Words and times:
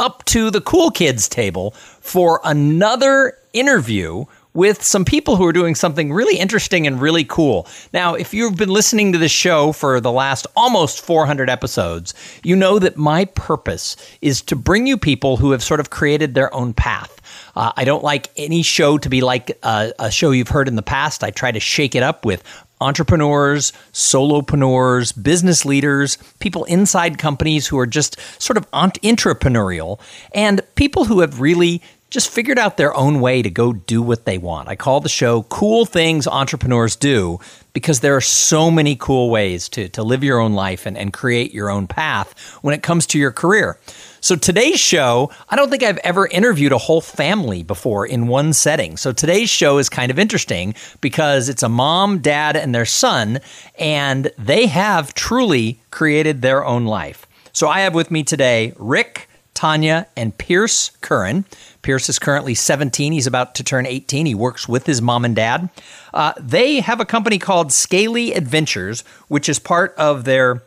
up 0.00 0.24
to 0.24 0.50
the 0.50 0.60
cool 0.60 0.90
kids 0.90 1.28
table 1.28 1.70
for 2.00 2.40
another 2.42 3.38
interview 3.52 4.24
with 4.52 4.82
some 4.82 5.04
people 5.04 5.36
who 5.36 5.46
are 5.46 5.52
doing 5.52 5.74
something 5.74 6.12
really 6.12 6.36
interesting 6.36 6.86
and 6.86 7.00
really 7.00 7.24
cool. 7.24 7.68
Now, 7.92 8.14
if 8.14 8.34
you've 8.34 8.56
been 8.56 8.70
listening 8.70 9.12
to 9.12 9.18
this 9.18 9.30
show 9.30 9.72
for 9.72 10.00
the 10.00 10.10
last 10.10 10.46
almost 10.56 11.02
400 11.02 11.48
episodes, 11.48 12.14
you 12.42 12.56
know 12.56 12.78
that 12.80 12.96
my 12.96 13.26
purpose 13.26 13.96
is 14.20 14.42
to 14.42 14.56
bring 14.56 14.88
you 14.88 14.96
people 14.96 15.36
who 15.36 15.52
have 15.52 15.62
sort 15.62 15.78
of 15.78 15.90
created 15.90 16.34
their 16.34 16.52
own 16.52 16.72
path. 16.72 17.20
Uh, 17.54 17.72
I 17.76 17.84
don't 17.84 18.02
like 18.02 18.30
any 18.36 18.62
show 18.62 18.98
to 18.98 19.08
be 19.08 19.20
like 19.20 19.56
a, 19.62 19.92
a 19.98 20.10
show 20.10 20.32
you've 20.32 20.48
heard 20.48 20.66
in 20.66 20.76
the 20.76 20.82
past. 20.82 21.22
I 21.22 21.30
try 21.30 21.52
to 21.52 21.60
shake 21.60 21.94
it 21.94 22.02
up 22.02 22.24
with 22.24 22.42
entrepreneurs, 22.80 23.72
solopreneurs, 23.92 25.20
business 25.22 25.64
leaders, 25.64 26.16
people 26.38 26.64
inside 26.64 27.18
companies 27.18 27.66
who 27.66 27.78
are 27.78 27.86
just 27.86 28.18
sort 28.40 28.56
of 28.56 28.70
entrepreneurial, 28.70 30.00
and 30.34 30.62
people 30.74 31.04
who 31.04 31.20
have 31.20 31.40
really 31.40 31.82
just 32.10 32.28
figured 32.28 32.58
out 32.58 32.76
their 32.76 32.94
own 32.96 33.20
way 33.20 33.40
to 33.40 33.50
go 33.50 33.72
do 33.72 34.02
what 34.02 34.24
they 34.24 34.36
want. 34.36 34.68
I 34.68 34.74
call 34.74 35.00
the 35.00 35.08
show 35.08 35.42
Cool 35.44 35.86
Things 35.86 36.26
Entrepreneurs 36.26 36.96
Do 36.96 37.38
because 37.72 38.00
there 38.00 38.16
are 38.16 38.20
so 38.20 38.70
many 38.70 38.96
cool 38.96 39.30
ways 39.30 39.68
to, 39.70 39.88
to 39.90 40.02
live 40.02 40.24
your 40.24 40.40
own 40.40 40.54
life 40.54 40.86
and, 40.86 40.98
and 40.98 41.12
create 41.12 41.54
your 41.54 41.70
own 41.70 41.86
path 41.86 42.36
when 42.62 42.74
it 42.74 42.82
comes 42.82 43.06
to 43.08 43.18
your 43.18 43.30
career. 43.30 43.78
So 44.22 44.36
today's 44.36 44.78
show, 44.78 45.30
I 45.48 45.56
don't 45.56 45.70
think 45.70 45.82
I've 45.82 45.98
ever 45.98 46.26
interviewed 46.26 46.72
a 46.72 46.78
whole 46.78 47.00
family 47.00 47.62
before 47.62 48.06
in 48.06 48.26
one 48.26 48.52
setting. 48.52 48.98
So 48.98 49.12
today's 49.12 49.48
show 49.48 49.78
is 49.78 49.88
kind 49.88 50.10
of 50.10 50.18
interesting 50.18 50.74
because 51.00 51.48
it's 51.48 51.62
a 51.62 51.70
mom, 51.70 52.18
dad, 52.18 52.54
and 52.54 52.74
their 52.74 52.84
son, 52.84 53.40
and 53.78 54.30
they 54.36 54.66
have 54.66 55.14
truly 55.14 55.80
created 55.90 56.42
their 56.42 56.64
own 56.64 56.84
life. 56.84 57.26
So 57.52 57.68
I 57.68 57.80
have 57.80 57.94
with 57.94 58.10
me 58.10 58.22
today 58.22 58.74
Rick, 58.76 59.28
Tanya, 59.54 60.06
and 60.16 60.36
Pierce 60.36 60.90
Curran. 61.00 61.46
Pierce 61.80 62.10
is 62.10 62.18
currently 62.18 62.54
17. 62.54 63.12
He's 63.12 63.26
about 63.26 63.54
to 63.54 63.64
turn 63.64 63.86
18. 63.86 64.26
He 64.26 64.34
works 64.34 64.68
with 64.68 64.84
his 64.84 65.00
mom 65.00 65.24
and 65.24 65.34
dad. 65.34 65.70
Uh, 66.12 66.34
they 66.38 66.80
have 66.80 67.00
a 67.00 67.06
company 67.06 67.38
called 67.38 67.72
Scaly 67.72 68.34
Adventures, 68.34 69.02
which 69.28 69.48
is 69.48 69.58
part 69.58 69.94
of 69.96 70.24
their 70.24 70.62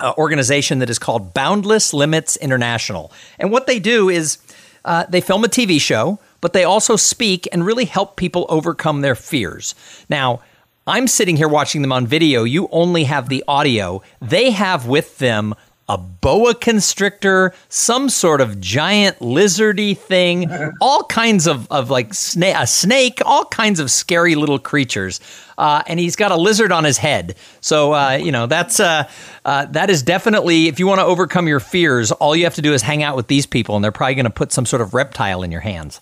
uh, 0.00 0.14
organization 0.18 0.78
that 0.78 0.90
is 0.90 0.98
called 0.98 1.34
Boundless 1.34 1.92
Limits 1.92 2.36
International. 2.36 3.12
And 3.38 3.50
what 3.50 3.66
they 3.66 3.78
do 3.78 4.08
is 4.08 4.38
uh, 4.84 5.04
they 5.08 5.20
film 5.20 5.44
a 5.44 5.48
TV 5.48 5.80
show, 5.80 6.18
but 6.40 6.52
they 6.52 6.64
also 6.64 6.96
speak 6.96 7.48
and 7.52 7.64
really 7.64 7.84
help 7.84 8.16
people 8.16 8.46
overcome 8.48 9.00
their 9.00 9.14
fears. 9.14 9.74
Now, 10.08 10.40
I'm 10.86 11.06
sitting 11.06 11.36
here 11.36 11.48
watching 11.48 11.82
them 11.82 11.92
on 11.92 12.06
video. 12.06 12.44
You 12.44 12.68
only 12.72 13.04
have 13.04 13.28
the 13.28 13.44
audio. 13.46 14.02
They 14.22 14.52
have 14.52 14.86
with 14.86 15.18
them 15.18 15.54
a 15.88 15.96
boa 15.96 16.54
constrictor, 16.54 17.54
some 17.68 18.08
sort 18.08 18.40
of 18.40 18.60
giant 18.60 19.18
lizardy 19.20 19.96
thing, 19.96 20.50
all 20.80 21.04
kinds 21.04 21.46
of, 21.46 21.70
of 21.70 21.90
like 21.90 22.10
sna- 22.10 22.60
a 22.60 22.66
snake, 22.66 23.20
all 23.24 23.44
kinds 23.46 23.80
of 23.80 23.90
scary 23.90 24.34
little 24.34 24.58
creatures. 24.58 25.20
Uh, 25.56 25.82
and 25.86 25.98
he's 25.98 26.14
got 26.14 26.30
a 26.30 26.36
lizard 26.36 26.70
on 26.70 26.84
his 26.84 26.98
head. 26.98 27.34
So 27.60 27.92
uh, 27.92 28.12
you 28.12 28.30
know 28.30 28.46
that's 28.46 28.78
uh, 28.78 29.08
uh 29.44 29.64
that 29.66 29.90
is 29.90 30.04
definitely 30.04 30.68
if 30.68 30.78
you 30.78 30.86
want 30.86 31.00
to 31.00 31.04
overcome 31.04 31.48
your 31.48 31.58
fears, 31.58 32.12
all 32.12 32.36
you 32.36 32.44
have 32.44 32.54
to 32.54 32.62
do 32.62 32.74
is 32.74 32.82
hang 32.82 33.02
out 33.02 33.16
with 33.16 33.26
these 33.26 33.46
people, 33.46 33.74
and 33.74 33.82
they're 33.82 33.90
probably 33.90 34.14
going 34.14 34.24
to 34.24 34.30
put 34.30 34.52
some 34.52 34.66
sort 34.66 34.82
of 34.82 34.94
reptile 34.94 35.42
in 35.42 35.50
your 35.50 35.60
hands. 35.60 36.00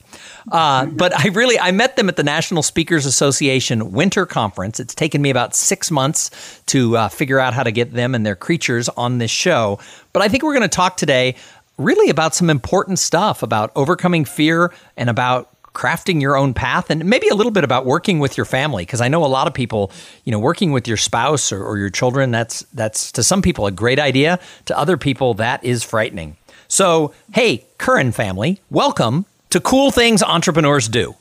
Uh, 0.50 0.86
but 0.86 1.18
I 1.18 1.28
really 1.28 1.58
I 1.58 1.70
met 1.70 1.96
them 1.96 2.08
at 2.08 2.16
the 2.16 2.22
National 2.22 2.62
Speakers 2.62 3.06
Association 3.06 3.92
Winter 3.92 4.26
Conference. 4.26 4.80
It's 4.80 4.94
taken 4.94 5.22
me 5.22 5.30
about 5.30 5.54
six 5.54 5.90
months 5.90 6.62
to 6.66 6.96
uh, 6.96 7.08
figure 7.08 7.38
out 7.38 7.54
how 7.54 7.62
to 7.62 7.72
get 7.72 7.92
them 7.92 8.14
and 8.14 8.24
their 8.24 8.36
creatures 8.36 8.88
on 8.90 9.18
this 9.18 9.30
show. 9.30 9.78
But 10.12 10.22
I 10.22 10.28
think 10.28 10.42
we're 10.42 10.54
going 10.54 10.62
to 10.62 10.68
talk 10.68 10.96
today 10.96 11.36
really 11.78 12.10
about 12.10 12.34
some 12.34 12.48
important 12.48 12.98
stuff 12.98 13.42
about 13.42 13.70
overcoming 13.76 14.24
fear 14.24 14.72
and 14.96 15.10
about 15.10 15.50
crafting 15.76 16.22
your 16.22 16.38
own 16.38 16.54
path 16.54 16.88
and 16.88 17.04
maybe 17.04 17.28
a 17.28 17.34
little 17.34 17.52
bit 17.52 17.62
about 17.62 17.84
working 17.84 18.18
with 18.18 18.38
your 18.38 18.46
family 18.46 18.82
because 18.82 19.02
I 19.02 19.08
know 19.08 19.22
a 19.22 19.26
lot 19.26 19.46
of 19.46 19.52
people, 19.52 19.92
you 20.24 20.32
know, 20.32 20.38
working 20.38 20.72
with 20.72 20.88
your 20.88 20.96
spouse 20.96 21.52
or, 21.52 21.62
or 21.62 21.76
your 21.76 21.90
children 21.90 22.30
that's 22.30 22.62
that's 22.72 23.12
to 23.12 23.22
some 23.22 23.42
people 23.42 23.66
a 23.66 23.70
great 23.70 23.98
idea, 23.98 24.40
to 24.64 24.78
other 24.78 24.96
people 24.96 25.34
that 25.34 25.62
is 25.62 25.84
frightening. 25.84 26.38
So, 26.66 27.12
hey, 27.34 27.66
Curran 27.76 28.12
family, 28.12 28.62
welcome 28.70 29.26
to 29.56 29.60
Cool 29.62 29.90
Things 29.90 30.22
Entrepreneurs 30.22 30.86
Do. 30.86 31.14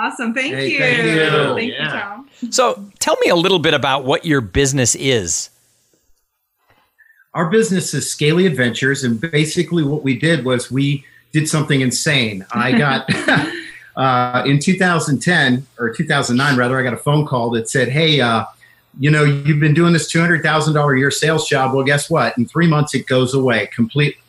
Awesome. 0.00 0.32
Thank 0.32 0.54
Hey, 0.54 0.70
you. 0.70 0.78
thank 0.78 0.98
you. 1.04 1.54
Thank 1.54 1.72
Yeah. 1.72 1.84
you, 1.84 2.00
Tom. 2.00 2.28
So, 2.50 2.82
tell 2.98 3.16
me 3.22 3.28
a 3.28 3.36
little 3.36 3.58
bit 3.58 3.74
about 3.74 4.04
what 4.04 4.24
your 4.24 4.40
business 4.40 4.94
is. 4.94 5.50
Our 7.34 7.50
business 7.50 7.92
is 7.92 8.10
Scaly 8.10 8.46
Adventures, 8.46 9.04
and 9.04 9.20
basically 9.20 9.82
what 9.82 10.02
we 10.02 10.18
did 10.18 10.46
was 10.46 10.70
we 10.70 11.04
did 11.32 11.46
something 11.46 11.82
insane. 11.82 12.46
I 12.52 12.72
got 12.78 13.06
uh, 13.96 14.44
in 14.46 14.60
2010 14.60 15.66
or 15.78 15.90
2009 15.90 16.56
rather, 16.56 16.78
I 16.80 16.82
got 16.82 16.94
a 16.94 16.96
phone 16.96 17.26
call 17.26 17.50
that 17.50 17.68
said, 17.68 17.88
"Hey, 17.88 18.20
uh, 18.22 18.44
you 18.98 19.10
know, 19.10 19.24
you've 19.24 19.60
been 19.60 19.74
doing 19.74 19.92
this 19.92 20.08
two 20.10 20.20
hundred 20.20 20.42
thousand 20.42 20.72
dollar 20.72 20.94
a 20.94 20.98
year 20.98 21.10
sales 21.10 21.46
job. 21.46 21.74
Well, 21.74 21.84
guess 21.84 22.08
what? 22.08 22.36
In 22.38 22.46
three 22.46 22.66
months, 22.66 22.94
it 22.94 23.06
goes 23.06 23.34
away 23.34 23.68
completely." 23.74 24.20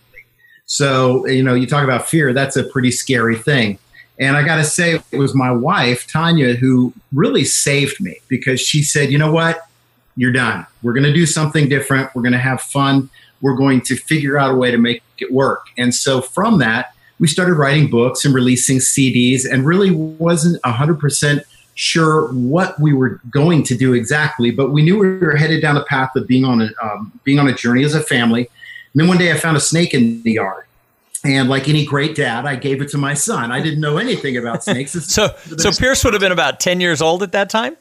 So, 0.69 1.25
you 1.25 1.41
know, 1.41 1.55
you 1.55 1.65
talk 1.65 1.83
about 1.83 2.07
fear. 2.07 2.31
That's 2.31 2.55
a 2.55 2.63
pretty 2.63 2.91
scary 2.91 3.35
thing. 3.35 3.79
And 4.19 4.37
I 4.37 4.43
got 4.43 4.57
to 4.57 4.63
say, 4.63 5.01
it 5.11 5.17
was 5.17 5.33
my 5.33 5.51
wife, 5.51 6.05
Tanya, 6.05 6.53
who 6.53 6.93
really 7.11 7.43
saved 7.43 7.99
me 7.99 8.17
because 8.27 8.61
she 8.61 8.83
said, 8.83 9.11
you 9.11 9.17
know 9.17 9.31
what? 9.31 9.67
You're 10.15 10.31
done. 10.31 10.67
We're 10.83 10.93
going 10.93 11.05
to 11.05 11.13
do 11.13 11.25
something 11.25 11.69
different. 11.69 12.13
We're 12.13 12.21
going 12.21 12.33
to 12.33 12.37
have 12.37 12.61
fun. 12.61 13.09
We're 13.41 13.55
going 13.55 13.81
to 13.81 13.95
figure 13.95 14.37
out 14.37 14.51
a 14.51 14.55
way 14.55 14.69
to 14.69 14.77
make 14.77 15.01
it 15.17 15.33
work. 15.33 15.65
And 15.75 15.95
so 15.95 16.21
from 16.21 16.59
that, 16.59 16.93
we 17.19 17.27
started 17.27 17.55
writing 17.55 17.89
books 17.89 18.23
and 18.23 18.35
releasing 18.35 18.77
CDs 18.77 19.51
and 19.51 19.65
really 19.65 19.89
wasn't 19.89 20.61
100% 20.61 21.41
sure 21.73 22.27
what 22.33 22.79
we 22.79 22.93
were 22.93 23.19
going 23.31 23.63
to 23.63 23.75
do 23.75 23.93
exactly, 23.93 24.51
but 24.51 24.69
we 24.69 24.83
knew 24.83 24.99
we 24.99 25.17
were 25.17 25.35
headed 25.35 25.63
down 25.63 25.75
the 25.75 25.83
path 25.85 26.15
of 26.15 26.27
being 26.27 26.45
on 26.45 26.61
a, 26.61 26.69
um, 26.83 27.11
being 27.23 27.39
on 27.39 27.47
a 27.47 27.53
journey 27.53 27.83
as 27.83 27.95
a 27.95 28.01
family. 28.01 28.49
And 28.93 29.01
then 29.01 29.07
one 29.07 29.17
day 29.17 29.31
I 29.31 29.35
found 29.35 29.57
a 29.57 29.61
snake 29.61 29.93
in 29.93 30.21
the 30.23 30.33
yard. 30.33 30.65
And 31.23 31.49
like 31.49 31.67
any 31.67 31.85
great 31.85 32.15
dad, 32.15 32.45
I 32.45 32.55
gave 32.55 32.81
it 32.81 32.89
to 32.89 32.97
my 32.97 33.13
son. 33.13 33.51
I 33.51 33.61
didn't 33.61 33.81
know 33.81 33.97
anything 33.97 34.37
about 34.37 34.63
snakes. 34.63 34.91
So, 34.91 35.35
so 35.57 35.71
Pierce 35.71 36.03
would 36.05 36.13
have 36.13 36.21
been 36.21 36.31
about 36.31 36.59
10 36.61 36.79
years 36.79 37.01
old 37.01 37.23
at 37.23 37.33
that 37.33 37.49
time? 37.49 37.75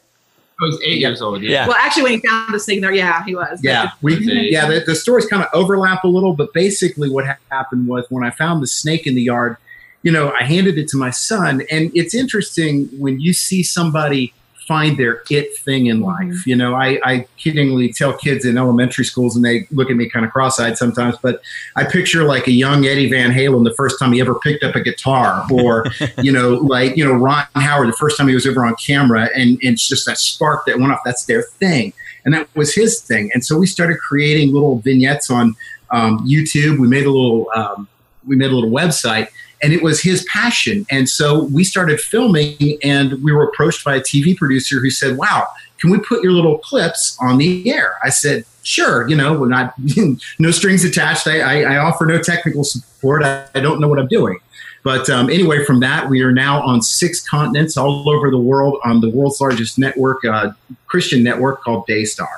I 0.61 0.65
was 0.65 0.81
eight 0.85 0.99
years 0.99 1.23
old. 1.23 1.41
Yeah. 1.43 1.51
Yeah. 1.51 1.69
Well, 1.69 1.77
actually, 1.77 2.03
when 2.03 2.13
he 2.15 2.27
found 2.27 2.53
the 2.53 2.59
snake 2.59 2.81
there, 2.81 2.93
yeah, 2.93 3.25
he 3.25 3.37
was. 3.37 3.61
Yeah, 3.63 3.91
we 4.03 4.17
yeah 4.51 4.67
the, 4.67 4.81
the 4.81 4.97
stories 4.97 5.27
kind 5.27 5.43
of 5.43 5.49
overlap 5.53 6.03
a 6.03 6.09
little, 6.09 6.33
but 6.33 6.53
basically 6.53 7.09
what 7.09 7.25
happened 7.51 7.87
was 7.87 8.07
when 8.09 8.25
I 8.25 8.31
found 8.31 8.61
the 8.61 8.67
snake 8.67 9.07
in 9.07 9.15
the 9.15 9.23
yard, 9.23 9.57
you 10.03 10.11
know, 10.11 10.33
I 10.33 10.43
handed 10.43 10.77
it 10.77 10.89
to 10.89 10.97
my 10.97 11.11
son, 11.11 11.63
and 11.71 11.93
it's 11.95 12.13
interesting 12.13 12.89
when 12.99 13.21
you 13.21 13.33
see 13.33 13.63
somebody 13.63 14.35
find 14.69 14.99
their 14.99 15.23
it 15.31 15.57
thing 15.59 15.87
in 15.87 16.01
life. 16.01 16.47
You 16.47 16.55
know, 16.55 16.75
I, 16.75 17.01
I 17.03 17.27
kiddingly 17.39 17.93
tell 17.97 18.13
kids 18.13 18.45
in 18.45 18.59
elementary 18.59 19.05
schools, 19.05 19.35
and 19.35 19.45
they 19.45 19.67
look 19.71 19.91
at 19.91 19.97
me 19.97 20.09
kind 20.09 20.25
of 20.25 20.31
cross-eyed 20.31 20.77
sometimes, 20.77 21.17
but 21.23 21.41
I 21.75 21.85
picture 21.85 22.23
like 22.25 22.47
a 22.47 22.53
young 22.53 22.85
Eddie 22.85 23.11
Van 23.11 23.31
Halen 23.31 23.65
the 23.65 23.75
first 23.75 23.99
time 23.99 24.13
he 24.13 24.21
ever 24.21 24.35
picked 24.37 24.63
up 24.63 24.77
a 24.77 24.81
guitar, 24.81 25.45
or 25.51 25.87
you 26.23 26.31
know, 26.31 26.51
like 26.51 26.97
you 26.97 27.05
know 27.05 27.15
Ron 27.15 27.47
Howard 27.55 27.89
the 27.89 27.97
first 27.97 28.19
time 28.19 28.29
he 28.29 28.35
was 28.35 28.47
ever 28.47 28.65
on 28.65 28.77
camera, 28.77 29.31
and, 29.35 29.59
and 29.63 29.73
it's 29.73 29.89
just 29.89 30.07
that 30.07 30.19
spark 30.19 30.67
that 30.67 30.79
went 30.79 30.93
off. 30.93 31.01
That's 31.05 31.25
their 31.25 31.43
thing 31.43 31.95
and 32.25 32.35
that 32.35 32.49
was 32.55 32.75
his 32.75 33.01
thing. 33.01 33.31
And 33.33 33.43
so 33.43 33.57
we 33.57 33.67
started 33.67 33.99
creating 33.99 34.53
little 34.53 34.81
vignettes 34.81 35.31
on 35.31 35.55
um, 35.91 36.29
YouTube. 36.29 36.79
We 36.79 36.87
made 36.87 37.07
a 37.07 37.11
little 37.11 37.47
um, 37.55 37.89
we 38.27 38.37
made 38.37 38.51
a 38.51 38.55
little 38.55 38.71
website, 38.71 39.29
and 39.63 39.73
it 39.73 39.83
was 39.83 40.01
his 40.01 40.25
passion. 40.25 40.87
And 40.91 41.09
so 41.09 41.45
we 41.45 41.65
started 41.65 42.01
filming, 42.01 42.79
and 42.83 43.23
we 43.23 43.33
were 43.33 43.45
approached 43.45 43.85
by 43.85 43.97
a 43.97 44.01
TV 44.01 44.37
producer 44.37 44.81
who 44.81 44.91
said, 44.91 45.17
"Wow, 45.17 45.47
can 45.79 45.91
we 45.91 45.99
put 45.99 46.23
your 46.23 46.33
little 46.33 46.59
clips 46.59 47.17
on 47.21 47.39
the 47.39 47.71
air?" 47.71 47.97
I 48.03 48.11
said. 48.11 48.45
Sure, 48.65 49.09
you 49.09 49.17
know, 49.17 49.33
we're 49.33 49.49
not 49.49 49.73
no 50.39 50.51
strings 50.51 50.85
attached. 50.85 51.27
I, 51.27 51.41
I, 51.41 51.77
I 51.77 51.77
offer 51.79 52.05
no 52.05 52.21
technical 52.21 52.65
support. 52.65 53.25
I, 53.25 53.47
I 53.55 53.61
don't 53.61 53.81
know 53.81 53.89
what 53.89 53.99
I'm 53.99 54.09
doing. 54.09 54.41
But 54.85 55.11
um, 55.11 55.31
anyway, 55.31 55.65
from 55.65 55.81
that, 55.81 56.09
we 56.09 56.23
are 56.23 56.33
now 56.33 56.63
on 56.63 56.83
six 56.83 57.27
continents 57.27 57.77
all 57.77 58.09
over 58.09 58.31
the 58.31 58.39
world 58.39 58.79
on 58.85 59.01
the 59.01 59.11
world's 59.11 59.41
largest 59.41 59.79
network, 59.79 60.25
uh, 60.25 60.53
Christian 60.87 61.23
network 61.23 61.63
called 61.63 61.87
Daystar. 61.87 62.29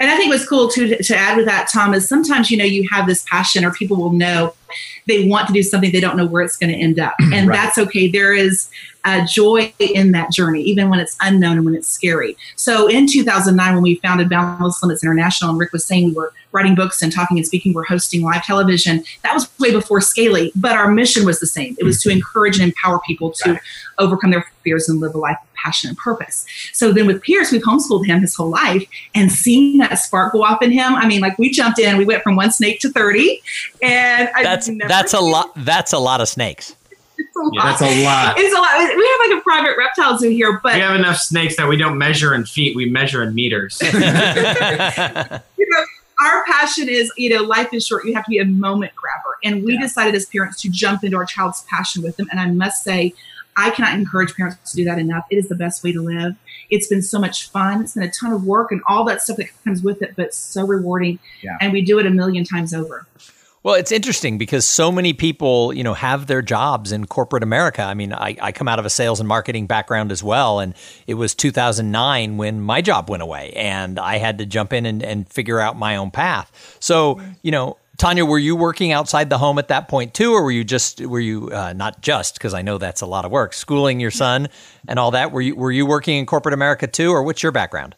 And 0.00 0.10
I 0.10 0.16
think 0.16 0.30
what's 0.30 0.46
cool 0.48 0.68
too 0.68 0.88
to, 0.88 1.02
to 1.02 1.16
add 1.16 1.36
with 1.36 1.46
that, 1.46 1.68
Tom, 1.72 1.92
is 1.92 2.08
sometimes 2.08 2.50
you 2.50 2.56
know 2.56 2.64
you 2.64 2.86
have 2.90 3.06
this 3.06 3.24
passion, 3.28 3.64
or 3.64 3.72
people 3.72 3.96
will 3.96 4.12
know 4.12 4.54
they 5.06 5.26
want 5.28 5.46
to 5.46 5.52
do 5.52 5.62
something 5.62 5.90
they 5.92 6.00
don't 6.00 6.16
know 6.16 6.26
where 6.26 6.42
it's 6.42 6.56
going 6.56 6.70
to 6.72 6.78
end 6.78 6.98
up. 6.98 7.14
And 7.32 7.48
Right. 7.48 7.56
that's 7.56 7.78
okay. 7.78 8.08
There 8.10 8.34
is 8.34 8.68
uh, 9.04 9.24
joy 9.26 9.72
in 9.78 10.12
that 10.12 10.30
journey 10.32 10.60
even 10.62 10.88
when 10.90 10.98
it's 11.00 11.16
unknown 11.22 11.56
and 11.56 11.64
when 11.64 11.74
it's 11.74 11.88
scary. 11.88 12.36
So 12.56 12.86
in 12.88 13.06
2009 13.06 13.74
when 13.74 13.82
we 13.82 13.94
founded 13.96 14.28
boundless 14.28 14.82
limits 14.82 15.02
international 15.02 15.50
and 15.50 15.58
rick 15.58 15.72
was 15.72 15.84
saying 15.84 16.08
we 16.08 16.12
were 16.14 16.32
writing 16.52 16.74
books 16.74 17.00
and 17.00 17.10
talking 17.12 17.38
and 17.38 17.46
speaking 17.46 17.72
we're 17.72 17.84
hosting 17.84 18.22
live 18.22 18.42
television 18.44 19.04
that 19.22 19.32
was 19.32 19.48
way 19.60 19.70
before 19.70 20.00
scaly 20.00 20.52
but 20.56 20.72
our 20.76 20.90
mission 20.90 21.24
was 21.24 21.40
the 21.40 21.46
same. 21.46 21.76
It 21.78 21.84
was 21.84 22.02
to 22.02 22.10
encourage 22.10 22.58
and 22.58 22.68
empower 22.68 23.00
people 23.06 23.32
to 23.44 23.52
Right. 23.52 23.60
overcome 23.98 24.30
their 24.30 24.44
fears 24.64 24.88
and 24.88 25.00
live 25.00 25.14
a 25.14 25.18
life 25.18 25.38
passion 25.62 25.88
and 25.88 25.98
purpose 25.98 26.46
so 26.72 26.92
then 26.92 27.06
with 27.06 27.20
pierce 27.22 27.50
we've 27.52 27.62
homeschooled 27.62 28.06
him 28.06 28.20
his 28.20 28.34
whole 28.34 28.50
life 28.50 28.86
and 29.14 29.30
seeing 29.32 29.78
that 29.78 29.94
spark 29.96 30.32
go 30.32 30.42
off 30.42 30.62
in 30.62 30.70
him 30.70 30.94
i 30.94 31.06
mean 31.06 31.20
like 31.20 31.36
we 31.38 31.50
jumped 31.50 31.78
in 31.78 31.96
we 31.96 32.04
went 32.04 32.22
from 32.22 32.36
one 32.36 32.50
snake 32.50 32.78
to 32.80 32.90
30 32.92 33.40
and 33.82 34.28
That's 34.42 34.68
never 34.68 34.88
that's 34.88 35.12
a 35.14 35.20
lot. 35.20 35.50
That's 35.56 35.92
a 35.92 35.98
lot 35.98 36.20
of 36.20 36.28
snakes. 36.28 36.74
it's 37.16 37.36
a 37.36 37.40
lot. 37.40 37.64
That's 37.64 37.82
a 37.82 38.04
lot. 38.04 38.34
It's 38.38 38.54
a 38.56 38.60
lot. 38.60 38.96
We 38.96 39.06
have 39.06 39.30
like 39.30 39.38
a 39.38 39.42
private 39.42 39.76
reptile 39.78 40.18
zoo 40.18 40.30
here, 40.30 40.60
but 40.62 40.74
We 40.74 40.80
have 40.80 40.94
enough 40.96 41.16
snakes 41.18 41.56
that 41.56 41.68
we 41.68 41.76
don't 41.76 41.98
measure 41.98 42.34
in 42.34 42.44
feet; 42.46 42.76
we 42.76 42.88
measure 42.88 43.22
in 43.22 43.34
meters. 43.34 43.78
you 43.82 43.90
know, 45.70 45.84
our 46.20 46.44
passion 46.46 46.88
is, 46.88 47.12
you 47.16 47.30
know, 47.30 47.42
life 47.42 47.72
is 47.72 47.86
short. 47.86 48.04
You 48.04 48.14
have 48.14 48.24
to 48.24 48.30
be 48.30 48.38
a 48.38 48.44
moment 48.44 48.92
grabber. 48.94 49.36
And 49.44 49.64
we 49.64 49.74
Yeah. 49.74 49.80
decided 49.82 50.14
as 50.14 50.26
parents 50.26 50.60
to 50.62 50.68
jump 50.70 51.04
into 51.04 51.16
our 51.16 51.24
child's 51.26 51.62
passion 51.70 52.02
with 52.02 52.16
them. 52.16 52.26
And 52.30 52.40
I 52.40 52.46
must 52.46 52.82
say, 52.82 53.14
I 53.58 53.70
cannot 53.70 53.94
encourage 53.94 54.34
parents 54.34 54.70
to 54.70 54.76
do 54.76 54.84
that 54.84 54.98
enough. 54.98 55.26
It 55.30 55.36
is 55.36 55.48
the 55.48 55.56
best 55.56 55.82
way 55.82 55.90
to 55.92 56.00
live. 56.00 56.36
It's 56.70 56.86
been 56.86 57.02
so 57.02 57.18
much 57.18 57.50
fun. 57.50 57.82
It's 57.82 57.94
been 57.94 58.04
a 58.04 58.10
ton 58.10 58.32
of 58.32 58.44
work 58.44 58.70
and 58.70 58.80
all 58.86 59.04
that 59.06 59.20
stuff 59.20 59.36
that 59.38 59.48
comes 59.64 59.82
with 59.82 60.00
it, 60.00 60.14
but 60.16 60.32
so 60.32 60.64
rewarding. 60.64 61.18
Yeah. 61.42 61.58
And 61.60 61.72
we 61.72 61.82
do 61.82 61.98
it 61.98 62.06
a 62.06 62.10
million 62.10 62.44
times 62.44 62.72
over. 62.72 63.06
Well, 63.64 63.74
it's 63.74 63.90
interesting 63.90 64.38
because 64.38 64.64
so 64.64 64.92
many 64.92 65.12
people, 65.12 65.72
you 65.74 65.82
know, 65.82 65.92
have 65.92 66.28
their 66.28 66.40
jobs 66.40 66.92
in 66.92 67.06
corporate 67.06 67.42
America. 67.42 67.82
I 67.82 67.94
mean, 67.94 68.12
I, 68.12 68.36
I 68.40 68.52
come 68.52 68.68
out 68.68 68.78
of 68.78 68.86
a 68.86 68.90
sales 68.90 69.18
and 69.18 69.28
marketing 69.28 69.66
background 69.66 70.12
as 70.12 70.22
well, 70.22 70.60
and 70.60 70.74
it 71.08 71.14
was 71.14 71.34
2009 71.34 72.36
when 72.36 72.60
my 72.60 72.80
job 72.80 73.10
went 73.10 73.22
away, 73.22 73.52
and 73.56 73.98
I 73.98 74.18
had 74.18 74.38
to 74.38 74.46
jump 74.46 74.72
in 74.72 74.86
and, 74.86 75.02
and 75.02 75.28
figure 75.28 75.58
out 75.58 75.76
my 75.76 75.96
own 75.96 76.12
path. 76.12 76.76
So, 76.78 77.20
you 77.42 77.50
know, 77.50 77.76
Tanya, 77.98 78.24
were 78.24 78.38
you 78.38 78.54
working 78.54 78.92
outside 78.92 79.28
the 79.28 79.38
home 79.38 79.58
at 79.58 79.68
that 79.68 79.88
point 79.88 80.14
too, 80.14 80.32
or 80.32 80.44
were 80.44 80.52
you 80.52 80.62
just 80.64 81.00
were 81.00 81.18
you 81.20 81.50
uh, 81.52 81.72
not 81.72 82.00
just 82.00 82.34
because 82.34 82.54
I 82.54 82.62
know 82.62 82.78
that's 82.78 83.00
a 83.00 83.06
lot 83.06 83.24
of 83.24 83.32
work, 83.32 83.52
schooling 83.52 83.98
your 83.98 84.12
son 84.12 84.48
and 84.86 84.98
all 85.00 85.10
that? 85.10 85.32
Were 85.32 85.40
you 85.40 85.56
were 85.56 85.72
you 85.72 85.84
working 85.84 86.16
in 86.16 86.24
corporate 86.24 86.54
America 86.54 86.86
too, 86.86 87.10
or 87.10 87.24
what's 87.24 87.42
your 87.42 87.50
background? 87.52 87.96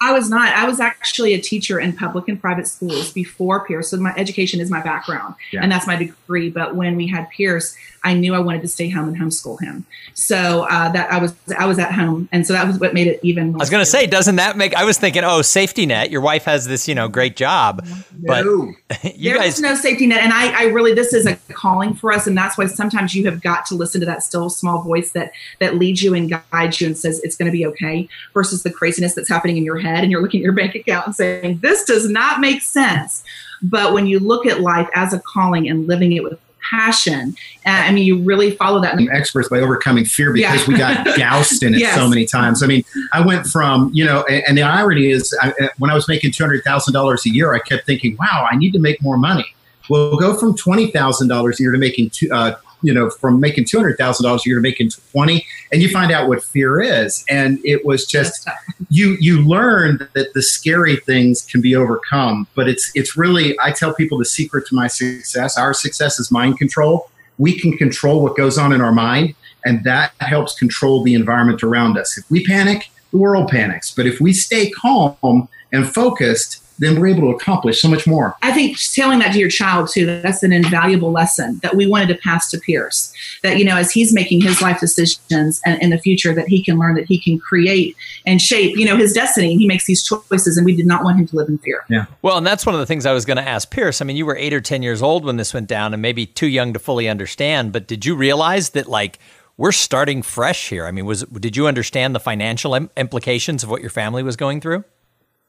I 0.00 0.12
was 0.12 0.28
not. 0.28 0.54
I 0.54 0.66
was 0.66 0.78
actually 0.80 1.34
a 1.34 1.40
teacher 1.40 1.80
in 1.80 1.94
public 1.94 2.28
and 2.28 2.40
private 2.40 2.68
schools 2.68 3.10
before 3.12 3.66
Pierce. 3.66 3.88
So 3.88 3.96
my 3.96 4.12
education 4.16 4.60
is 4.60 4.70
my 4.70 4.82
background 4.82 5.34
Yeah. 5.50 5.62
and 5.62 5.72
that's 5.72 5.86
my 5.86 5.96
degree. 5.96 6.50
But 6.50 6.76
when 6.76 6.94
we 6.94 7.06
had 7.08 7.28
Pierce, 7.30 7.74
I 8.04 8.12
knew 8.12 8.34
I 8.34 8.38
wanted 8.38 8.60
to 8.62 8.68
stay 8.68 8.90
home 8.90 9.08
and 9.08 9.16
homeschool 9.16 9.60
him. 9.60 9.86
So 10.12 10.66
uh, 10.70 10.92
that 10.92 11.10
I 11.10 11.18
was 11.18 11.34
I 11.58 11.66
was 11.66 11.78
at 11.78 11.92
home, 11.92 12.28
and 12.30 12.46
so 12.46 12.52
that 12.52 12.66
was 12.66 12.78
what 12.78 12.94
made 12.94 13.06
it 13.06 13.18
even. 13.22 13.48
More 13.48 13.56
I 13.56 13.62
was 13.62 13.70
going 13.70 13.80
to 13.80 13.90
say, 13.90 14.06
doesn't 14.06 14.36
that 14.36 14.56
make? 14.56 14.74
I 14.74 14.84
was 14.84 14.98
thinking, 14.98 15.24
oh, 15.24 15.42
safety 15.42 15.86
net. 15.86 16.10
Your 16.10 16.20
wife 16.20 16.44
has 16.44 16.66
this, 16.66 16.86
you 16.86 16.94
know, 16.94 17.08
great 17.08 17.34
job, 17.34 17.84
but 18.18 18.44
No. 18.44 18.74
you 19.02 19.30
there 19.30 19.38
guys 19.38 19.60
no 19.60 19.74
safety 19.74 20.06
net, 20.06 20.22
and 20.22 20.32
I, 20.32 20.62
I 20.62 20.64
really 20.66 20.94
this 20.94 21.12
is 21.12 21.26
a 21.26 21.36
calling 21.54 21.94
for 21.94 22.12
us, 22.12 22.26
and 22.26 22.36
that's 22.36 22.56
why 22.58 22.66
sometimes 22.66 23.14
you 23.14 23.24
have 23.24 23.40
got 23.40 23.66
to 23.66 23.74
listen 23.74 24.00
to 24.02 24.06
that 24.06 24.22
still 24.22 24.50
small 24.50 24.82
voice 24.82 25.12
that 25.12 25.32
that 25.58 25.76
leads 25.76 26.02
you 26.02 26.14
and 26.14 26.30
guides 26.52 26.80
you 26.80 26.86
and 26.86 26.96
says 26.96 27.20
it's 27.20 27.36
going 27.36 27.50
to 27.50 27.52
be 27.52 27.66
okay, 27.66 28.08
versus 28.34 28.62
the 28.62 28.70
craziness 28.70 29.14
that's 29.14 29.28
happening 29.28 29.56
in 29.56 29.64
your 29.64 29.78
head, 29.78 30.02
and 30.02 30.12
you're 30.12 30.22
looking 30.22 30.40
at 30.40 30.44
your 30.44 30.52
bank 30.52 30.74
account 30.74 31.06
and 31.06 31.16
saying 31.16 31.58
this 31.58 31.84
does 31.84 32.08
not 32.08 32.40
make 32.40 32.60
sense. 32.60 33.24
But 33.62 33.94
when 33.94 34.06
you 34.06 34.18
look 34.18 34.46
at 34.46 34.60
life 34.60 34.88
as 34.94 35.14
a 35.14 35.20
calling 35.20 35.68
and 35.68 35.86
living 35.86 36.12
it 36.12 36.22
with 36.22 36.38
passion, 36.70 37.34
uh, 37.66 37.70
I 37.70 37.92
mean, 37.92 38.04
you 38.06 38.18
really 38.22 38.52
follow 38.52 38.80
that. 38.82 38.96
became 38.96 39.10
experts 39.14 39.48
by 39.48 39.60
overcoming 39.60 40.04
fear 40.04 40.32
because 40.32 40.60
Yeah. 40.62 40.66
we 40.68 40.76
got 40.78 41.04
doused 41.16 41.62
in 41.62 41.74
it 41.74 41.80
Yes. 41.80 41.94
so 41.94 42.08
many 42.08 42.24
times. 42.26 42.62
I 42.62 42.66
mean, 42.66 42.84
I 43.12 43.20
went 43.20 43.46
from, 43.46 43.90
you 43.92 44.04
know, 44.04 44.22
and, 44.28 44.42
and 44.48 44.58
the 44.58 44.62
irony 44.62 45.06
is 45.10 45.36
I, 45.42 45.50
uh, 45.60 45.68
when 45.78 45.90
I 45.90 45.94
was 45.94 46.08
making 46.08 46.30
$200,000 46.32 47.24
a 47.26 47.30
year, 47.30 47.54
I 47.54 47.58
kept 47.58 47.86
thinking, 47.86 48.16
wow, 48.18 48.46
I 48.50 48.56
need 48.56 48.72
to 48.72 48.78
make 48.78 49.00
more 49.02 49.16
money. 49.16 49.46
Well, 49.90 50.16
go 50.16 50.34
from 50.36 50.56
$20,000 50.56 51.58
a 51.58 51.62
year 51.62 51.72
to 51.72 51.78
making, 51.78 52.10
two, 52.10 52.28
uh, 52.32 52.54
you 52.84 52.94
know, 52.94 53.10
from 53.10 53.40
making 53.40 53.64
$200,000 53.64 53.98
a 53.98 54.48
year 54.48 54.56
to 54.56 54.60
making 54.60 54.90
20 55.12 55.44
and 55.72 55.82
you 55.82 55.88
find 55.88 56.12
out 56.12 56.28
what 56.28 56.42
fear 56.42 56.80
is. 56.80 57.24
And 57.28 57.58
it 57.64 57.84
was 57.84 58.06
just, 58.06 58.48
you, 58.90 59.16
you 59.20 59.42
learn 59.42 60.08
that 60.14 60.34
the 60.34 60.42
scary 60.42 60.96
things 60.96 61.42
can 61.42 61.60
be 61.60 61.74
overcome, 61.74 62.46
but 62.54 62.68
it's, 62.68 62.90
it's 62.94 63.16
really, 63.16 63.58
I 63.60 63.72
tell 63.72 63.94
people 63.94 64.18
the 64.18 64.24
secret 64.24 64.66
to 64.68 64.74
my 64.74 64.86
success, 64.86 65.58
our 65.58 65.74
success 65.74 66.18
is 66.20 66.30
mind 66.30 66.58
control 66.58 67.10
we 67.38 67.58
can 67.58 67.76
control 67.76 68.22
what 68.22 68.36
goes 68.36 68.58
on 68.58 68.72
in 68.72 68.80
our 68.80 68.92
mind, 68.92 69.34
and 69.64 69.82
that 69.84 70.12
helps 70.20 70.56
control 70.58 71.02
the 71.02 71.14
environment 71.14 71.62
around 71.62 71.98
us. 71.98 72.16
If 72.16 72.30
we 72.30 72.44
panic, 72.44 72.90
the 73.10 73.18
world 73.18 73.48
panics. 73.48 73.92
But 73.94 74.06
if 74.06 74.20
we 74.20 74.32
stay 74.32 74.70
calm 74.70 75.48
and 75.72 75.88
focused, 75.92 76.63
then 76.78 77.00
we're 77.00 77.08
able 77.08 77.30
to 77.30 77.36
accomplish 77.36 77.80
so 77.80 77.88
much 77.88 78.06
more. 78.06 78.36
I 78.42 78.52
think 78.52 78.78
telling 78.78 79.20
that 79.20 79.32
to 79.32 79.38
your 79.38 79.48
child 79.48 79.88
too, 79.90 80.06
that's 80.06 80.42
an 80.42 80.52
invaluable 80.52 81.12
lesson 81.12 81.60
that 81.62 81.76
we 81.76 81.86
wanted 81.86 82.08
to 82.08 82.16
pass 82.16 82.50
to 82.50 82.58
Pierce. 82.58 83.12
That, 83.42 83.58
you 83.58 83.64
know, 83.64 83.76
as 83.76 83.90
he's 83.90 84.12
making 84.12 84.40
his 84.40 84.60
life 84.60 84.80
decisions 84.80 85.60
and 85.64 85.80
in 85.82 85.90
the 85.90 85.98
future, 85.98 86.34
that 86.34 86.48
he 86.48 86.62
can 86.62 86.78
learn 86.78 86.94
that 86.96 87.06
he 87.06 87.18
can 87.18 87.38
create 87.38 87.96
and 88.26 88.40
shape, 88.40 88.76
you 88.76 88.84
know, 88.84 88.96
his 88.96 89.12
destiny. 89.12 89.56
He 89.56 89.66
makes 89.66 89.86
these 89.86 90.04
choices, 90.04 90.56
and 90.56 90.64
we 90.64 90.74
did 90.74 90.86
not 90.86 91.04
want 91.04 91.18
him 91.18 91.26
to 91.28 91.36
live 91.36 91.48
in 91.48 91.58
fear. 91.58 91.84
Yeah. 91.88 92.06
Well, 92.22 92.38
and 92.38 92.46
that's 92.46 92.66
one 92.66 92.74
of 92.74 92.80
the 92.80 92.86
things 92.86 93.06
I 93.06 93.12
was 93.12 93.24
going 93.24 93.36
to 93.36 93.48
ask 93.48 93.70
Pierce. 93.70 94.00
I 94.00 94.04
mean, 94.04 94.16
you 94.16 94.26
were 94.26 94.36
eight 94.36 94.52
or 94.52 94.60
10 94.60 94.82
years 94.82 95.02
old 95.02 95.24
when 95.24 95.36
this 95.36 95.54
went 95.54 95.68
down 95.68 95.92
and 95.92 96.02
maybe 96.02 96.26
too 96.26 96.48
young 96.48 96.72
to 96.72 96.78
fully 96.78 97.08
understand, 97.08 97.72
but 97.72 97.86
did 97.86 98.04
you 98.04 98.16
realize 98.16 98.70
that, 98.70 98.88
like, 98.88 99.18
we're 99.56 99.72
starting 99.72 100.22
fresh 100.22 100.68
here? 100.68 100.86
I 100.86 100.90
mean, 100.90 101.06
was 101.06 101.22
did 101.22 101.56
you 101.56 101.66
understand 101.66 102.14
the 102.14 102.20
financial 102.20 102.74
im- 102.74 102.90
implications 102.96 103.62
of 103.62 103.70
what 103.70 103.80
your 103.80 103.90
family 103.90 104.22
was 104.22 104.36
going 104.36 104.60
through? 104.60 104.84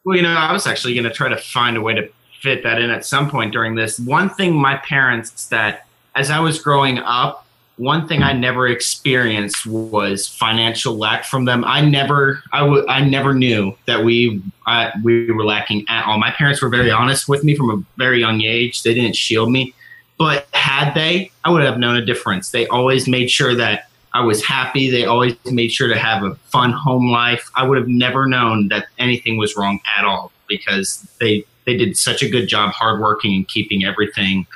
Well, 0.06 0.16
you 0.16 0.22
know, 0.22 0.30
I 0.30 0.54
was 0.54 0.68
actually 0.68 0.94
going 0.94 1.06
to 1.06 1.12
try 1.12 1.30
to 1.30 1.38
find 1.38 1.76
a 1.76 1.82
way 1.82 1.96
to 1.96 2.08
fit 2.40 2.62
that 2.64 2.80
in 2.80 2.92
at 2.92 3.06
some 3.06 3.30
point 3.30 3.52
during 3.52 3.74
this. 3.74 4.00
One 4.00 4.30
thing 4.30 4.54
my 4.54 4.78
parents 4.78 5.48
that 5.48 5.88
as 6.14 6.30
I 6.30 6.40
was 6.40 6.60
growing 6.60 7.00
up, 7.00 7.46
one 7.78 8.08
thing 8.08 8.22
I 8.24 8.32
never 8.32 8.68
experienced 8.68 9.66
was 9.66 10.28
financial 10.28 10.96
lack 10.96 11.26
from 11.26 11.44
them. 11.46 11.66
I 11.66 11.82
never, 11.82 12.42
I 12.54 12.60
w- 12.60 12.86
I 12.88 13.04
never 13.04 13.34
knew 13.34 13.76
that 13.86 14.06
we, 14.06 14.42
uh, 14.66 14.92
we 15.04 15.30
were 15.32 15.44
lacking 15.44 15.86
at 15.90 16.06
all. 16.06 16.18
My 16.18 16.32
parents 16.32 16.62
were 16.62 16.70
very 16.70 16.92
honest 16.92 17.28
with 17.28 17.44
me 17.44 17.56
from 17.56 17.70
a 17.72 17.84
very 17.98 18.20
young 18.22 18.42
age. 18.44 18.84
They 18.84 18.94
didn't 18.94 19.16
shield 19.18 19.52
me, 19.52 19.74
but 20.18 20.48
had 20.54 20.94
they, 20.94 21.32
I 21.44 21.50
would 21.50 21.64
have 21.64 21.78
known 21.78 21.98
a 21.98 22.06
difference. 22.06 22.52
They 22.52 22.66
always 22.68 23.10
made 23.10 23.30
sure 23.30 23.56
that 23.56 23.90
I 24.16 24.22
was 24.22 24.42
happy. 24.46 24.90
They 24.90 25.04
always 25.04 25.36
made 25.44 25.74
sure 25.74 25.90
to 25.90 25.98
have 26.00 26.24
a 26.24 26.36
fun 26.50 26.72
home 26.72 27.12
life. 27.12 27.52
I 27.58 27.68
would 27.68 27.78
have 27.78 27.90
never 27.90 28.26
known 28.26 28.70
that 28.70 28.86
anything 28.98 29.36
was 29.36 29.58
wrong 29.58 29.82
at 29.98 30.06
all 30.06 30.32
because 30.48 31.06
they 31.20 31.44
they 31.66 31.76
did 31.76 31.98
such 31.98 32.24
a 32.24 32.30
good 32.30 32.48
job 32.48 32.72
hardworking 32.72 33.34
and 33.34 33.46
keeping 33.46 33.84
everything. 33.84 34.48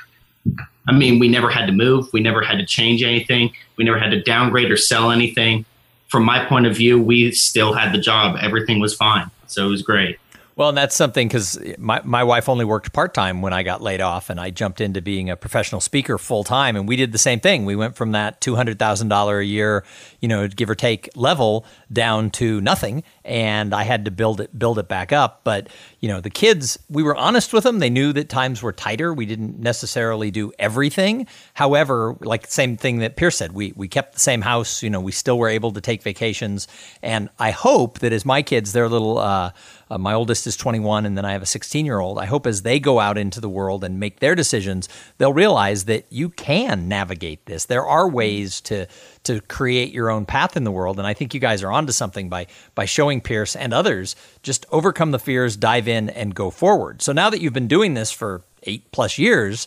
I 0.88 0.92
mean, 0.92 1.18
we 1.18 1.28
never 1.28 1.50
had 1.50 1.66
to 1.66 1.72
move. 1.72 2.10
We 2.10 2.20
never 2.20 2.40
had 2.40 2.56
to 2.56 2.64
change 2.64 3.02
anything. 3.02 3.52
We 3.76 3.84
never 3.84 3.98
had 3.98 4.10
to 4.12 4.22
downgrade 4.22 4.70
or 4.70 4.78
sell 4.78 5.10
anything. 5.10 5.66
From 6.08 6.24
my 6.24 6.42
point 6.42 6.64
of 6.64 6.74
view, 6.74 6.98
we 6.98 7.30
still 7.32 7.74
had 7.74 7.92
the 7.92 7.98
job. 7.98 8.38
Everything 8.40 8.80
was 8.80 8.94
fine. 8.94 9.30
So 9.46 9.66
it 9.66 9.68
was 9.68 9.82
great. 9.82 10.18
Well, 10.60 10.68
and 10.68 10.76
that's 10.76 10.94
something 10.94 11.26
because 11.26 11.58
my, 11.78 12.02
my 12.04 12.22
wife 12.22 12.46
only 12.46 12.66
worked 12.66 12.92
part 12.92 13.14
time 13.14 13.40
when 13.40 13.54
I 13.54 13.62
got 13.62 13.80
laid 13.80 14.02
off, 14.02 14.28
and 14.28 14.38
I 14.38 14.50
jumped 14.50 14.82
into 14.82 15.00
being 15.00 15.30
a 15.30 15.34
professional 15.34 15.80
speaker 15.80 16.18
full 16.18 16.44
time, 16.44 16.76
and 16.76 16.86
we 16.86 16.96
did 16.96 17.12
the 17.12 17.18
same 17.18 17.40
thing. 17.40 17.64
We 17.64 17.76
went 17.76 17.96
from 17.96 18.12
that 18.12 18.42
two 18.42 18.56
hundred 18.56 18.78
thousand 18.78 19.08
dollar 19.08 19.38
a 19.38 19.44
year, 19.46 19.84
you 20.20 20.28
know, 20.28 20.46
give 20.48 20.68
or 20.68 20.74
take 20.74 21.08
level 21.16 21.64
down 21.90 22.28
to 22.32 22.60
nothing, 22.60 23.04
and 23.24 23.72
I 23.74 23.84
had 23.84 24.04
to 24.04 24.10
build 24.10 24.38
it 24.42 24.58
build 24.58 24.78
it 24.78 24.86
back 24.86 25.12
up. 25.12 25.40
But 25.44 25.70
you 26.00 26.10
know, 26.10 26.20
the 26.20 26.28
kids, 26.28 26.78
we 26.90 27.02
were 27.02 27.16
honest 27.16 27.54
with 27.54 27.64
them. 27.64 27.78
They 27.78 27.88
knew 27.88 28.12
that 28.12 28.28
times 28.28 28.62
were 28.62 28.74
tighter. 28.74 29.14
We 29.14 29.24
didn't 29.24 29.60
necessarily 29.60 30.30
do 30.30 30.52
everything. 30.58 31.26
However, 31.54 32.18
like 32.20 32.46
same 32.48 32.76
thing 32.76 32.98
that 32.98 33.16
Pierce 33.16 33.38
said, 33.38 33.52
we 33.52 33.72
we 33.76 33.88
kept 33.88 34.12
the 34.12 34.20
same 34.20 34.42
house. 34.42 34.82
You 34.82 34.90
know, 34.90 35.00
we 35.00 35.12
still 35.12 35.38
were 35.38 35.48
able 35.48 35.72
to 35.72 35.80
take 35.80 36.02
vacations, 36.02 36.68
and 37.02 37.30
I 37.38 37.50
hope 37.50 38.00
that 38.00 38.12
as 38.12 38.26
my 38.26 38.42
kids, 38.42 38.74
they're 38.74 38.90
little. 38.90 39.16
Uh, 39.16 39.52
uh, 39.90 39.98
my 39.98 40.14
oldest 40.14 40.46
is 40.46 40.56
21, 40.56 41.04
and 41.04 41.18
then 41.18 41.24
I 41.24 41.32
have 41.32 41.42
a 41.42 41.46
16 41.46 41.84
year 41.84 41.98
old. 41.98 42.18
I 42.18 42.26
hope 42.26 42.46
as 42.46 42.62
they 42.62 42.78
go 42.78 43.00
out 43.00 43.18
into 43.18 43.40
the 43.40 43.48
world 43.48 43.82
and 43.82 43.98
make 43.98 44.20
their 44.20 44.36
decisions, 44.36 44.88
they'll 45.18 45.32
realize 45.32 45.86
that 45.86 46.06
you 46.10 46.28
can 46.28 46.86
navigate 46.86 47.44
this. 47.46 47.64
There 47.64 47.84
are 47.84 48.08
ways 48.08 48.60
to 48.62 48.86
to 49.24 49.40
create 49.42 49.92
your 49.92 50.08
own 50.08 50.24
path 50.24 50.56
in 50.56 50.64
the 50.64 50.70
world, 50.70 50.98
and 50.98 51.06
I 51.06 51.12
think 51.12 51.34
you 51.34 51.40
guys 51.40 51.62
are 51.62 51.72
onto 51.72 51.92
something 51.92 52.28
by 52.28 52.46
by 52.76 52.84
showing 52.84 53.20
Pierce 53.20 53.56
and 53.56 53.74
others 53.74 54.14
just 54.42 54.64
overcome 54.70 55.10
the 55.10 55.18
fears, 55.18 55.56
dive 55.56 55.88
in, 55.88 56.08
and 56.08 56.34
go 56.34 56.50
forward. 56.50 57.02
So 57.02 57.12
now 57.12 57.28
that 57.28 57.40
you've 57.40 57.52
been 57.52 57.68
doing 57.68 57.94
this 57.94 58.12
for 58.12 58.42
eight 58.62 58.92
plus 58.92 59.18
years, 59.18 59.66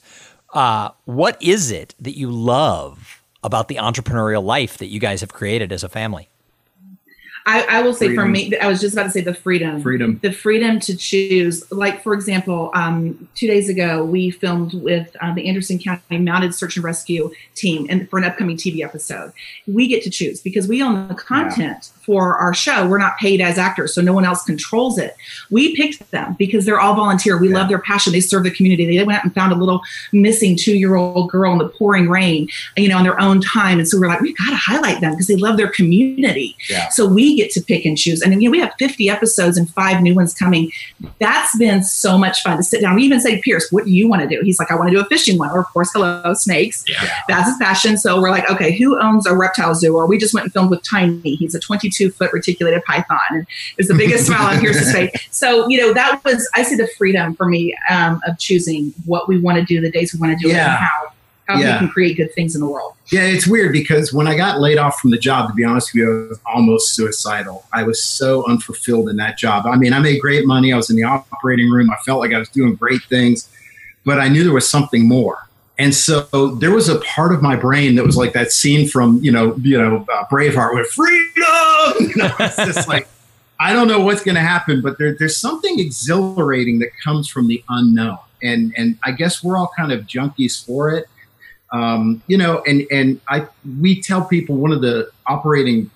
uh, 0.53 0.91
what 1.03 1.41
is 1.41 1.69
it 1.69 1.95
that 1.99 2.17
you 2.17 2.31
love 2.31 3.21
about 3.43 3.67
the 3.67 3.75
entrepreneurial 3.75 4.43
life 4.43 4.77
that 4.77 4.87
you 4.87 5.01
guys 5.01 5.19
have 5.19 5.33
created 5.33 5.73
as 5.73 5.83
a 5.83 5.89
family? 5.89 6.29
I, 7.45 7.63
I 7.63 7.81
will 7.81 7.93
say 7.93 8.15
for 8.15 8.25
me, 8.25 8.57
I 8.57 8.67
was 8.67 8.79
just 8.79 8.93
about 8.93 9.03
to 9.03 9.11
say 9.11 9.21
the 9.21 9.33
freedom. 9.33 9.81
Freedom. 9.81 10.17
The 10.21 10.31
freedom 10.31 10.79
to 10.81 10.95
choose. 10.95 11.69
Like, 11.71 12.01
for 12.01 12.13
example, 12.13 12.71
um, 12.73 13.27
two 13.35 13.47
days 13.47 13.67
ago, 13.67 14.05
we 14.05 14.31
filmed 14.31 14.73
with 14.73 15.13
uh, 15.19 15.33
the 15.33 15.47
Anderson 15.47 15.77
County 15.77 16.19
Mounted 16.19 16.55
Search 16.55 16.77
and 16.77 16.85
Rescue 16.85 17.31
team 17.55 17.85
and 17.89 18.09
for 18.09 18.17
an 18.17 18.23
upcoming 18.23 18.55
TV 18.55 18.83
episode. 18.83 19.33
We 19.67 19.87
get 19.87 20.03
to 20.03 20.09
choose 20.09 20.39
because 20.39 20.67
we 20.69 20.81
own 20.81 21.09
the 21.09 21.15
content 21.15 21.91
for 22.03 22.37
our 22.37 22.53
show. 22.53 22.87
We're 22.87 22.97
not 22.97 23.17
paid 23.17 23.41
as 23.41 23.57
actors, 23.57 23.93
so 23.93 24.01
no 24.01 24.13
one 24.13 24.25
else 24.25 24.43
controls 24.43 24.97
it. 24.97 25.15
We 25.49 25.75
picked 25.75 26.09
them 26.11 26.35
because 26.39 26.65
they're 26.65 26.79
all 26.79 26.95
volunteer. 26.95 27.37
We 27.37 27.49
love 27.49 27.67
their 27.67 27.79
passion. 27.79 28.13
They 28.13 28.19
serve 28.21 28.43
the 28.43 28.51
community. 28.51 28.85
They 28.85 29.03
went 29.03 29.19
out 29.19 29.25
and 29.25 29.33
found 29.33 29.51
a 29.51 29.55
little 29.55 29.81
missing 30.11 30.55
two 30.55 30.77
year 30.77 30.95
old 30.95 31.29
girl 31.29 31.51
in 31.53 31.57
the 31.57 31.69
pouring 31.69 32.09
rain, 32.09 32.47
you 32.77 32.87
know, 32.87 32.97
on 32.97 33.03
their 33.03 33.19
own 33.19 33.41
time. 33.41 33.79
And 33.79 33.87
so 33.87 33.99
we're 33.99 34.07
like, 34.07 34.21
we 34.21 34.33
got 34.33 34.49
to 34.49 34.55
highlight 34.55 35.01
them 35.01 35.11
because 35.11 35.27
they 35.27 35.35
love 35.35 35.57
their 35.57 35.69
community. 35.69 36.55
Yeah. 36.69 36.89
So 36.89 37.05
we 37.05 37.32
get 37.35 37.51
to 37.51 37.61
pick 37.61 37.85
and 37.85 37.97
choose. 37.97 38.21
And 38.21 38.41
you 38.41 38.49
know, 38.49 38.51
we 38.51 38.59
have 38.59 38.73
50 38.79 39.09
episodes 39.09 39.57
and 39.57 39.69
five 39.69 40.01
new 40.01 40.15
ones 40.15 40.33
coming. 40.33 40.71
That's 41.19 41.57
been 41.57 41.83
so 41.83 42.17
much 42.17 42.41
fun 42.43 42.57
to 42.57 42.63
sit 42.63 42.81
down. 42.81 42.95
We 42.95 43.03
even 43.03 43.19
say, 43.19 43.41
Pierce, 43.41 43.71
what 43.71 43.85
do 43.85 43.91
you 43.91 44.07
want 44.07 44.21
to 44.21 44.27
do? 44.27 44.41
He's 44.43 44.59
like, 44.59 44.71
I 44.71 44.75
want 44.75 44.89
to 44.89 44.95
do 44.95 45.01
a 45.01 45.05
fishing 45.05 45.37
one. 45.37 45.49
Or, 45.49 45.59
of 45.59 45.67
course, 45.67 45.91
hello, 45.93 46.33
snakes. 46.33 46.83
Yeah. 46.87 47.07
That's 47.27 47.49
his 47.49 47.57
passion. 47.57 47.97
So 47.97 48.21
we're 48.21 48.31
like, 48.31 48.49
okay, 48.49 48.77
who 48.77 48.99
owns 48.99 49.25
a 49.25 49.35
reptile 49.35 49.75
zoo? 49.75 49.95
Or 49.95 50.07
we 50.07 50.17
just 50.17 50.33
went 50.33 50.45
and 50.45 50.53
filmed 50.53 50.69
with 50.69 50.83
Tiny. 50.83 51.35
He's 51.35 51.55
a 51.55 51.59
22 51.59 52.11
foot 52.11 52.31
reticulated 52.33 52.83
python. 52.83 53.19
And 53.29 53.47
it's 53.77 53.87
the 53.87 53.95
biggest 53.95 54.27
smile 54.27 54.53
on 54.53 54.59
Pierce's 54.59 54.91
face. 54.91 55.11
So, 55.31 55.67
you 55.67 55.79
know, 55.79 55.93
that 55.93 56.23
was, 56.23 56.49
I 56.53 56.63
see 56.63 56.75
the 56.75 56.87
freedom 56.97 57.35
for 57.35 57.47
me 57.47 57.75
um, 57.89 58.21
of 58.25 58.37
choosing 58.37 58.93
what 59.05 59.27
we 59.27 59.39
want 59.39 59.57
to 59.57 59.65
do, 59.65 59.81
the 59.81 59.91
days 59.91 60.13
we 60.13 60.19
want 60.19 60.37
to 60.37 60.41
do 60.41 60.49
it, 60.49 60.55
and 60.55 60.71
how, 60.71 61.11
how 61.47 61.59
Yeah. 61.59 61.73
we 61.73 61.79
can 61.79 61.89
create 61.89 62.17
good 62.17 62.33
things 62.33 62.55
in 62.55 62.61
the 62.61 62.67
world. 62.67 62.93
Yeah, 63.11 63.23
it's 63.23 63.45
weird 63.47 63.71
because 63.73 64.13
when 64.13 64.27
I 64.27 64.35
got 64.35 64.59
laid 64.61 64.77
off 64.77 64.99
from 64.99 65.11
the 65.11 65.17
job, 65.17 65.49
to 65.49 65.53
be 65.53 65.63
honest 65.63 65.93
with 65.93 66.01
you, 66.03 66.25
I 66.25 66.29
was 66.29 66.39
almost 66.45 66.95
suicidal. 66.95 67.65
I 67.73 67.83
was 67.83 68.03
so 68.03 68.45
unfulfilled 68.47 69.09
in 69.09 69.17
that 69.17 69.37
job. 69.37 69.65
I 69.67 69.75
mean, 69.75 69.93
I 69.93 69.99
made 69.99 70.21
great 70.21 70.45
money. 70.45 70.71
I 70.71 70.77
was 70.77 70.89
in 70.89 70.95
the 70.95 71.03
operating 71.03 71.69
room. 71.69 71.89
I 71.91 71.97
felt 72.05 72.19
like 72.19 72.33
I 72.33 72.39
was 72.39 72.49
doing 72.49 72.75
great 72.75 73.01
things, 73.09 73.49
but 74.05 74.19
I 74.19 74.29
knew 74.29 74.43
there 74.43 74.53
was 74.53 74.69
something 74.69 75.07
more. 75.07 75.47
And 75.79 75.93
so 75.93 76.21
there 76.59 76.71
was 76.71 76.87
a 76.87 76.99
part 76.99 77.33
of 77.33 77.41
my 77.41 77.55
brain 77.55 77.95
that 77.95 78.05
was 78.05 78.15
like 78.15 78.33
that 78.33 78.51
scene 78.51 78.87
from 78.87 79.17
you 79.23 79.31
know 79.31 79.55
you 79.63 79.75
know 79.81 80.05
uh, 80.13 80.25
Braveheart 80.31 80.75
with 80.75 80.87
freedom. 80.87 81.23
You 81.99 82.15
know, 82.15 82.31
it's 82.39 82.55
just 82.55 82.87
like 82.87 83.07
I 83.59 83.73
don't 83.73 83.87
know 83.87 83.99
what's 83.99 84.23
going 84.23 84.35
to 84.35 84.41
happen, 84.41 84.81
but 84.81 84.97
there, 84.97 85.15
there's 85.17 85.35
something 85.37 85.79
exhilarating 85.79 86.79
that 86.79 86.89
comes 87.03 87.27
from 87.27 87.47
the 87.47 87.63
unknown, 87.69 88.17
and 88.41 88.73
and 88.77 88.97
I 89.03 89.11
guess 89.11 89.43
we're 89.43 89.57
all 89.57 89.71
kind 89.75 89.91
of 89.91 90.01
junkies 90.07 90.65
for 90.65 90.91
it 90.91 91.07
um, 91.73 92.21
you 92.27 92.37
know, 92.37 92.61
and 92.65 92.83
and 92.91 93.19
I 93.27 93.47
we 93.81 94.01
tell 94.01 94.23
people 94.23 94.55
one 94.55 94.71
of 94.71 94.81
the 94.81 95.09
operating 95.27 95.89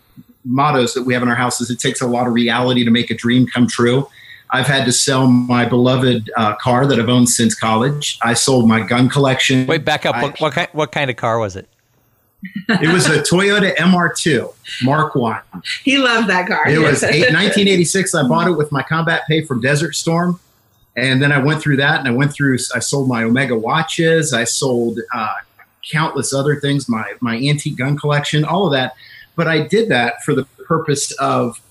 mottos 0.44 0.94
that 0.94 1.04
we 1.04 1.14
have 1.14 1.22
in 1.24 1.30
our 1.30 1.36
house 1.36 1.62
is 1.62 1.70
it 1.70 1.80
takes 1.80 2.02
a 2.02 2.08
lot 2.08 2.26
of 2.28 2.34
reality 2.34 2.84
to 2.84 2.92
make 2.92 3.10
a 3.12 3.16
dream 3.16 3.48
come 3.48 3.68
true. 3.68 4.08
I've 4.50 4.66
had 4.68 4.86
to 4.86 4.94
sell 4.94 5.28
my 5.28 5.66
beloved 5.66 6.32
uh, 6.38 6.56
car 6.56 6.86
that 6.88 6.98
I've 7.00 7.10
owned 7.10 7.28
since 7.30 7.54
college. 7.54 8.18
I 8.24 8.34
sold 8.34 8.68
my 8.68 8.80
gun 8.80 9.10
collection. 9.10 9.68
Wait, 9.68 9.84
back 9.84 10.06
up. 10.06 10.16
I- 10.16 10.24
What, 10.24 10.40
what 10.40 10.54
kind? 10.54 10.70
What 10.72 10.92
kind 10.92 11.10
of 11.12 11.16
car 11.18 11.38
was 11.40 11.56
it? 11.56 11.68
it 12.70 12.94
was 12.94 13.08
a 13.08 13.20
Toyota 13.24 13.76
MR2 13.76 14.54
Mark 14.84 15.16
One. 15.16 15.42
He 15.84 15.98
loved 15.98 16.30
that 16.30 16.48
car. 16.48 16.68
It 16.70 16.78
was 16.80 17.04
eight, 17.04 17.22
1986. 17.34 18.14
I 18.16 18.28
bought 18.28 18.48
it 18.48 18.52
with 18.52 18.72
my 18.72 18.84
combat 18.84 19.24
pay 19.28 19.44
from 19.44 19.60
Desert 19.60 19.96
Storm. 19.96 20.40
And 20.96 21.22
then 21.22 21.32
I 21.32 21.40
went 21.40 21.62
through 21.62 21.78
that 21.78 22.00
and 22.00 22.08
I 22.08 22.12
went 22.12 22.32
through, 22.34 22.58
I 22.74 22.80
sold 22.80 23.08
my 23.08 23.24
Omega 23.24 23.58
watches. 23.58 24.34
I 24.34 24.46
sold 24.46 25.00
uh, 25.14 25.34
countless 25.90 26.34
other 26.34 26.60
things, 26.60 26.88
my, 26.90 27.14
my 27.22 27.38
antique 27.38 27.78
gun 27.78 27.98
collection, 27.98 28.44
all 28.46 28.66
of 28.66 28.74
that. 28.74 28.96
But 29.36 29.48
I 29.48 29.68
did 29.68 29.90
that 29.90 30.24
for 30.24 30.34
the 30.34 30.46
purpose 30.66 31.12
of 31.14 31.62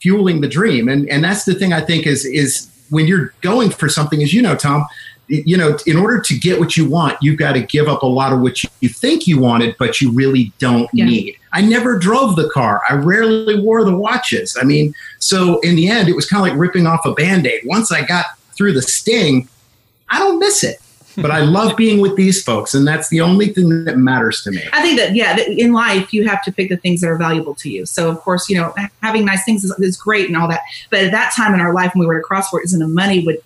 fueling 0.00 0.40
the 0.40 0.48
dream. 0.48 0.88
And, 0.88 1.08
and 1.08 1.22
that's 1.22 1.44
the 1.44 1.54
thing 1.54 1.72
I 1.72 1.80
think 1.80 2.06
is, 2.06 2.24
is 2.24 2.70
when 2.90 3.06
you're 3.06 3.34
going 3.42 3.70
for 3.70 3.88
something, 3.88 4.22
as 4.22 4.32
you 4.32 4.42
know, 4.42 4.56
Tom, 4.56 4.86
you 5.28 5.56
know, 5.56 5.78
in 5.86 5.96
order 5.96 6.20
to 6.20 6.38
get 6.38 6.58
what 6.58 6.76
you 6.76 6.88
want, 6.88 7.16
you've 7.20 7.38
got 7.38 7.52
to 7.52 7.62
give 7.62 7.86
up 7.86 8.02
a 8.02 8.06
lot 8.06 8.32
of 8.32 8.40
what 8.40 8.64
you 8.80 8.88
think 8.88 9.28
you 9.28 9.38
wanted, 9.38 9.76
but 9.78 10.00
you 10.00 10.10
really 10.10 10.52
don't 10.58 10.90
Yeah. 10.92 11.04
need. 11.04 11.36
I 11.52 11.60
never 11.60 11.98
drove 11.98 12.34
the 12.34 12.48
car. 12.48 12.82
I 12.88 12.94
rarely 12.94 13.60
wore 13.60 13.84
the 13.84 13.96
watches. 13.96 14.56
I 14.60 14.64
mean, 14.64 14.92
so 15.20 15.60
in 15.60 15.76
the 15.76 15.88
end, 15.88 16.08
it 16.08 16.16
was 16.16 16.26
kind 16.26 16.44
of 16.44 16.50
like 16.50 16.58
ripping 16.58 16.86
off 16.86 17.04
a 17.04 17.12
band 17.12 17.46
aid. 17.46 17.60
Once 17.64 17.92
I 17.92 18.02
got 18.04 18.26
through 18.56 18.72
the 18.72 18.82
sting, 18.82 19.48
I 20.08 20.18
don't 20.18 20.40
miss 20.40 20.64
it. 20.64 20.80
But 21.20 21.30
I 21.30 21.40
love 21.40 21.76
being 21.76 22.00
with 22.00 22.16
these 22.16 22.42
folks, 22.42 22.74
and 22.74 22.86
that's 22.86 23.08
the 23.08 23.20
only 23.20 23.48
thing 23.48 23.84
that 23.84 23.96
matters 23.98 24.42
to 24.42 24.50
me. 24.50 24.62
I 24.72 24.82
think 24.82 24.98
that 24.98 25.14
yeah, 25.14 25.36
that 25.36 25.48
in 25.48 25.72
life 25.72 26.12
you 26.12 26.26
have 26.28 26.42
to 26.44 26.52
pick 26.52 26.68
the 26.68 26.76
things 26.76 27.00
that 27.00 27.08
are 27.08 27.16
valuable 27.18 27.54
to 27.56 27.70
you. 27.70 27.86
So 27.86 28.08
of 28.10 28.20
course, 28.20 28.48
you 28.48 28.56
know, 28.56 28.74
having 29.02 29.24
nice 29.24 29.44
things 29.44 29.64
is, 29.64 29.72
is 29.78 29.96
great 29.96 30.26
and 30.26 30.36
all 30.36 30.48
that. 30.48 30.60
But 30.90 31.04
at 31.04 31.10
that 31.12 31.32
time 31.34 31.54
in 31.54 31.60
our 31.60 31.74
life 31.74 31.92
when 31.94 32.00
we 32.00 32.06
were 32.06 32.18
at 32.18 32.24
crossroads 32.24 32.72
and 32.72 32.80
the 32.82 32.88
money 32.88 33.24
would 33.24 33.38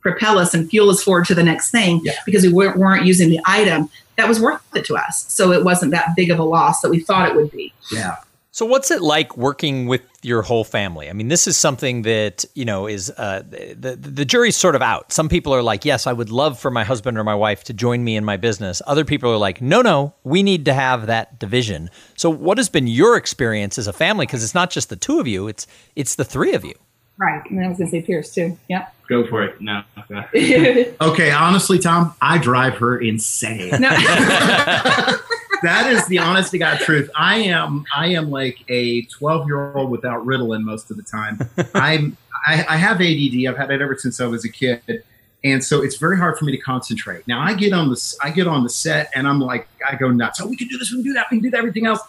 propel 0.00 0.38
us 0.38 0.52
and 0.52 0.68
fuel 0.68 0.90
us 0.90 1.02
forward 1.02 1.26
to 1.26 1.34
the 1.34 1.44
next 1.44 1.70
thing 1.70 2.00
Yeah. 2.02 2.14
because 2.26 2.42
we 2.42 2.52
weren't, 2.52 2.76
weren't 2.76 3.04
using 3.06 3.30
the 3.30 3.40
item 3.46 3.88
that 4.16 4.28
was 4.28 4.40
worth 4.40 4.60
it 4.74 4.84
to 4.86 4.96
us. 4.96 5.24
So 5.32 5.52
it 5.52 5.64
wasn't 5.64 5.92
that 5.92 6.14
big 6.16 6.30
of 6.30 6.38
a 6.38 6.42
loss 6.42 6.80
that 6.80 6.90
we 6.90 7.00
thought 7.00 7.28
it 7.28 7.36
would 7.36 7.50
be. 7.52 7.72
Yeah. 7.92 8.16
So, 8.54 8.66
what's 8.66 8.90
it 8.90 9.00
like 9.00 9.34
working 9.38 9.86
with 9.86 10.02
your 10.22 10.42
whole 10.42 10.62
family? 10.62 11.08
I 11.08 11.14
mean, 11.14 11.28
this 11.28 11.46
is 11.46 11.56
something 11.56 12.02
that 12.02 12.44
you 12.54 12.66
know 12.66 12.86
is 12.86 13.08
uh, 13.16 13.42
the 13.48 13.96
the 13.98 14.26
jury's 14.26 14.56
sort 14.56 14.74
of 14.74 14.82
out. 14.82 15.10
Some 15.10 15.30
people 15.30 15.54
are 15.54 15.62
like, 15.62 15.86
"Yes, 15.86 16.06
I 16.06 16.12
would 16.12 16.28
love 16.28 16.58
for 16.58 16.70
my 16.70 16.84
husband 16.84 17.16
or 17.16 17.24
my 17.24 17.34
wife 17.34 17.64
to 17.64 17.72
join 17.72 18.04
me 18.04 18.14
in 18.14 18.26
my 18.26 18.36
business." 18.36 18.82
Other 18.86 19.06
people 19.06 19.30
are 19.30 19.38
like, 19.38 19.62
"No, 19.62 19.80
no, 19.80 20.12
we 20.22 20.42
need 20.42 20.66
to 20.66 20.74
have 20.74 21.06
that 21.06 21.38
division." 21.38 21.88
So, 22.14 22.28
what 22.28 22.58
has 22.58 22.68
been 22.68 22.86
your 22.86 23.16
experience 23.16 23.78
as 23.78 23.86
a 23.86 23.92
family? 23.92 24.26
Because 24.26 24.44
it's 24.44 24.54
not 24.54 24.70
just 24.70 24.90
the 24.90 24.96
two 24.96 25.18
of 25.18 25.26
you; 25.26 25.48
it's 25.48 25.66
it's 25.96 26.16
the 26.16 26.24
three 26.24 26.52
of 26.52 26.62
you. 26.62 26.74
Right. 27.16 27.42
And 27.50 27.64
I 27.64 27.68
was 27.68 27.78
going 27.78 27.90
to 27.90 27.96
say 27.96 28.02
Pierce 28.02 28.34
too. 28.34 28.58
Yeah. 28.68 28.88
Go 29.08 29.26
for 29.26 29.42
it. 29.44 29.60
No. 29.60 29.82
okay. 29.98 30.94
Okay, 31.00 31.30
honestly, 31.30 31.78
Tom, 31.78 32.14
I 32.20 32.38
drive 32.38 32.74
her 32.78 32.98
insane. 32.98 33.70
no. 33.80 33.90
that 35.62 35.90
is 35.92 36.06
the 36.06 36.18
honest 36.18 36.50
to 36.52 36.58
God 36.58 36.80
truth. 36.80 37.10
I 37.16 37.38
am 37.38 37.84
I 37.94 38.08
am 38.08 38.30
like 38.30 38.58
a 38.68 39.02
12 39.02 39.46
year 39.46 39.76
old 39.76 39.90
without 39.90 40.24
Ritalin 40.24 40.62
most 40.62 40.90
of 40.90 40.96
the 40.96 41.02
time. 41.02 41.38
I'm 41.74 42.16
I, 42.46 42.64
I 42.68 42.76
have 42.76 43.00
ADD. 43.00 43.46
I've 43.46 43.56
had 43.56 43.70
it 43.70 43.80
ever 43.80 43.96
since 43.96 44.20
I 44.20 44.26
was 44.26 44.44
a 44.44 44.48
kid, 44.48 45.04
and 45.44 45.62
so 45.64 45.82
it's 45.82 45.96
very 45.96 46.18
hard 46.18 46.38
for 46.38 46.44
me 46.44 46.52
to 46.52 46.58
concentrate. 46.58 47.26
Now 47.28 47.40
I 47.40 47.54
get 47.54 47.72
on 47.72 47.88
the 47.90 48.16
I 48.22 48.30
get 48.30 48.46
on 48.46 48.62
the 48.62 48.70
set 48.70 49.10
and 49.14 49.26
I'm 49.26 49.40
like 49.40 49.68
I 49.88 49.96
go 49.96 50.10
nuts. 50.10 50.40
Oh, 50.40 50.46
we 50.46 50.56
can 50.56 50.68
do 50.68 50.78
this. 50.78 50.90
We 50.90 50.98
can 50.98 51.04
do 51.04 51.12
that. 51.14 51.26
We 51.30 51.40
can 51.40 51.50
do 51.50 51.56
everything 51.56 51.86
else. 51.86 52.00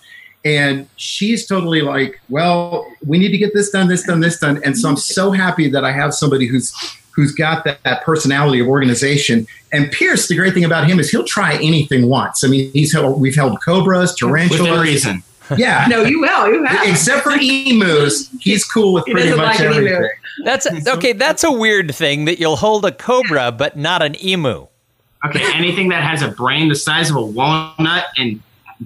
And 0.46 0.90
she's 0.98 1.48
totally 1.48 1.82
like, 1.82 2.20
well, 2.28 2.92
we 3.06 3.18
need 3.18 3.30
to 3.30 3.38
get 3.38 3.54
this 3.54 3.70
done, 3.70 3.88
this 3.88 4.04
done, 4.04 4.20
this 4.20 4.40
done. 4.40 4.62
And 4.66 4.78
so 4.78 4.90
I'm 4.90 4.98
so 4.98 5.32
happy 5.32 5.70
that 5.70 5.86
I 5.86 5.94
have 5.94 6.14
somebody 6.14 6.48
who's 6.48 6.74
who's 7.16 7.32
got 7.34 7.64
that, 7.66 7.82
that 7.84 8.04
personality 8.04 8.60
of 8.60 8.68
organization. 8.68 9.48
And 9.72 9.92
Pierce, 9.92 10.28
the 10.28 10.36
great 10.36 10.54
thing 10.54 10.66
about 10.66 10.88
him 10.88 11.00
is 11.00 11.10
he'll 11.10 11.24
try 11.24 11.56
anything 11.56 12.08
once. 12.08 12.44
I 12.44 12.48
mean, 12.48 12.72
he's 12.72 12.94
held, 12.94 13.20
we've 13.22 13.36
held 13.36 13.62
cobras, 13.64 14.16
tarantulas. 14.16 14.62
Within 14.62 14.80
reason. 14.80 15.24
Yeah. 15.58 15.86
no, 15.90 16.04
you 16.04 16.22
will. 16.22 16.52
You 16.52 16.64
have. 16.66 16.88
Except 16.88 17.24
for 17.24 17.32
emus, 17.40 18.30
he's 18.40 18.66
cool 18.66 18.94
with 18.94 19.06
He 19.06 19.14
pretty 19.14 19.30
much 19.30 19.38
like 19.38 19.60
an 19.60 19.74
emu. 19.74 19.88
everything. 19.90 20.10
That's 20.44 20.68
okay. 20.88 21.14
That's 21.14 21.44
a 21.44 21.52
weird 21.52 21.94
thing 21.94 22.26
that 22.26 22.40
you'll 22.40 22.56
hold 22.56 22.86
a 22.86 22.92
cobra 22.92 23.52
but 23.52 23.78
not 23.78 24.02
an 24.02 24.22
emu. 24.24 24.68
Okay, 25.26 25.54
anything 25.54 25.88
that 25.90 26.04
has 26.04 26.22
a 26.22 26.30
brain 26.30 26.68
the 26.68 26.76
size 26.76 27.10
of 27.10 27.16
a 27.16 27.22
walnut 27.22 28.06
and 28.18 28.42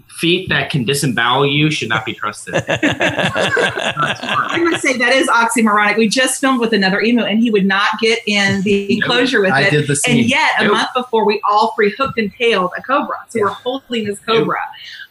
feet 0.08 0.50
that 0.50 0.70
can 0.70 0.84
disembowel 0.84 1.46
you 1.46 1.70
should 1.72 1.90
not 1.90 2.06
be 2.06 2.14
trusted. 2.14 2.56
I'm 2.68 4.60
going 4.62 4.74
to 4.74 4.80
say 4.80 4.98
that 4.98 5.14
is 5.14 5.28
oxymoronic. 5.28 5.98
We 5.98 6.08
just 6.10 6.42
filmed 6.42 6.60
with 6.60 6.74
another 6.74 7.02
emu, 7.02 7.24
and 7.24 7.40
he 7.40 7.52
would 7.52 7.66
not 7.66 7.90
get 8.02 8.20
in 8.26 8.62
the 8.64 8.92
enclosure 8.96 9.42
with 9.42 9.52
I 9.52 9.64
it. 9.64 9.72
did 9.72 9.88
the 9.88 9.92
And 9.94 9.98
scene. 9.98 10.28
yet, 10.28 10.54
a 10.60 10.64
Nope. 10.64 10.74
month 10.74 10.90
before, 10.96 11.26
we 11.26 11.42
all 11.50 11.74
three 11.76 11.94
hooked 11.98 12.18
and 12.18 12.34
tailed 12.34 12.72
a 12.78 12.82
cobra. 12.82 13.18
So 13.30 13.40
we're 13.42 13.50
holding 13.50 14.06
this 14.06 14.20
cobra. 14.20 14.60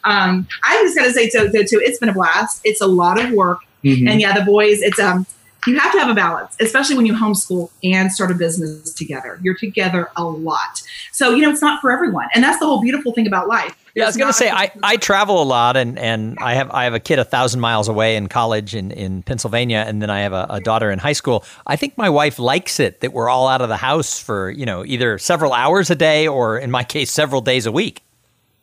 Um, 0.04 0.46
I 0.62 0.76
just 0.82 0.96
got 0.96 1.04
to 1.04 1.12
say, 1.12 1.28
so, 1.30 1.46
so, 1.50 1.62
too, 1.62 1.80
it's 1.82 1.98
been 1.98 2.08
a 2.08 2.12
blast. 2.14 2.60
It's 2.64 2.80
a 2.80 2.86
lot 2.86 3.22
of 3.22 3.32
work, 3.32 3.60
Mhm. 3.84 4.08
and 4.10 4.20
yeah, 4.20 4.36
the 4.38 4.44
boys. 4.44 4.80
It's 4.82 4.98
um, 5.00 5.26
you 5.66 5.78
have 5.78 5.92
to 5.92 5.98
have 5.98 6.08
a 6.08 6.14
balance, 6.14 6.56
especially 6.60 6.96
when 6.96 7.06
you 7.06 7.14
homeschool 7.14 7.70
and 7.82 8.12
start 8.12 8.30
a 8.30 8.34
business 8.34 8.92
together. 8.92 9.38
You're 9.42 9.56
together 9.56 10.10
a 10.16 10.24
lot, 10.24 10.82
so 11.12 11.34
you 11.34 11.42
know 11.42 11.50
it's 11.50 11.62
not 11.62 11.80
for 11.80 11.90
everyone, 11.90 12.28
and 12.34 12.42
that's 12.42 12.58
the 12.58 12.66
whole 12.66 12.80
beautiful 12.80 13.12
thing 13.12 13.26
about 13.26 13.48
life. 13.48 13.76
Yeah, 13.96 14.04
I 14.04 14.06
was 14.08 14.18
going 14.18 14.28
to 14.28 14.34
say 14.34 14.50
I, 14.50 14.70
I 14.82 14.98
travel 14.98 15.42
a 15.42 15.44
lot 15.44 15.78
and, 15.78 15.98
and 15.98 16.36
I 16.38 16.52
have 16.52 16.70
I 16.70 16.84
have 16.84 16.92
a 16.92 17.00
kid 17.00 17.18
a 17.18 17.24
thousand 17.24 17.60
miles 17.60 17.88
away 17.88 18.16
in 18.16 18.28
college 18.28 18.74
in, 18.74 18.90
in 18.90 19.22
Pennsylvania 19.22 19.86
and 19.88 20.02
then 20.02 20.10
I 20.10 20.20
have 20.20 20.34
a, 20.34 20.46
a 20.50 20.60
daughter 20.60 20.90
in 20.90 20.98
high 20.98 21.14
school. 21.14 21.46
I 21.66 21.76
think 21.76 21.96
my 21.96 22.10
wife 22.10 22.38
likes 22.38 22.78
it 22.78 23.00
that 23.00 23.14
we're 23.14 23.30
all 23.30 23.48
out 23.48 23.62
of 23.62 23.70
the 23.70 23.78
house 23.78 24.20
for 24.20 24.50
you 24.50 24.66
know 24.66 24.84
either 24.84 25.16
several 25.16 25.54
hours 25.54 25.88
a 25.88 25.94
day 25.94 26.28
or 26.28 26.58
in 26.58 26.70
my 26.70 26.84
case 26.96 27.10
several 27.10 27.40
days 27.40 27.64
a 27.64 27.72
week. 27.72 28.02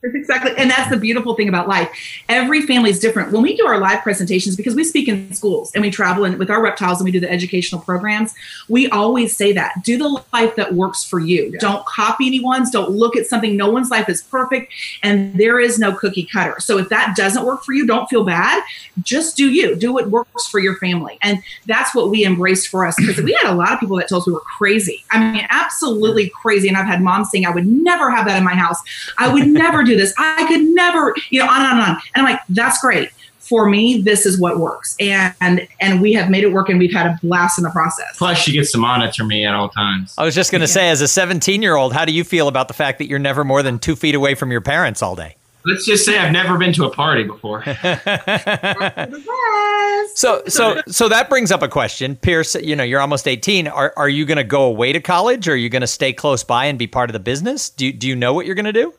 Exactly. 0.03 0.51
And 0.57 0.69
that's 0.69 0.89
the 0.89 0.97
beautiful 0.97 1.33
thing 1.33 1.47
about 1.47 1.67
life. 1.67 1.89
Every 2.27 2.61
family 2.61 2.89
is 2.89 2.99
different. 2.99 3.31
When 3.31 3.41
we 3.41 3.55
do 3.55 3.65
our 3.65 3.79
live 3.79 4.01
presentations, 4.03 4.57
because 4.57 4.75
we 4.75 4.83
speak 4.83 5.07
in 5.07 5.31
schools 5.33 5.71
and 5.73 5.81
we 5.81 5.89
travel 5.89 6.25
in 6.25 6.37
with 6.37 6.49
our 6.49 6.61
reptiles 6.61 6.99
and 6.99 7.05
we 7.05 7.11
do 7.11 7.21
the 7.21 7.31
educational 7.31 7.79
programs, 7.79 8.33
we 8.67 8.89
always 8.89 9.35
say 9.35 9.53
that 9.53 9.81
do 9.83 9.97
the 9.97 10.21
life 10.33 10.55
that 10.57 10.73
works 10.73 11.05
for 11.05 11.19
you. 11.19 11.51
Yeah. 11.53 11.59
Don't 11.59 11.85
copy 11.85 12.27
anyone's. 12.27 12.69
Don't 12.69 12.91
look 12.91 13.15
at 13.15 13.27
something. 13.27 13.55
No 13.55 13.69
one's 13.69 13.89
life 13.89 14.09
is 14.09 14.23
perfect 14.23 14.73
and 15.03 15.33
there 15.35 15.59
is 15.59 15.79
no 15.79 15.93
cookie 15.93 16.25
cutter. 16.25 16.59
So 16.59 16.77
if 16.77 16.89
that 16.89 17.15
doesn't 17.15 17.45
work 17.45 17.63
for 17.63 17.71
you, 17.71 17.87
don't 17.87 18.09
feel 18.09 18.25
bad. 18.25 18.61
Just 19.03 19.37
do 19.37 19.49
you. 19.51 19.75
Do 19.75 19.93
what 19.93 20.09
works 20.09 20.47
for 20.47 20.59
your 20.59 20.75
family. 20.77 21.17
And 21.21 21.41
that's 21.65 21.95
what 21.95 22.09
we 22.09 22.25
embraced 22.25 22.67
for 22.67 22.85
us 22.85 22.95
because 22.97 23.21
we 23.21 23.37
had 23.41 23.51
a 23.51 23.55
lot 23.55 23.71
of 23.71 23.79
people 23.79 23.95
that 23.97 24.09
told 24.09 24.23
us 24.23 24.27
we 24.27 24.33
were 24.33 24.41
crazy. 24.41 25.05
I 25.11 25.31
mean, 25.31 25.47
absolutely 25.49 26.29
crazy. 26.29 26.67
And 26.67 26.75
I've 26.75 26.87
had 26.87 27.01
moms 27.01 27.29
saying, 27.31 27.45
I 27.45 27.51
would 27.51 27.65
never 27.65 28.11
have 28.11 28.25
that 28.25 28.37
in 28.37 28.43
my 28.43 28.55
house. 28.55 28.79
I 29.17 29.31
would 29.31 29.47
never 29.47 29.83
do 29.83 29.92
do 29.93 29.99
this. 29.99 30.13
I 30.17 30.45
could 30.47 30.61
never, 30.61 31.15
you 31.29 31.39
know, 31.39 31.49
on 31.49 31.61
and 31.61 31.65
on 31.65 31.79
and 31.79 31.83
on. 31.83 32.01
And 32.15 32.25
I'm 32.25 32.25
like, 32.25 32.39
that's 32.49 32.79
great. 32.79 33.09
For 33.39 33.69
me, 33.69 34.01
this 34.01 34.25
is 34.25 34.39
what 34.39 34.57
works. 34.57 34.95
And 34.99 35.67
and 35.79 36.01
we 36.01 36.13
have 36.13 36.29
made 36.29 36.43
it 36.43 36.53
work 36.53 36.69
and 36.69 36.79
we've 36.79 36.93
had 36.93 37.05
a 37.05 37.19
blast 37.21 37.59
in 37.59 37.63
the 37.63 37.69
process. 37.71 38.17
Plus 38.17 38.37
she 38.37 38.53
gets 38.53 38.71
to 38.71 38.77
monitor 38.77 39.25
me 39.25 39.45
at 39.45 39.53
all 39.53 39.69
times. 39.69 40.15
I 40.17 40.23
was 40.23 40.33
just 40.33 40.51
gonna 40.51 40.63
yeah. 40.63 40.67
say, 40.67 40.89
as 40.89 41.01
a 41.01 41.07
17 41.07 41.61
year 41.61 41.75
old, 41.75 41.93
how 41.93 42.05
do 42.05 42.13
you 42.13 42.23
feel 42.23 42.47
about 42.47 42.69
the 42.69 42.73
fact 42.73 42.99
that 42.99 43.07
you're 43.07 43.19
never 43.19 43.43
more 43.43 43.61
than 43.61 43.79
two 43.79 43.95
feet 43.95 44.15
away 44.15 44.33
from 44.33 44.51
your 44.51 44.61
parents 44.61 45.01
all 45.01 45.15
day? 45.15 45.35
Let's 45.65 45.85
just 45.85 46.05
say 46.05 46.17
I've 46.17 46.33
never 46.33 46.57
been 46.57 46.73
to 46.73 46.85
a 46.85 46.89
party 46.89 47.23
before. 47.23 47.63
so 50.15 50.43
so 50.47 50.81
so 50.87 51.07
that 51.07 51.27
brings 51.29 51.53
up 51.53 51.61
a 51.61 51.69
question. 51.69 52.17
Pierce, 52.17 52.55
you 52.55 52.75
know, 52.75 52.83
you're 52.83 52.99
almost 52.99 53.27
18. 53.27 53.67
Are 53.67 53.93
are 53.95 54.09
you 54.09 54.25
gonna 54.25 54.43
go 54.43 54.63
away 54.63 54.91
to 54.91 54.99
college 54.99 55.47
or 55.47 55.53
are 55.53 55.55
you 55.55 55.69
gonna 55.69 55.87
stay 55.87 56.11
close 56.11 56.43
by 56.43 56.65
and 56.65 56.77
be 56.77 56.87
part 56.87 57.09
of 57.09 57.13
the 57.13 57.19
business? 57.19 57.69
Do 57.69 57.93
do 57.93 58.07
you 58.07 58.15
know 58.15 58.33
what 58.33 58.45
you're 58.45 58.55
gonna 58.55 58.73
do? 58.73 58.93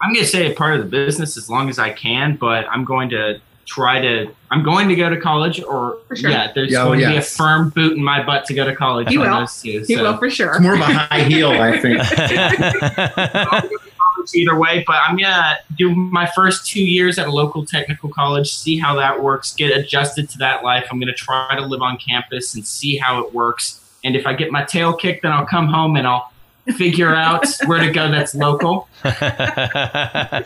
I'm 0.00 0.12
going 0.12 0.24
to 0.24 0.28
stay 0.28 0.52
a 0.52 0.54
part 0.54 0.74
of 0.74 0.80
the 0.80 0.90
business 0.90 1.36
as 1.36 1.50
long 1.50 1.68
as 1.68 1.78
I 1.78 1.90
can, 1.90 2.36
but 2.36 2.66
I'm 2.70 2.84
going 2.84 3.08
to 3.10 3.40
try 3.66 4.00
to. 4.00 4.30
I'm 4.50 4.62
going 4.62 4.88
to 4.88 4.94
go 4.94 5.10
to 5.10 5.20
college, 5.20 5.62
or 5.62 5.98
sure. 6.14 6.30
yeah, 6.30 6.52
there's 6.54 6.74
oh, 6.74 6.84
going 6.84 7.00
yes. 7.00 7.08
to 7.08 7.12
be 7.12 7.18
a 7.18 7.22
firm 7.22 7.70
boot 7.70 7.96
in 7.96 8.02
my 8.02 8.24
butt 8.24 8.46
to 8.46 8.54
go 8.54 8.64
to 8.64 8.74
college. 8.74 9.10
You 9.10 9.20
will. 9.20 9.46
Two, 9.46 9.84
so. 9.84 10.02
will 10.02 10.16
for 10.16 10.30
sure. 10.30 10.52
It's 10.52 10.60
more 10.60 10.74
of 10.74 10.80
a 10.80 10.84
high 10.84 11.24
heel, 11.24 11.50
I 11.50 11.78
think. 11.78 13.72
either 14.34 14.58
way, 14.58 14.84
but 14.86 14.96
I'm 15.06 15.16
gonna 15.16 15.58
do 15.76 15.94
my 15.94 16.26
first 16.34 16.66
two 16.66 16.84
years 16.84 17.18
at 17.18 17.28
a 17.28 17.30
local 17.30 17.64
technical 17.64 18.08
college, 18.08 18.52
see 18.52 18.78
how 18.78 18.94
that 18.96 19.22
works, 19.22 19.54
get 19.54 19.76
adjusted 19.76 20.28
to 20.30 20.38
that 20.38 20.62
life. 20.62 20.86
I'm 20.90 20.98
gonna 20.98 21.14
try 21.14 21.54
to 21.54 21.64
live 21.64 21.82
on 21.82 21.98
campus 21.98 22.54
and 22.54 22.66
see 22.66 22.96
how 22.96 23.24
it 23.24 23.32
works. 23.32 23.80
And 24.04 24.16
if 24.16 24.26
I 24.26 24.34
get 24.34 24.50
my 24.50 24.64
tail 24.64 24.94
kicked, 24.94 25.22
then 25.22 25.32
I'll 25.32 25.46
come 25.46 25.66
home 25.68 25.96
and 25.96 26.06
I'll 26.06 26.32
figure 26.76 27.14
out 27.14 27.46
where 27.66 27.80
to 27.80 27.90
go 27.90 28.10
that's 28.10 28.34
local. 28.34 28.88
well, 29.04 30.44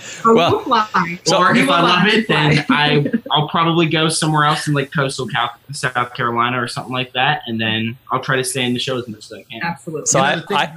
so 1.25 1.39
or 1.39 1.57
if 1.57 1.69
I 1.69 1.81
love 1.81 2.07
it, 2.07 2.29
then 2.29 2.65
I 2.71 3.11
I'll 3.31 3.49
probably 3.49 3.87
go 3.87 4.09
somewhere 4.09 4.45
else 4.45 4.67
in 4.67 4.75
like 4.75 4.93
coastal 4.93 5.27
Cal- 5.27 5.57
South 5.73 6.15
Carolina 6.15 6.63
or 6.63 6.69
something 6.69 6.93
like 6.93 7.13
that, 7.13 7.43
and 7.47 7.61
then 7.61 7.97
I'll 8.11 8.21
try 8.21 8.37
to 8.37 8.45
stay 8.45 8.65
in 8.65 8.75
the 8.75 8.81
show 8.81 8.99
as 8.99 9.09
much 9.09 9.25
as 9.25 9.33
I 9.33 9.43
can. 9.45 9.63
Absolutely. 9.63 10.07
So 10.07 10.21
I, 10.21 10.43
I, 10.51 10.73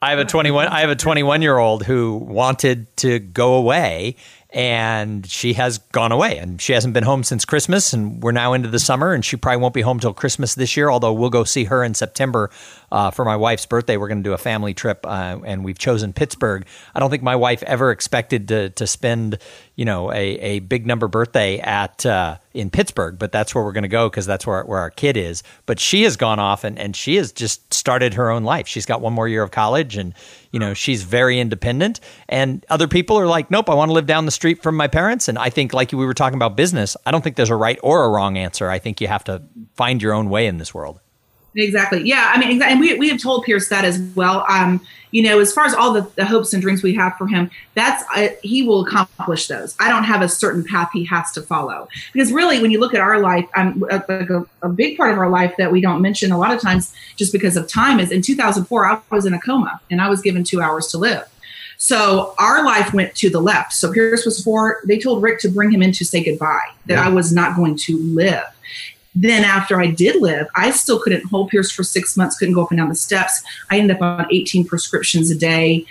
I 0.00 0.10
have 0.10 0.18
a 0.18 0.24
21 0.24 0.66
I 0.66 0.80
have 0.80 0.90
a 0.90 0.96
21 0.96 1.42
year 1.42 1.58
old 1.58 1.84
who 1.84 2.16
wanted 2.16 2.94
to 2.98 3.20
go 3.20 3.54
away 3.54 4.16
and 4.52 5.26
she 5.26 5.54
has 5.54 5.78
gone 5.78 6.12
away 6.12 6.36
and 6.36 6.60
she 6.60 6.74
hasn't 6.74 6.92
been 6.92 7.04
home 7.04 7.24
since 7.24 7.44
Christmas 7.44 7.92
and 7.92 8.22
we're 8.22 8.32
now 8.32 8.52
into 8.52 8.68
the 8.68 8.78
summer 8.78 9.14
and 9.14 9.24
she 9.24 9.36
probably 9.36 9.60
won't 9.62 9.72
be 9.72 9.80
home 9.80 9.98
till 9.98 10.12
Christmas 10.12 10.54
this 10.54 10.76
year 10.76 10.90
although 10.90 11.12
we'll 11.12 11.30
go 11.30 11.42
see 11.42 11.64
her 11.64 11.82
in 11.82 11.94
September 11.94 12.50
uh, 12.90 13.10
for 13.10 13.24
my 13.24 13.34
wife's 13.34 13.64
birthday. 13.64 13.96
We're 13.96 14.08
going 14.08 14.22
to 14.22 14.28
do 14.28 14.34
a 14.34 14.38
family 14.38 14.74
trip 14.74 15.06
uh, 15.06 15.38
and 15.44 15.64
we've 15.64 15.78
chosen 15.78 16.12
Pittsburgh. 16.12 16.66
I 16.94 17.00
don't 17.00 17.10
think 17.10 17.22
my 17.22 17.36
wife 17.36 17.62
ever 17.62 17.90
expected 17.90 18.48
to 18.48 18.70
to 18.70 18.86
spend 18.86 19.38
you 19.74 19.86
know 19.86 20.12
a, 20.12 20.16
a 20.16 20.58
big 20.60 20.86
number 20.86 21.08
birthday 21.08 21.58
at 21.58 22.04
uh, 22.04 22.36
in 22.52 22.68
Pittsburgh 22.68 23.18
but 23.18 23.32
that's 23.32 23.54
where 23.54 23.64
we're 23.64 23.72
going 23.72 23.82
to 23.82 23.88
go 23.88 24.10
because 24.10 24.26
that's 24.26 24.46
where, 24.46 24.62
where 24.64 24.80
our 24.80 24.90
kid 24.90 25.16
is. 25.16 25.42
But 25.64 25.80
she 25.80 26.02
has 26.02 26.16
gone 26.16 26.38
off 26.38 26.64
and, 26.64 26.78
and 26.78 26.94
she 26.94 27.16
has 27.16 27.32
just 27.32 27.72
started 27.72 28.14
her 28.14 28.30
own 28.30 28.44
life. 28.44 28.68
She's 28.68 28.86
got 28.86 29.00
one 29.00 29.12
more 29.12 29.28
year 29.28 29.42
of 29.42 29.50
college 29.50 29.96
and 29.96 30.14
you 30.52 30.60
know 30.60 30.74
she's 30.74 31.02
very 31.02 31.40
independent 31.40 31.98
and 32.28 32.64
other 32.70 32.86
people 32.86 33.18
are 33.18 33.26
like 33.26 33.50
nope 33.50 33.68
i 33.68 33.74
want 33.74 33.88
to 33.88 33.92
live 33.92 34.06
down 34.06 34.24
the 34.24 34.30
street 34.30 34.62
from 34.62 34.76
my 34.76 34.86
parents 34.86 35.26
and 35.28 35.38
i 35.38 35.50
think 35.50 35.72
like 35.72 35.90
we 35.92 36.06
were 36.06 36.14
talking 36.14 36.36
about 36.36 36.56
business 36.56 36.96
i 37.04 37.10
don't 37.10 37.22
think 37.22 37.36
there's 37.36 37.50
a 37.50 37.56
right 37.56 37.78
or 37.82 38.04
a 38.04 38.08
wrong 38.08 38.36
answer 38.36 38.70
i 38.70 38.78
think 38.78 39.00
you 39.00 39.08
have 39.08 39.24
to 39.24 39.42
find 39.74 40.00
your 40.00 40.12
own 40.12 40.30
way 40.30 40.46
in 40.46 40.58
this 40.58 40.72
world 40.72 41.00
Exactly. 41.54 42.02
Yeah. 42.02 42.32
I 42.34 42.38
mean. 42.38 42.62
And 42.62 42.80
we, 42.80 42.94
we 42.98 43.08
have 43.08 43.20
told 43.20 43.44
Pierce 43.44 43.68
that 43.68 43.84
as 43.84 44.00
well. 44.14 44.44
Um, 44.48 44.80
you 45.12 45.22
know, 45.22 45.38
as 45.38 45.52
far 45.52 45.64
as 45.64 45.74
all 45.74 45.92
the, 45.92 46.02
the 46.16 46.24
hopes 46.24 46.52
and 46.52 46.60
dreams 46.60 46.82
we 46.82 46.94
have 46.94 47.16
for 47.16 47.26
him, 47.28 47.50
that's, 47.74 48.02
uh, 48.16 48.28
he 48.42 48.62
will 48.62 48.84
accomplish 48.84 49.46
those. 49.46 49.76
I 49.78 49.88
don't 49.88 50.04
have 50.04 50.22
a 50.22 50.28
certain 50.28 50.64
path 50.64 50.90
he 50.92 51.04
has 51.04 51.30
to 51.32 51.42
follow. 51.42 51.88
Because 52.12 52.32
really, 52.32 52.60
when 52.60 52.70
you 52.70 52.80
look 52.80 52.94
at 52.94 53.00
our 53.00 53.20
life, 53.20 53.48
um, 53.54 53.84
a, 53.90 54.02
a, 54.08 54.46
a 54.62 54.68
big 54.68 54.96
part 54.96 55.12
of 55.12 55.18
our 55.18 55.30
life 55.30 55.54
that 55.58 55.70
we 55.70 55.80
don't 55.80 56.02
mention 56.02 56.32
a 56.32 56.38
lot 56.38 56.52
of 56.52 56.60
times 56.60 56.94
just 57.16 57.32
because 57.32 57.56
of 57.56 57.68
time 57.68 58.00
is 58.00 58.10
in 58.10 58.22
2004, 58.22 58.86
I 58.86 59.00
was 59.10 59.26
in 59.26 59.34
a 59.34 59.40
coma 59.40 59.80
and 59.90 60.00
I 60.00 60.08
was 60.08 60.20
given 60.20 60.42
two 60.42 60.60
hours 60.60 60.88
to 60.88 60.98
live. 60.98 61.28
So 61.82 62.32
our 62.38 62.64
life 62.64 62.94
went 62.94 63.14
to 63.16 63.28
the 63.28 63.40
left. 63.40 63.72
So 63.72 63.92
Pierce 63.92 64.24
was 64.24 64.40
four. 64.42 64.82
They 64.86 65.00
told 65.00 65.20
Rick 65.20 65.40
to 65.40 65.48
bring 65.48 65.72
him 65.72 65.82
in 65.82 65.90
to 65.92 66.04
say 66.04 66.22
goodbye, 66.22 66.68
that 66.86 66.94
yeah. 66.94 67.04
I 67.04 67.08
was 67.08 67.32
not 67.32 67.56
going 67.56 67.76
to 67.78 67.98
live. 67.98 68.44
Then 69.14 69.44
after 69.44 69.80
I 69.80 69.88
did 69.88 70.22
live, 70.22 70.46
I 70.56 70.70
still 70.70 70.98
couldn't 70.98 71.24
hold 71.26 71.50
Pierce 71.50 71.70
for 71.70 71.82
six 71.82 72.16
months, 72.16 72.38
couldn't 72.38 72.54
go 72.54 72.62
up 72.62 72.70
and 72.70 72.78
down 72.78 72.88
the 72.88 72.94
steps. 72.94 73.42
I 73.70 73.78
ended 73.78 73.96
up 73.96 74.02
on 74.02 74.26
18 74.30 74.64
prescriptions 74.64 75.30
a 75.30 75.34
day. 75.34 75.84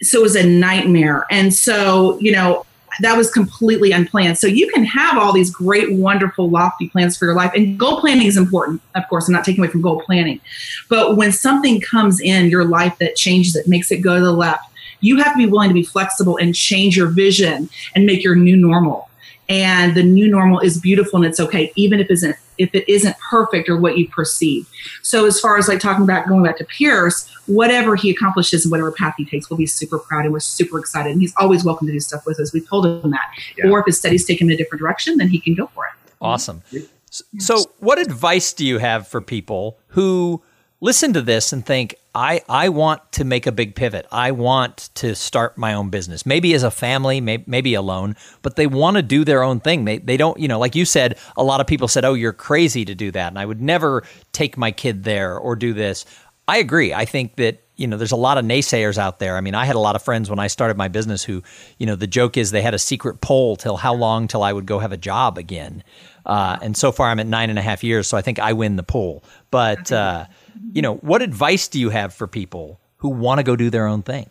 So 0.00 0.20
it 0.20 0.22
was 0.22 0.36
a 0.36 0.46
nightmare. 0.46 1.26
And 1.30 1.54
so, 1.54 2.18
you 2.18 2.32
know, 2.32 2.64
that 3.00 3.16
was 3.16 3.30
completely 3.30 3.92
unplanned. 3.92 4.38
So 4.38 4.46
you 4.46 4.68
can 4.68 4.84
have 4.84 5.16
all 5.16 5.32
these 5.32 5.50
great, 5.50 5.92
wonderful, 5.92 6.50
lofty 6.50 6.88
plans 6.88 7.16
for 7.16 7.24
your 7.26 7.34
life. 7.34 7.52
And 7.54 7.78
goal 7.78 8.00
planning 8.00 8.26
is 8.26 8.36
important, 8.36 8.82
of 8.94 9.08
course. 9.08 9.28
I'm 9.28 9.32
not 9.32 9.44
taking 9.44 9.62
away 9.62 9.70
from 9.70 9.80
goal 9.80 10.02
planning. 10.02 10.40
But 10.88 11.16
when 11.16 11.32
something 11.32 11.80
comes 11.80 12.20
in 12.20 12.50
your 12.50 12.64
life 12.64 12.98
that 12.98 13.16
changes 13.16 13.56
it, 13.56 13.68
makes 13.68 13.90
it 13.90 13.98
go 13.98 14.18
to 14.18 14.24
the 14.24 14.32
left, 14.32 14.64
you 15.00 15.16
have 15.18 15.32
to 15.32 15.38
be 15.38 15.46
willing 15.46 15.68
to 15.68 15.74
be 15.74 15.84
flexible 15.84 16.36
and 16.36 16.54
change 16.54 16.96
your 16.96 17.08
vision 17.08 17.68
and 17.94 18.06
make 18.06 18.22
your 18.22 18.36
new 18.36 18.56
normal 18.56 19.08
and 19.48 19.94
the 19.94 20.02
new 20.02 20.28
normal 20.28 20.60
is 20.60 20.80
beautiful 20.80 21.16
and 21.16 21.26
it's 21.26 21.40
okay 21.40 21.72
even 21.76 22.00
if 22.00 22.06
it 22.06 22.12
isn't 22.12 22.36
if 22.62 22.74
it 22.74 22.90
isn't 22.90 23.16
perfect 23.18 23.68
or 23.68 23.76
what 23.76 23.98
you 23.98 24.08
perceive. 24.08 24.68
So 25.02 25.26
as 25.26 25.40
far 25.40 25.58
as 25.58 25.68
like 25.68 25.80
talking 25.80 26.04
about 26.04 26.28
going 26.28 26.42
back 26.42 26.56
to 26.58 26.64
pierce 26.64 27.28
whatever 27.46 27.96
he 27.96 28.10
accomplishes 28.10 28.64
and 28.64 28.70
whatever 28.70 28.92
path 28.92 29.14
he 29.16 29.24
takes 29.24 29.50
we'll 29.50 29.58
be 29.58 29.66
super 29.66 29.98
proud 29.98 30.24
and 30.24 30.32
we're 30.32 30.40
super 30.40 30.78
excited. 30.78 31.12
And 31.12 31.20
he's 31.20 31.34
always 31.36 31.64
welcome 31.64 31.86
to 31.86 31.92
do 31.92 32.00
stuff 32.00 32.24
with 32.26 32.38
us. 32.40 32.52
We've 32.52 32.68
told 32.68 32.86
him 32.86 33.10
that. 33.10 33.32
Yeah. 33.58 33.70
or 33.70 33.80
if 33.80 33.86
his 33.86 33.98
studies 33.98 34.24
take 34.24 34.40
him 34.40 34.48
in 34.48 34.54
a 34.54 34.56
different 34.56 34.80
direction 34.80 35.18
then 35.18 35.28
he 35.28 35.40
can 35.40 35.54
go 35.54 35.66
for 35.68 35.86
it. 35.86 35.92
Awesome. 36.20 36.62
So 37.38 37.64
what 37.78 37.98
advice 37.98 38.52
do 38.54 38.64
you 38.64 38.78
have 38.78 39.06
for 39.06 39.20
people 39.20 39.78
who 39.88 40.42
listen 40.82 41.12
to 41.12 41.22
this 41.22 41.52
and 41.52 41.64
think, 41.64 41.94
I, 42.12 42.42
I 42.48 42.68
want 42.68 43.12
to 43.12 43.24
make 43.24 43.46
a 43.46 43.52
big 43.52 43.76
pivot. 43.76 44.04
I 44.10 44.32
want 44.32 44.90
to 44.96 45.14
start 45.14 45.56
my 45.56 45.72
own 45.72 45.88
business, 45.88 46.26
maybe 46.26 46.52
as 46.54 46.64
a 46.64 46.72
family, 46.72 47.20
maybe, 47.20 47.44
maybe 47.46 47.74
alone, 47.74 48.16
but 48.42 48.56
they 48.56 48.66
want 48.66 48.96
to 48.96 49.02
do 49.02 49.24
their 49.24 49.44
own 49.44 49.60
thing. 49.60 49.84
They, 49.86 49.98
they 49.98 50.16
don't, 50.16 50.38
you 50.38 50.48
know, 50.48 50.58
like 50.58 50.74
you 50.74 50.84
said, 50.84 51.18
a 51.36 51.44
lot 51.44 51.60
of 51.60 51.68
people 51.68 51.86
said, 51.86 52.04
oh, 52.04 52.14
you're 52.14 52.32
crazy 52.32 52.84
to 52.84 52.94
do 52.96 53.12
that. 53.12 53.28
And 53.28 53.38
I 53.38 53.46
would 53.46 53.62
never 53.62 54.02
take 54.32 54.58
my 54.58 54.72
kid 54.72 55.04
there 55.04 55.38
or 55.38 55.54
do 55.54 55.72
this. 55.72 56.04
I 56.48 56.58
agree. 56.58 56.92
I 56.92 57.04
think 57.04 57.36
that 57.36 57.62
you 57.76 57.86
know, 57.86 57.96
there's 57.96 58.12
a 58.12 58.16
lot 58.16 58.38
of 58.38 58.44
naysayers 58.44 58.98
out 58.98 59.18
there. 59.18 59.36
I 59.36 59.40
mean, 59.40 59.54
I 59.54 59.64
had 59.64 59.76
a 59.76 59.80
lot 59.80 59.96
of 59.96 60.02
friends 60.02 60.28
when 60.28 60.38
I 60.38 60.46
started 60.46 60.76
my 60.76 60.88
business 60.88 61.24
who, 61.24 61.42
you 61.78 61.86
know, 61.86 61.96
the 61.96 62.06
joke 62.06 62.36
is 62.36 62.50
they 62.50 62.62
had 62.62 62.74
a 62.74 62.78
secret 62.78 63.20
poll 63.20 63.56
till 63.56 63.76
how 63.76 63.94
long 63.94 64.28
till 64.28 64.42
I 64.42 64.52
would 64.52 64.66
go 64.66 64.78
have 64.78 64.92
a 64.92 64.96
job 64.96 65.38
again. 65.38 65.82
Uh, 66.24 66.58
and 66.62 66.76
so 66.76 66.92
far, 66.92 67.08
I'm 67.08 67.18
at 67.18 67.26
nine 67.26 67.50
and 67.50 67.58
a 67.58 67.62
half 67.62 67.82
years, 67.82 68.06
so 68.06 68.16
I 68.16 68.22
think 68.22 68.38
I 68.38 68.52
win 68.52 68.76
the 68.76 68.82
poll. 68.82 69.24
But 69.50 69.90
uh, 69.90 70.26
you 70.72 70.82
know, 70.82 70.96
what 70.96 71.22
advice 71.22 71.68
do 71.68 71.80
you 71.80 71.90
have 71.90 72.14
for 72.14 72.26
people 72.26 72.80
who 72.98 73.08
want 73.08 73.38
to 73.38 73.42
go 73.42 73.56
do 73.56 73.70
their 73.70 73.86
own 73.86 74.02
thing? 74.02 74.28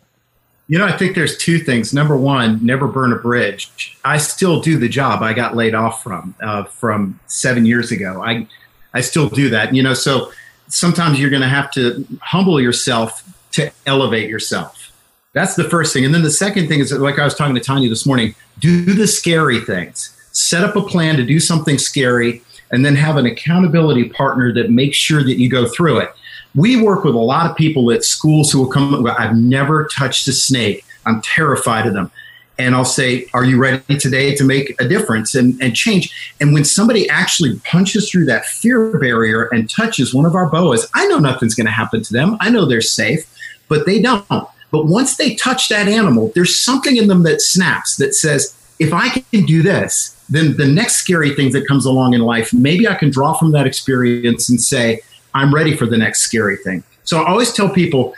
You 0.68 0.78
know, 0.78 0.86
I 0.86 0.96
think 0.96 1.14
there's 1.14 1.36
two 1.36 1.58
things. 1.58 1.92
Number 1.92 2.16
one, 2.16 2.64
never 2.64 2.86
burn 2.86 3.12
a 3.12 3.16
bridge. 3.16 3.98
I 4.04 4.16
still 4.16 4.60
do 4.60 4.78
the 4.78 4.88
job 4.88 5.22
I 5.22 5.32
got 5.34 5.54
laid 5.54 5.74
off 5.74 6.02
from 6.02 6.34
uh, 6.42 6.64
from 6.64 7.20
seven 7.26 7.66
years 7.66 7.90
ago. 7.90 8.22
I 8.22 8.46
I 8.94 9.00
still 9.00 9.28
do 9.28 9.50
that. 9.50 9.74
You 9.74 9.82
know, 9.82 9.94
so 9.94 10.32
sometimes 10.68 11.20
you're 11.20 11.30
going 11.30 11.42
to 11.42 11.48
have 11.48 11.70
to 11.72 12.06
humble 12.20 12.60
yourself 12.60 13.22
to 13.52 13.70
elevate 13.86 14.30
yourself. 14.30 14.92
That's 15.34 15.56
the 15.56 15.64
first 15.64 15.92
thing. 15.92 16.04
And 16.04 16.14
then 16.14 16.22
the 16.22 16.30
second 16.30 16.68
thing 16.68 16.80
is 16.80 16.92
like 16.92 17.18
I 17.18 17.24
was 17.24 17.34
talking 17.34 17.54
to 17.54 17.60
Tanya 17.60 17.88
this 17.88 18.06
morning. 18.06 18.34
Do 18.58 18.84
the 18.84 19.06
scary 19.06 19.60
things. 19.60 20.16
Set 20.32 20.64
up 20.64 20.76
a 20.76 20.82
plan 20.82 21.16
to 21.16 21.24
do 21.24 21.38
something 21.38 21.78
scary 21.78 22.42
and 22.70 22.84
then 22.84 22.96
have 22.96 23.16
an 23.16 23.26
accountability 23.26 24.08
partner 24.08 24.52
that 24.54 24.70
makes 24.70 24.96
sure 24.96 25.22
that 25.22 25.38
you 25.38 25.48
go 25.48 25.68
through 25.68 25.98
it. 25.98 26.10
We 26.54 26.82
work 26.82 27.04
with 27.04 27.14
a 27.14 27.18
lot 27.18 27.50
of 27.50 27.56
people 27.56 27.90
at 27.92 28.04
schools 28.04 28.50
who 28.50 28.60
will 28.60 28.70
come, 28.70 29.06
I've 29.06 29.36
never 29.36 29.88
touched 29.94 30.26
a 30.28 30.32
snake. 30.32 30.84
I'm 31.06 31.22
terrified 31.22 31.86
of 31.86 31.94
them. 31.94 32.10
And 32.58 32.74
I'll 32.74 32.84
say, 32.84 33.26
Are 33.32 33.44
you 33.44 33.58
ready 33.58 33.98
today 33.98 34.34
to 34.36 34.44
make 34.44 34.78
a 34.80 34.86
difference 34.86 35.34
and, 35.34 35.60
and 35.62 35.74
change? 35.74 36.34
And 36.40 36.52
when 36.52 36.64
somebody 36.64 37.08
actually 37.08 37.58
punches 37.60 38.10
through 38.10 38.26
that 38.26 38.44
fear 38.44 38.98
barrier 38.98 39.48
and 39.52 39.68
touches 39.68 40.14
one 40.14 40.26
of 40.26 40.34
our 40.34 40.48
boas, 40.48 40.86
I 40.94 41.06
know 41.06 41.18
nothing's 41.18 41.54
going 41.54 41.66
to 41.66 41.72
happen 41.72 42.02
to 42.02 42.12
them. 42.12 42.36
I 42.40 42.50
know 42.50 42.66
they're 42.66 42.82
safe, 42.82 43.26
but 43.68 43.86
they 43.86 44.00
don't. 44.00 44.26
But 44.28 44.86
once 44.86 45.16
they 45.16 45.34
touch 45.34 45.68
that 45.70 45.88
animal, 45.88 46.30
there's 46.34 46.58
something 46.58 46.96
in 46.96 47.08
them 47.08 47.22
that 47.24 47.40
snaps 47.40 47.96
that 47.96 48.14
says, 48.14 48.56
if 48.82 48.92
I 48.92 49.08
can 49.08 49.46
do 49.46 49.62
this, 49.62 50.16
then 50.28 50.56
the 50.56 50.66
next 50.66 50.96
scary 50.96 51.34
thing 51.34 51.52
that 51.52 51.66
comes 51.66 51.86
along 51.86 52.14
in 52.14 52.20
life, 52.20 52.52
maybe 52.52 52.88
I 52.88 52.94
can 52.94 53.10
draw 53.10 53.34
from 53.34 53.52
that 53.52 53.66
experience 53.66 54.48
and 54.48 54.60
say, 54.60 55.00
I'm 55.34 55.54
ready 55.54 55.76
for 55.76 55.86
the 55.86 55.96
next 55.96 56.22
scary 56.22 56.56
thing. 56.56 56.82
So 57.04 57.22
I 57.22 57.28
always 57.28 57.52
tell 57.52 57.68
people, 57.68 58.14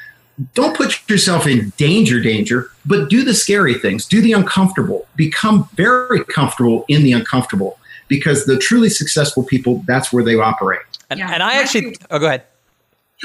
don't 0.54 0.76
put 0.76 1.08
yourself 1.08 1.46
in 1.46 1.72
danger, 1.76 2.20
danger, 2.20 2.70
but 2.84 3.08
do 3.08 3.24
the 3.24 3.34
scary 3.34 3.74
things, 3.74 4.06
do 4.06 4.20
the 4.20 4.32
uncomfortable, 4.32 5.06
become 5.16 5.68
very 5.74 6.24
comfortable 6.24 6.84
in 6.88 7.02
the 7.04 7.12
uncomfortable 7.12 7.78
because 8.08 8.44
the 8.44 8.58
truly 8.58 8.88
successful 8.88 9.44
people, 9.44 9.82
that's 9.86 10.12
where 10.12 10.24
they 10.24 10.34
operate. 10.34 10.80
And, 11.10 11.20
yeah. 11.20 11.30
and 11.32 11.42
I 11.42 11.54
actually, 11.54 11.96
oh, 12.10 12.18
go 12.18 12.26
ahead. 12.26 12.44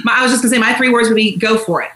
My, 0.03 0.19
I 0.19 0.23
was 0.23 0.31
just 0.31 0.43
gonna 0.43 0.53
say, 0.53 0.59
my 0.59 0.73
three 0.75 0.89
words 0.89 1.09
would 1.09 1.15
be 1.15 1.35
go 1.35 1.57
for 1.57 1.81
it 1.81 1.89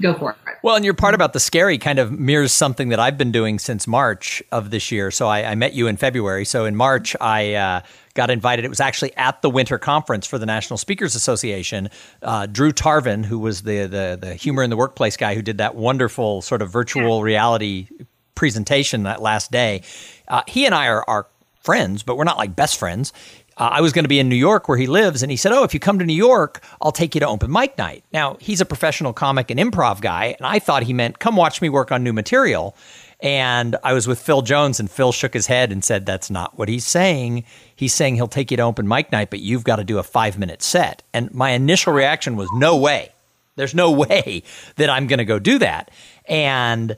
go 0.00 0.14
for 0.14 0.30
it. 0.32 0.36
Well, 0.66 0.74
and 0.74 0.84
your 0.84 0.94
part 0.94 1.14
about 1.14 1.32
the 1.32 1.38
scary 1.38 1.78
kind 1.78 2.00
of 2.00 2.10
mirrors 2.10 2.50
something 2.50 2.88
that 2.88 2.98
I've 2.98 3.16
been 3.16 3.30
doing 3.30 3.60
since 3.60 3.86
March 3.86 4.42
of 4.50 4.70
this 4.70 4.90
year. 4.90 5.12
So 5.12 5.28
I, 5.28 5.52
I 5.52 5.54
met 5.54 5.74
you 5.74 5.86
in 5.86 5.96
February. 5.96 6.44
So 6.44 6.64
in 6.64 6.74
March, 6.74 7.14
I 7.20 7.54
uh, 7.54 7.80
got 8.14 8.30
invited. 8.30 8.64
It 8.64 8.68
was 8.68 8.80
actually 8.80 9.14
at 9.16 9.42
the 9.42 9.48
winter 9.48 9.78
conference 9.78 10.26
for 10.26 10.38
the 10.38 10.44
National 10.44 10.76
Speakers 10.76 11.14
Association. 11.14 11.88
Uh, 12.20 12.46
Drew 12.46 12.72
Tarvin, 12.72 13.24
who 13.24 13.38
was 13.38 13.62
the, 13.62 13.86
the 13.86 14.18
the 14.20 14.34
humor 14.34 14.64
in 14.64 14.70
the 14.70 14.76
workplace 14.76 15.16
guy 15.16 15.36
who 15.36 15.40
did 15.40 15.58
that 15.58 15.76
wonderful 15.76 16.42
sort 16.42 16.62
of 16.62 16.72
virtual 16.72 17.22
reality 17.22 17.86
presentation 18.34 19.04
that 19.04 19.22
last 19.22 19.52
day, 19.52 19.82
uh, 20.26 20.42
he 20.48 20.66
and 20.66 20.74
I 20.74 20.88
are, 20.88 21.04
are 21.06 21.28
friends, 21.62 22.02
but 22.02 22.16
we're 22.16 22.24
not 22.24 22.38
like 22.38 22.56
best 22.56 22.76
friends 22.76 23.12
uh, 23.58 23.70
I 23.72 23.80
was 23.80 23.92
going 23.92 24.04
to 24.04 24.08
be 24.08 24.18
in 24.18 24.28
New 24.28 24.36
York 24.36 24.68
where 24.68 24.76
he 24.76 24.86
lives, 24.86 25.22
and 25.22 25.30
he 25.30 25.36
said, 25.36 25.52
"Oh, 25.52 25.64
if 25.64 25.72
you 25.72 25.80
come 25.80 25.98
to 25.98 26.04
New 26.04 26.14
York, 26.14 26.62
I'll 26.80 26.92
take 26.92 27.14
you 27.14 27.20
to 27.20 27.28
open 27.28 27.50
mic 27.50 27.78
night." 27.78 28.04
Now 28.12 28.36
he's 28.40 28.60
a 28.60 28.66
professional 28.66 29.12
comic 29.12 29.50
and 29.50 29.58
improv 29.58 30.00
guy, 30.00 30.36
and 30.38 30.46
I 30.46 30.58
thought 30.58 30.82
he 30.82 30.92
meant 30.92 31.18
come 31.18 31.36
watch 31.36 31.62
me 31.62 31.68
work 31.68 31.90
on 31.90 32.04
new 32.04 32.12
material. 32.12 32.76
And 33.20 33.76
I 33.82 33.94
was 33.94 34.06
with 34.06 34.20
Phil 34.20 34.42
Jones, 34.42 34.78
and 34.78 34.90
Phil 34.90 35.10
shook 35.10 35.32
his 35.32 35.46
head 35.46 35.72
and 35.72 35.82
said, 35.82 36.04
"That's 36.04 36.30
not 36.30 36.58
what 36.58 36.68
he's 36.68 36.86
saying. 36.86 37.44
He's 37.74 37.94
saying 37.94 38.16
he'll 38.16 38.28
take 38.28 38.50
you 38.50 38.58
to 38.58 38.62
open 38.62 38.86
mic 38.86 39.10
night, 39.10 39.30
but 39.30 39.40
you've 39.40 39.64
got 39.64 39.76
to 39.76 39.84
do 39.84 39.98
a 39.98 40.02
five 40.02 40.38
minute 40.38 40.62
set." 40.62 41.02
And 41.14 41.32
my 41.32 41.50
initial 41.50 41.94
reaction 41.94 42.36
was, 42.36 42.50
"No 42.52 42.76
way! 42.76 43.10
There's 43.54 43.74
no 43.74 43.90
way 44.04 44.42
that 44.76 44.90
I'm 44.90 45.06
going 45.06 45.18
to 45.18 45.24
go 45.24 45.38
do 45.38 45.58
that." 45.60 45.90
And 46.28 46.96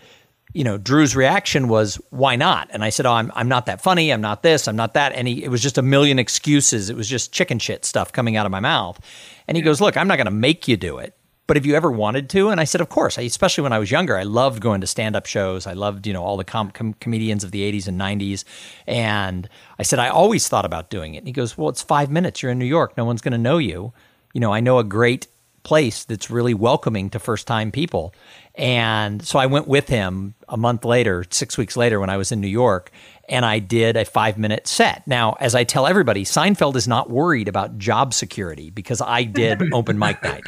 you 0.52 0.64
know, 0.64 0.78
Drew's 0.78 1.14
reaction 1.14 1.68
was, 1.68 1.96
"Why 2.10 2.36
not?" 2.36 2.68
And 2.72 2.82
I 2.82 2.90
said, 2.90 3.06
"Oh, 3.06 3.12
I'm 3.12 3.30
I'm 3.34 3.48
not 3.48 3.66
that 3.66 3.80
funny. 3.82 4.10
I'm 4.12 4.20
not 4.20 4.42
this. 4.42 4.66
I'm 4.66 4.76
not 4.76 4.94
that." 4.94 5.12
And 5.12 5.28
he, 5.28 5.44
it 5.44 5.50
was 5.50 5.62
just 5.62 5.78
a 5.78 5.82
million 5.82 6.18
excuses. 6.18 6.88
It 6.88 6.96
was 6.96 7.08
just 7.08 7.32
chicken 7.32 7.58
shit 7.58 7.84
stuff 7.84 8.12
coming 8.12 8.36
out 8.36 8.46
of 8.46 8.52
my 8.52 8.60
mouth. 8.60 8.98
And 9.46 9.56
he 9.56 9.62
goes, 9.62 9.80
"Look, 9.80 9.96
I'm 9.96 10.08
not 10.08 10.16
going 10.16 10.26
to 10.26 10.30
make 10.30 10.66
you 10.66 10.76
do 10.76 10.98
it, 10.98 11.14
but 11.46 11.58
if 11.58 11.66
you 11.66 11.74
ever 11.74 11.90
wanted 11.90 12.30
to?" 12.30 12.48
And 12.48 12.60
I 12.60 12.64
said, 12.64 12.80
"Of 12.80 12.88
course." 12.88 13.18
I, 13.18 13.22
especially 13.22 13.62
when 13.62 13.74
I 13.74 13.78
was 13.78 13.90
younger, 13.90 14.16
I 14.16 14.22
loved 14.22 14.60
going 14.60 14.80
to 14.80 14.86
stand-up 14.86 15.26
shows. 15.26 15.66
I 15.66 15.74
loved, 15.74 16.06
you 16.06 16.14
know, 16.14 16.24
all 16.24 16.38
the 16.38 16.44
com- 16.44 16.70
com- 16.70 16.94
comedians 16.94 17.44
of 17.44 17.50
the 17.50 17.70
'80s 17.70 17.86
and 17.86 18.00
'90s. 18.00 18.44
And 18.86 19.48
I 19.78 19.82
said, 19.82 19.98
"I 19.98 20.08
always 20.08 20.48
thought 20.48 20.64
about 20.64 20.88
doing 20.88 21.14
it." 21.14 21.18
And 21.18 21.26
he 21.26 21.32
goes, 21.32 21.58
"Well, 21.58 21.68
it's 21.68 21.82
five 21.82 22.10
minutes. 22.10 22.42
You're 22.42 22.52
in 22.52 22.58
New 22.58 22.64
York. 22.64 22.96
No 22.96 23.04
one's 23.04 23.20
going 23.20 23.32
to 23.32 23.38
know 23.38 23.58
you. 23.58 23.92
You 24.32 24.40
know, 24.40 24.52
I 24.52 24.60
know 24.60 24.78
a 24.78 24.84
great." 24.84 25.26
place 25.68 26.04
that's 26.04 26.30
really 26.30 26.54
welcoming 26.54 27.10
to 27.10 27.18
first 27.18 27.46
time 27.46 27.70
people. 27.70 28.14
And 28.58 29.24
so 29.24 29.38
I 29.38 29.46
went 29.46 29.68
with 29.68 29.88
him 29.88 30.34
a 30.48 30.56
month 30.56 30.84
later, 30.84 31.24
six 31.30 31.56
weeks 31.56 31.76
later, 31.76 32.00
when 32.00 32.10
I 32.10 32.16
was 32.16 32.32
in 32.32 32.40
New 32.40 32.48
York, 32.48 32.90
and 33.28 33.44
I 33.44 33.60
did 33.60 33.96
a 33.96 34.04
five 34.04 34.36
minute 34.36 34.66
set. 34.66 35.06
Now, 35.06 35.36
as 35.38 35.54
I 35.54 35.62
tell 35.62 35.86
everybody, 35.86 36.24
Seinfeld 36.24 36.74
is 36.74 36.88
not 36.88 37.08
worried 37.08 37.46
about 37.46 37.78
job 37.78 38.12
security 38.12 38.70
because 38.70 39.00
I 39.00 39.22
did 39.22 39.62
open 39.72 39.96
mic 39.96 40.22
night. 40.24 40.42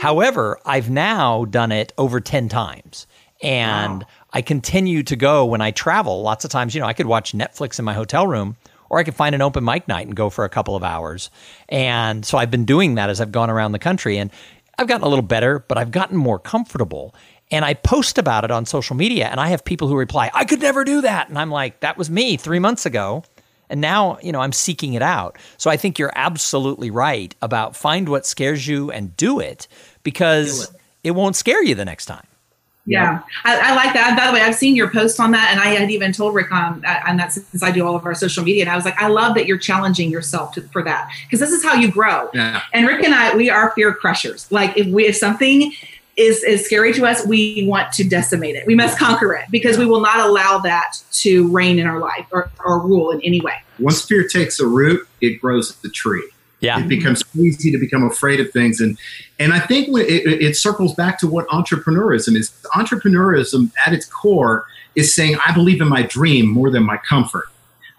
However, 0.00 0.58
I've 0.64 0.90
now 0.90 1.44
done 1.44 1.70
it 1.70 1.92
over 1.96 2.20
10 2.20 2.48
times. 2.48 3.06
And 3.40 4.02
wow. 4.02 4.08
I 4.32 4.42
continue 4.42 5.04
to 5.04 5.14
go 5.14 5.44
when 5.44 5.60
I 5.60 5.70
travel. 5.70 6.22
Lots 6.22 6.44
of 6.44 6.50
times, 6.50 6.74
you 6.74 6.80
know, 6.80 6.88
I 6.88 6.92
could 6.92 7.06
watch 7.06 7.32
Netflix 7.32 7.78
in 7.78 7.84
my 7.84 7.94
hotel 7.94 8.26
room 8.26 8.56
or 8.90 8.98
I 8.98 9.04
could 9.04 9.14
find 9.14 9.34
an 9.34 9.42
open 9.42 9.64
mic 9.64 9.86
night 9.86 10.06
and 10.06 10.16
go 10.16 10.30
for 10.30 10.44
a 10.44 10.48
couple 10.48 10.74
of 10.74 10.82
hours. 10.82 11.30
And 11.68 12.24
so 12.24 12.38
I've 12.38 12.50
been 12.50 12.64
doing 12.64 12.94
that 12.96 13.10
as 13.10 13.20
I've 13.20 13.32
gone 13.32 13.50
around 13.50 13.72
the 13.72 13.78
country. 13.78 14.18
And 14.18 14.30
I've 14.78 14.86
gotten 14.86 15.04
a 15.04 15.08
little 15.08 15.22
better, 15.22 15.58
but 15.58 15.76
I've 15.76 15.90
gotten 15.90 16.16
more 16.16 16.38
comfortable. 16.38 17.14
And 17.50 17.64
I 17.64 17.74
post 17.74 18.18
about 18.18 18.44
it 18.44 18.50
on 18.50 18.66
social 18.66 18.94
media, 18.94 19.26
and 19.26 19.40
I 19.40 19.48
have 19.48 19.64
people 19.64 19.88
who 19.88 19.96
reply, 19.96 20.30
I 20.34 20.44
could 20.44 20.60
never 20.60 20.84
do 20.84 21.00
that. 21.00 21.28
And 21.28 21.38
I'm 21.38 21.50
like, 21.50 21.80
that 21.80 21.96
was 21.96 22.10
me 22.10 22.36
three 22.36 22.58
months 22.58 22.86
ago. 22.86 23.24
And 23.70 23.80
now, 23.80 24.18
you 24.22 24.32
know, 24.32 24.40
I'm 24.40 24.52
seeking 24.52 24.94
it 24.94 25.02
out. 25.02 25.36
So 25.56 25.70
I 25.70 25.76
think 25.76 25.98
you're 25.98 26.12
absolutely 26.14 26.90
right 26.90 27.34
about 27.42 27.76
find 27.76 28.08
what 28.08 28.24
scares 28.24 28.66
you 28.66 28.90
and 28.90 29.16
do 29.16 29.40
it 29.40 29.66
because 30.02 30.70
it. 30.70 30.80
it 31.04 31.10
won't 31.12 31.36
scare 31.36 31.62
you 31.62 31.74
the 31.74 31.84
next 31.84 32.06
time. 32.06 32.27
Yeah, 32.88 33.20
I, 33.44 33.70
I, 33.70 33.74
like 33.74 33.92
that. 33.92 34.16
By 34.18 34.26
the 34.26 34.32
way, 34.32 34.40
I've 34.40 34.54
seen 34.54 34.74
your 34.74 34.90
post 34.90 35.20
on 35.20 35.32
that, 35.32 35.50
and 35.50 35.60
I 35.60 35.66
had 35.66 35.90
even 35.90 36.10
told 36.12 36.34
Rick 36.34 36.50
um, 36.50 36.82
on, 36.86 37.08
on 37.08 37.16
that 37.18 37.32
since 37.32 37.62
I 37.62 37.70
do 37.70 37.86
all 37.86 37.94
of 37.94 38.06
our 38.06 38.14
social 38.14 38.42
media. 38.42 38.62
And 38.62 38.70
I 38.70 38.76
was 38.76 38.86
like, 38.86 39.00
I 39.00 39.08
love 39.08 39.34
that 39.34 39.46
you're 39.46 39.58
challenging 39.58 40.10
yourself 40.10 40.52
to, 40.54 40.62
for 40.62 40.82
that 40.84 41.10
because 41.24 41.40
this 41.40 41.50
is 41.50 41.62
how 41.62 41.74
you 41.74 41.90
grow. 41.90 42.30
Yeah. 42.32 42.62
And 42.72 42.86
Rick 42.86 43.04
and 43.04 43.14
I, 43.14 43.36
we 43.36 43.50
are 43.50 43.72
fear 43.72 43.92
crushers. 43.92 44.50
Like 44.50 44.76
if 44.78 44.86
we 44.86 45.06
if 45.06 45.16
something 45.16 45.72
is 46.16 46.42
is 46.42 46.64
scary 46.64 46.92
to 46.94 47.06
us, 47.06 47.26
we 47.26 47.66
want 47.66 47.92
to 47.92 48.04
decimate 48.04 48.56
it. 48.56 48.66
We 48.66 48.74
must 48.74 48.98
conquer 48.98 49.34
it 49.34 49.46
because 49.50 49.78
we 49.78 49.86
will 49.86 50.00
not 50.00 50.18
allow 50.26 50.58
that 50.58 50.94
to 51.12 51.50
reign 51.50 51.78
in 51.78 51.86
our 51.86 52.00
life 52.00 52.26
or, 52.32 52.50
or 52.64 52.80
rule 52.80 53.10
in 53.10 53.20
any 53.20 53.40
way. 53.40 53.54
Once 53.78 54.04
fear 54.04 54.26
takes 54.26 54.58
a 54.60 54.66
root, 54.66 55.06
it 55.20 55.40
grows 55.40 55.76
the 55.76 55.88
tree. 55.88 56.28
Yeah. 56.60 56.80
It 56.80 56.88
becomes 56.88 57.22
easy 57.38 57.70
to 57.70 57.78
become 57.78 58.04
afraid 58.04 58.40
of 58.40 58.50
things. 58.50 58.80
And, 58.80 58.98
and 59.38 59.52
I 59.52 59.60
think 59.60 59.88
it, 59.96 60.42
it 60.42 60.56
circles 60.56 60.94
back 60.94 61.18
to 61.20 61.28
what 61.28 61.46
entrepreneurism 61.48 62.36
is. 62.36 62.50
Entrepreneurism 62.74 63.70
at 63.86 63.92
its 63.92 64.06
core 64.06 64.66
is 64.96 65.14
saying, 65.14 65.36
I 65.46 65.52
believe 65.52 65.80
in 65.80 65.88
my 65.88 66.02
dream 66.02 66.48
more 66.48 66.70
than 66.70 66.82
my 66.82 66.96
comfort. 66.96 67.48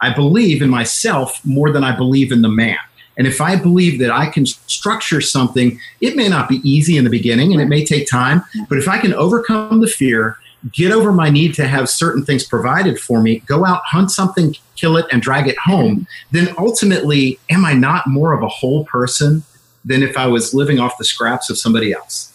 I 0.02 0.14
believe 0.14 0.62
in 0.62 0.70
myself 0.70 1.40
more 1.46 1.72
than 1.72 1.84
I 1.84 1.96
believe 1.96 2.32
in 2.32 2.42
the 2.42 2.50
man. 2.50 2.78
And 3.18 3.28
if 3.28 3.42
I 3.42 3.58
believe 3.58 4.00
that 4.00 4.12
I 4.12 4.28
can 4.28 4.46
structure 4.46 5.20
something, 5.20 5.80
it 6.00 6.16
may 6.16 6.30
not 6.30 6.48
be 6.48 6.62
easy 6.64 6.98
in 6.98 7.04
the 7.04 7.10
beginning 7.10 7.52
and 7.52 7.62
it 7.62 7.68
may 7.68 7.86
take 7.86 8.10
time, 8.10 8.44
but 8.70 8.78
if 8.78 8.88
I 8.88 8.98
can 8.98 9.14
overcome 9.14 9.82
the 9.82 9.88
fear 9.88 10.38
get 10.72 10.92
over 10.92 11.12
my 11.12 11.30
need 11.30 11.54
to 11.56 11.68
have 11.68 11.90
certain 11.90 12.26
things 12.26 12.44
provided 12.44 13.00
for 13.00 13.22
me, 13.22 13.40
go 13.40 13.66
out, 13.66 13.82
hunt 13.86 14.12
something, 14.12 14.56
kill 14.76 14.98
it, 14.98 15.06
and 15.12 15.22
drag 15.22 15.48
it 15.48 15.58
home, 15.58 16.08
then 16.32 16.54
ultimately, 16.58 17.40
am 17.50 17.66
I 17.66 17.74
not 17.74 18.08
more 18.08 18.34
of 18.34 18.44
a 18.44 18.48
whole 18.48 18.86
person 18.86 19.44
than 19.86 20.04
if 20.04 20.18
I 20.18 20.28
was 20.28 20.54
living 20.54 20.80
off 20.80 20.98
the 20.98 21.06
scraps 21.06 21.50
of 21.50 21.58
somebody 21.58 21.94
else? 21.94 22.34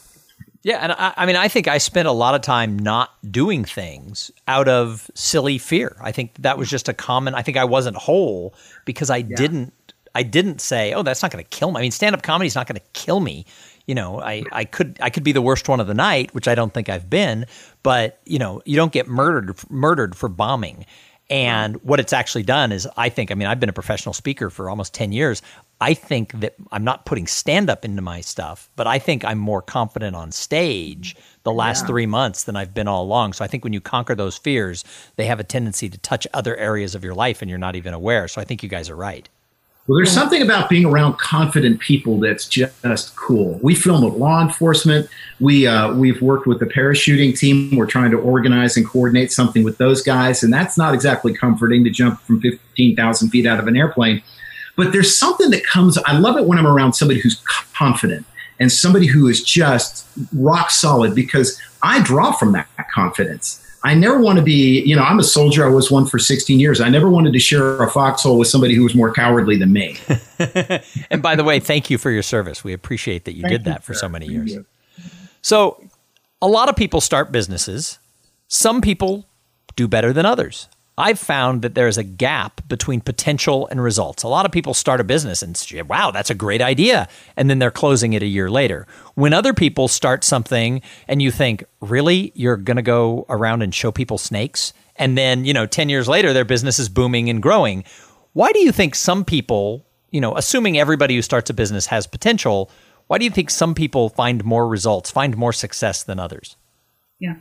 Yeah, 0.63 0.79
and 0.79 0.93
I, 0.93 1.13
I, 1.19 1.27
mean, 1.27 1.37
I 1.37 1.49
think 1.49 1.69
I 1.69 1.77
spent 1.77 2.09
a 2.09 2.13
lot 2.13 2.35
of 2.35 2.41
time 2.41 2.79
not 2.79 3.13
doing 3.31 3.67
things 3.67 4.31
out 4.49 4.67
of 4.67 5.11
silly 5.15 5.59
fear. 5.59 5.95
I 6.01 6.11
think 6.11 6.33
that 6.39 6.57
was 6.57 6.71
just 6.71 6.89
a 6.89 6.95
common. 6.95 7.35
I 7.35 7.43
think 7.43 7.59
I 7.59 7.65
wasn't 7.65 7.97
whole 7.97 8.55
because 8.87 9.11
I 9.11 9.19
yeah. 9.19 9.37
didn't. 9.37 9.75
I 10.15 10.23
didn't 10.23 10.63
say, 10.63 10.95
"Oh, 10.95 11.03
that's 11.03 11.21
not 11.21 11.31
going 11.31 11.45
to 11.45 11.51
kill 11.51 11.71
me." 11.71 11.79
I 11.79 11.83
mean, 11.83 11.91
stand-up 11.91 12.23
comedy 12.23 12.47
is 12.47 12.55
not 12.55 12.67
going 12.67 12.81
to 12.81 12.87
kill 12.95 13.21
me 13.21 13.45
you 13.87 13.95
know, 13.95 14.21
I, 14.21 14.45
I 14.53 14.65
could 14.65 14.99
I 15.01 15.11
could 15.11 15.25
be 15.25 15.33
the 15.33 15.43
worst 15.43 15.69
one 15.69 15.81
of 15.81 15.87
the 15.87 15.95
night, 15.95 16.35
which 16.35 16.49
I 16.49 16.55
don't 16.55 16.73
think 16.73 16.89
I've 16.89 17.11
been, 17.11 17.47
but 17.83 18.21
you 18.25 18.39
know, 18.39 18.63
you 18.65 18.77
don't 18.77 18.93
get 18.93 19.09
murdered 19.09 19.59
murdered 19.71 20.17
for 20.17 20.29
bombing. 20.29 20.87
And 21.31 21.77
what 21.83 22.01
it's 22.01 22.13
actually 22.13 22.43
done 22.43 22.71
is, 22.71 22.87
I 22.99 23.09
think, 23.09 23.31
I 23.31 23.35
mean, 23.35 23.49
I've 23.49 23.59
been 23.59 23.71
a 23.71 23.75
professional 23.75 24.13
speaker 24.13 24.51
for 24.51 24.69
almost 24.69 24.93
10 24.93 25.11
years. 25.11 25.41
I 25.81 25.95
think 25.95 26.39
that 26.41 26.55
I'm 26.71 26.85
not 26.85 27.07
putting 27.07 27.27
stand 27.27 27.71
up 27.71 27.85
into 27.85 28.03
my 28.03 28.21
stuff, 28.21 28.69
but 28.77 28.87
I 28.87 28.99
think 28.99 29.25
I'm 29.25 29.39
more 29.39 29.63
confident 29.63 30.15
on 30.15 30.33
stage 30.33 31.17
the 31.43 31.53
last 31.53 31.83
yeah. 31.83 31.87
three 31.87 32.07
months 32.07 32.45
than 32.45 32.57
I've 32.57 32.75
been 32.75 32.89
all 32.89 33.03
along. 33.05 33.33
So 33.33 33.45
I 33.45 33.49
think 33.49 33.65
when 33.65 33.73
you 33.73 33.81
conquer 33.81 34.15
those 34.15 34.37
fears, 34.37 34.85
they 35.17 35.25
have 35.25 35.41
a 35.41 35.45
tendency 35.45 35.89
to 35.89 35.99
touch 35.99 36.27
other 36.35 36.57
areas 36.57 36.95
of 36.95 37.03
your 37.03 37.15
life 37.15 37.41
and 37.41 37.49
you're 37.49 37.59
not 37.59 37.75
even 37.75 37.95
aware. 37.95 38.29
So 38.29 38.41
I 38.41 38.45
think 38.45 38.63
you 38.63 38.69
guys 38.69 38.91
are 38.91 38.97
right. 38.97 39.29
Well, 39.87 39.97
there's 39.97 40.13
something 40.13 40.41
about 40.41 40.71
being 40.71 40.87
around 40.87 41.19
confident 41.19 41.79
people 41.79 42.19
that's 42.19 42.49
just 42.49 43.17
cool. 43.17 43.61
We 43.63 43.75
film 43.75 44.03
with 44.03 44.15
law 44.15 44.41
enforcement. 44.41 45.11
We 45.41 45.67
uh, 45.67 45.93
we've 45.93 46.23
worked 46.23 46.47
with 46.47 46.59
the 46.59 46.65
parachuting 46.67 47.39
team. 47.39 47.77
We're 47.77 47.85
trying 47.87 48.11
to 48.13 48.17
organize 48.17 48.79
and 48.79 48.89
coordinate 48.89 49.31
something 49.31 49.63
with 49.63 49.77
those 49.77 50.01
guys, 50.01 50.43
and 50.43 50.51
that's 50.51 50.79
not 50.79 50.95
exactly 50.95 51.35
comforting 51.35 51.85
to 51.85 51.91
jump 51.91 52.19
from 52.23 52.41
fifteen 52.41 52.97
thousand 52.97 53.29
feet 53.29 53.45
out 53.45 53.61
of 53.61 53.69
an 53.69 53.77
airplane. 53.77 54.23
But 54.75 54.93
there's 54.93 55.15
something 55.17 55.51
that 55.51 55.65
comes. 55.67 55.99
I 55.99 56.17
love 56.17 56.39
it 56.39 56.47
when 56.47 56.57
I'm 56.57 56.67
around 56.67 56.95
somebody 56.95 57.21
who's 57.21 57.43
confident 57.75 58.25
and 58.59 58.73
somebody 58.73 59.07
who 59.07 59.29
is 59.29 59.45
just 59.45 60.07
rock 60.35 60.71
solid 60.71 61.15
because 61.15 61.61
I 61.83 62.03
draw 62.03 62.33
from 62.33 62.53
that 62.53 62.69
confidence. 62.91 63.61
I 63.85 63.93
never 63.93 64.19
want 64.19 64.39
to 64.39 64.43
be, 64.43 64.83
you 64.83 64.97
know, 64.97 65.03
I'm 65.03 65.19
a 65.19 65.23
soldier. 65.23 65.65
I 65.67 65.69
was 65.69 65.91
one 65.91 66.07
for 66.07 66.19
16 66.19 66.59
years. 66.59 66.81
I 66.81 66.89
never 66.89 67.11
wanted 67.11 67.35
to 67.35 67.39
share 67.39 67.83
a 67.83 67.91
foxhole 67.91 68.39
with 68.39 68.49
somebody 68.49 68.75
who 68.75 68.83
was 68.83 68.95
more 68.95 69.13
cowardly 69.13 69.59
than 69.59 69.75
me. 69.75 69.99
and 71.11 71.23
by 71.23 71.37
the 71.37 71.45
way, 71.45 71.61
thank 71.61 71.91
you 71.91 71.99
for 71.99 72.11
your 72.11 72.23
service. 72.23 72.65
We 72.65 72.73
appreciate 72.73 73.27
that 73.27 73.35
you 73.35 73.43
thank 73.43 73.53
did 73.53 73.65
that 73.65 73.81
you, 73.81 73.85
for 73.85 73.93
so 73.93 74.09
many 74.09 74.27
years. 74.27 74.57
So, 75.43 75.85
a 76.41 76.49
lot 76.49 76.71
of 76.71 76.77
people 76.77 77.03
start 77.03 77.31
businesses. 77.31 77.99
Some 78.49 78.81
people 78.81 79.27
do 79.77 79.87
better 79.87 80.15
than 80.15 80.25
others. 80.25 80.69
I've 80.97 81.19
found 81.19 81.63
that 81.63 81.75
there's 81.75 81.99
a 81.99 82.05
gap 82.05 82.61
between 82.69 83.01
potential 83.01 83.67
and 83.69 83.83
results. 83.83 84.23
A 84.23 84.29
lot 84.29 84.47
of 84.47 84.53
people 84.53 84.75
start 84.75 85.01
a 85.01 85.05
business 85.05 85.43
and 85.43 85.57
say, 85.57 85.83
wow, 85.83 86.13
that's 86.13 86.31
a 86.31 86.37
great 86.37 86.63
idea. 86.63 87.09
And 87.37 87.51
then 87.51 87.59
they're 87.59 87.73
closing 87.73 88.13
it 88.13 88.23
a 88.23 88.27
year 88.27 88.49
later. 88.49 88.87
When 89.15 89.33
other 89.33 89.53
people 89.53 89.89
start 89.89 90.23
something 90.23 90.83
and 91.09 91.21
you 91.21 91.33
think, 91.33 91.65
really, 91.81 92.31
you're 92.37 92.57
going 92.57 92.77
to 92.77 92.83
go 92.83 93.27
around 93.29 93.63
and 93.63 93.75
show 93.75 93.91
people 93.91 94.19
snakes? 94.19 94.73
And 94.95 95.19
then, 95.19 95.45
you 95.45 95.53
know, 95.53 95.67
10 95.67 95.89
years 95.89 96.09
later, 96.09 96.33
their 96.33 96.45
business 96.45 96.79
is 96.79 96.89
booming 96.89 97.29
and 97.29 97.43
growing. 97.43 97.83
Why 98.33 98.53
do 98.53 98.61
you 98.61 98.71
think 98.71 98.95
some 98.95 99.25
people, 99.25 99.85
you 100.13 100.21
know, 100.21 100.37
assuming 100.37 100.79
everybody 100.79 101.17
who 101.17 101.23
starts 101.23 101.51
a 101.51 101.55
business 101.55 101.87
has 101.87 102.07
potential, 102.07 102.71
why 103.09 103.19
do 103.19 103.25
you 103.25 103.33
think 103.33 103.51
some 103.51 103.75
people 103.75 104.11
find 104.11 104.45
more 104.45 104.69
results, 104.69 105.11
find 105.11 105.37
more 105.37 105.53
success 105.53 106.05
than 106.05 106.21
others? 106.21 106.57
Yeah. 107.21 107.37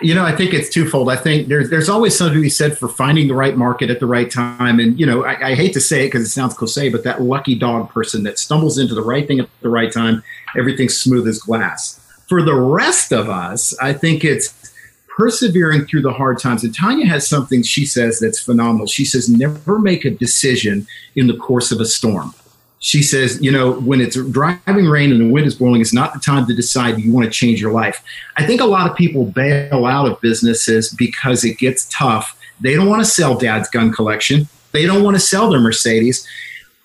You 0.00 0.14
know, 0.14 0.24
I 0.24 0.34
think 0.34 0.54
it's 0.54 0.70
twofold. 0.70 1.10
I 1.10 1.16
think 1.16 1.48
there's 1.48 1.70
there's 1.70 1.88
always 1.88 2.16
something 2.16 2.36
to 2.36 2.40
be 2.40 2.48
said 2.48 2.78
for 2.78 2.88
finding 2.88 3.28
the 3.28 3.34
right 3.34 3.56
market 3.56 3.90
at 3.90 4.00
the 4.00 4.06
right 4.06 4.30
time. 4.30 4.80
And 4.80 4.98
you 4.98 5.04
know, 5.04 5.24
I, 5.24 5.50
I 5.50 5.54
hate 5.54 5.72
to 5.74 5.80
say 5.80 6.04
it 6.04 6.06
because 6.06 6.22
it 6.22 6.30
sounds 6.30 6.54
cliche, 6.54 6.88
but 6.88 7.04
that 7.04 7.20
lucky 7.20 7.54
dog 7.54 7.90
person 7.90 8.22
that 8.22 8.38
stumbles 8.38 8.78
into 8.78 8.94
the 8.94 9.02
right 9.02 9.26
thing 9.26 9.40
at 9.40 9.48
the 9.60 9.68
right 9.68 9.92
time, 9.92 10.22
everything's 10.56 10.96
smooth 10.96 11.28
as 11.28 11.38
glass. 11.38 12.00
For 12.28 12.42
the 12.42 12.54
rest 12.54 13.12
of 13.12 13.28
us, 13.28 13.78
I 13.78 13.92
think 13.92 14.24
it's 14.24 14.72
persevering 15.16 15.84
through 15.84 16.02
the 16.02 16.12
hard 16.12 16.38
times. 16.38 16.64
And 16.64 16.74
Tanya 16.74 17.06
has 17.06 17.28
something 17.28 17.62
she 17.62 17.84
says 17.84 18.20
that's 18.20 18.40
phenomenal. 18.40 18.86
She 18.86 19.04
says, 19.04 19.28
never 19.28 19.78
make 19.78 20.04
a 20.04 20.10
decision 20.10 20.86
in 21.16 21.26
the 21.26 21.36
course 21.36 21.72
of 21.72 21.80
a 21.80 21.84
storm 21.84 22.34
she 22.80 23.02
says, 23.02 23.42
you 23.42 23.50
know, 23.50 23.72
when 23.80 24.00
it's 24.00 24.16
driving 24.30 24.86
rain 24.86 25.10
and 25.10 25.20
the 25.20 25.28
wind 25.28 25.46
is 25.46 25.56
blowing, 25.56 25.80
it's 25.80 25.92
not 25.92 26.12
the 26.14 26.20
time 26.20 26.46
to 26.46 26.54
decide 26.54 26.98
you 26.98 27.12
want 27.12 27.24
to 27.24 27.30
change 27.30 27.60
your 27.60 27.72
life. 27.72 28.02
I 28.36 28.46
think 28.46 28.60
a 28.60 28.66
lot 28.66 28.88
of 28.90 28.96
people 28.96 29.24
bail 29.24 29.84
out 29.84 30.06
of 30.08 30.20
businesses 30.20 30.90
because 30.90 31.44
it 31.44 31.58
gets 31.58 31.88
tough. 31.92 32.38
They 32.60 32.74
don't 32.74 32.88
want 32.88 33.04
to 33.04 33.10
sell 33.10 33.36
dad's 33.36 33.68
gun 33.68 33.92
collection. 33.92 34.48
They 34.72 34.86
don't 34.86 35.02
want 35.02 35.16
to 35.16 35.20
sell 35.20 35.50
their 35.50 35.60
Mercedes. 35.60 36.26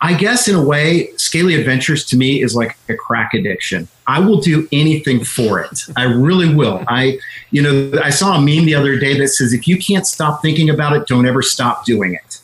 I 0.02 0.14
guess 0.16 0.48
in 0.50 0.56
a 0.56 0.64
way, 0.64 1.12
Scaly 1.16 1.56
Adventures 1.56 2.06
to 2.08 2.18
me 2.18 2.42
is 2.42 2.56
like 2.56 2.78
a 2.90 2.96
crack 2.96 3.34
addiction. 3.34 3.88
I 4.06 4.20
will 4.20 4.42
do 4.42 4.68
anything 4.74 5.24
for 5.24 5.62
it. 5.62 5.80
I 5.96 6.04
really 6.04 6.54
will. 6.54 6.84
I, 6.88 7.20
you 7.52 7.62
know, 7.62 8.00
I 8.04 8.10
saw 8.10 8.36
a 8.36 8.42
meme 8.42 8.66
the 8.66 8.76
other 8.76 9.00
day 9.00 9.18
that 9.18 9.30
says, 9.30 9.54
if 9.54 9.66
you 9.66 9.78
can't 9.78 10.06
stop 10.06 10.42
thinking 10.42 10.70
about 10.70 10.94
it, 10.94 11.08
don't 11.08 11.26
ever 11.26 11.42
stop 11.42 11.86
doing 11.86 12.16
it 12.16 12.42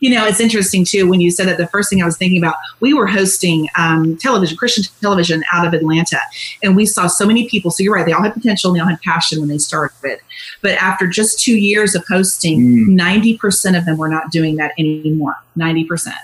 you 0.00 0.10
know, 0.10 0.26
it's 0.26 0.40
interesting 0.40 0.84
too 0.84 1.08
when 1.08 1.20
you 1.20 1.30
said 1.30 1.46
that. 1.46 1.58
The 1.58 1.66
first 1.68 1.90
thing 1.90 2.02
I 2.02 2.06
was 2.06 2.16
thinking 2.16 2.38
about, 2.38 2.56
we 2.80 2.94
were 2.94 3.06
hosting 3.06 3.68
um, 3.78 4.16
television, 4.16 4.56
Christian 4.56 4.84
television 5.00 5.44
out 5.52 5.66
of 5.66 5.74
Atlanta, 5.74 6.18
and 6.62 6.74
we 6.74 6.86
saw 6.86 7.06
so 7.06 7.26
many 7.26 7.48
people. 7.48 7.70
So 7.70 7.82
you're 7.82 7.94
right; 7.94 8.06
they 8.06 8.12
all 8.12 8.22
had 8.22 8.34
potential, 8.34 8.70
and 8.70 8.76
they 8.76 8.80
all 8.80 8.88
had 8.88 9.00
passion 9.02 9.40
when 9.40 9.48
they 9.48 9.58
started. 9.58 10.20
But 10.62 10.72
after 10.72 11.06
just 11.06 11.38
two 11.38 11.56
years 11.56 11.94
of 11.94 12.04
hosting, 12.08 12.60
mm. 12.60 12.86
ninety 12.88 13.34
mm. 13.34 13.38
percent 13.38 13.76
of 13.76 13.84
them 13.84 13.98
were 13.98 14.08
not 14.08 14.30
doing 14.30 14.56
that 14.56 14.72
anymore. 14.78 15.36
Ninety 15.54 15.84
percent. 15.84 16.16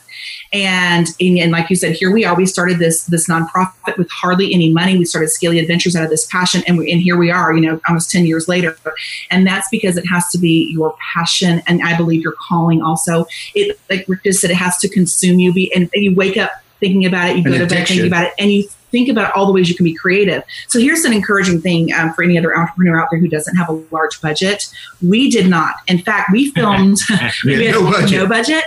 And, 0.52 1.07
and, 1.20 1.38
and 1.38 1.52
like 1.52 1.70
you 1.70 1.76
said, 1.76 1.92
here 1.94 2.11
we 2.11 2.24
are. 2.24 2.35
We 2.35 2.46
started 2.46 2.79
this 2.79 3.05
this 3.05 3.29
nonprofit 3.29 3.96
with 3.96 4.11
hardly 4.11 4.52
any 4.55 4.70
money. 4.70 4.96
We 4.96 5.05
started 5.05 5.29
Scaly 5.29 5.59
Adventures 5.59 5.96
out 5.96 6.05
of 6.05 6.11
this 6.11 6.26
passion, 6.26 6.62
and 6.66 6.79
we, 6.79 6.90
and 6.90 7.00
here 7.00 7.16
we 7.16 7.31
are. 7.31 7.52
You 7.52 7.61
know, 7.61 7.81
almost 7.88 8.11
ten 8.11 8.26
years 8.26 8.48
later, 8.48 8.79
and 9.31 9.46
that's 9.46 9.68
because 9.70 9.96
it 9.96 10.05
has 10.07 10.29
to 10.31 10.38
be 10.38 10.70
your 10.72 10.96
passion, 11.14 11.62
and 11.66 11.83
I 11.83 11.96
believe 11.96 12.22
your 12.22 12.35
calling. 12.48 12.83
Also, 12.83 13.26
it 13.55 13.79
like 13.90 14.07
Rick 14.09 14.24
just 14.24 14.40
said, 14.40 14.50
it 14.50 14.57
has 14.57 14.79
to 14.79 14.88
consume 14.88 15.38
you. 15.38 15.52
Be 15.52 15.72
and, 15.74 15.90
and 15.94 16.05
you 16.05 16.14
wake 16.14 16.37
up 16.37 16.52
thinking 16.81 17.07
about 17.07 17.31
it, 17.31 17.37
you 17.38 17.44
go 17.44 17.59
to 17.59 17.66
bed 17.66 17.87
thinking 17.87 18.07
about 18.07 18.24
it, 18.24 18.33
and 18.38 18.52
you 18.52 18.68
think 18.90 19.09
about 19.09 19.35
all 19.35 19.46
the 19.46 19.52
ways 19.52 19.68
you 19.68 19.74
can 19.74 19.85
be 19.85 19.94
creative. 19.94 20.42
So 20.68 20.79
here's 20.79 21.05
an 21.05 21.12
encouraging 21.12 21.61
thing 21.61 21.92
um, 21.92 22.12
for 22.12 22.22
any 22.22 22.38
other 22.38 22.57
entrepreneur 22.57 23.00
out 23.00 23.09
there 23.11 23.20
who 23.20 23.29
doesn't 23.29 23.57
have 23.57 23.68
a 23.68 23.72
large 23.90 24.20
budget. 24.20 24.68
We 25.07 25.31
did 25.31 25.48
not. 25.48 25.76
In 25.88 25.98
fact, 25.98 26.31
we 26.33 26.50
filmed 26.52 26.98
we 27.44 27.66
had 27.66 27.74
no 27.74 27.90
budget. 27.90 28.12
No 28.12 28.26
budget 28.26 28.64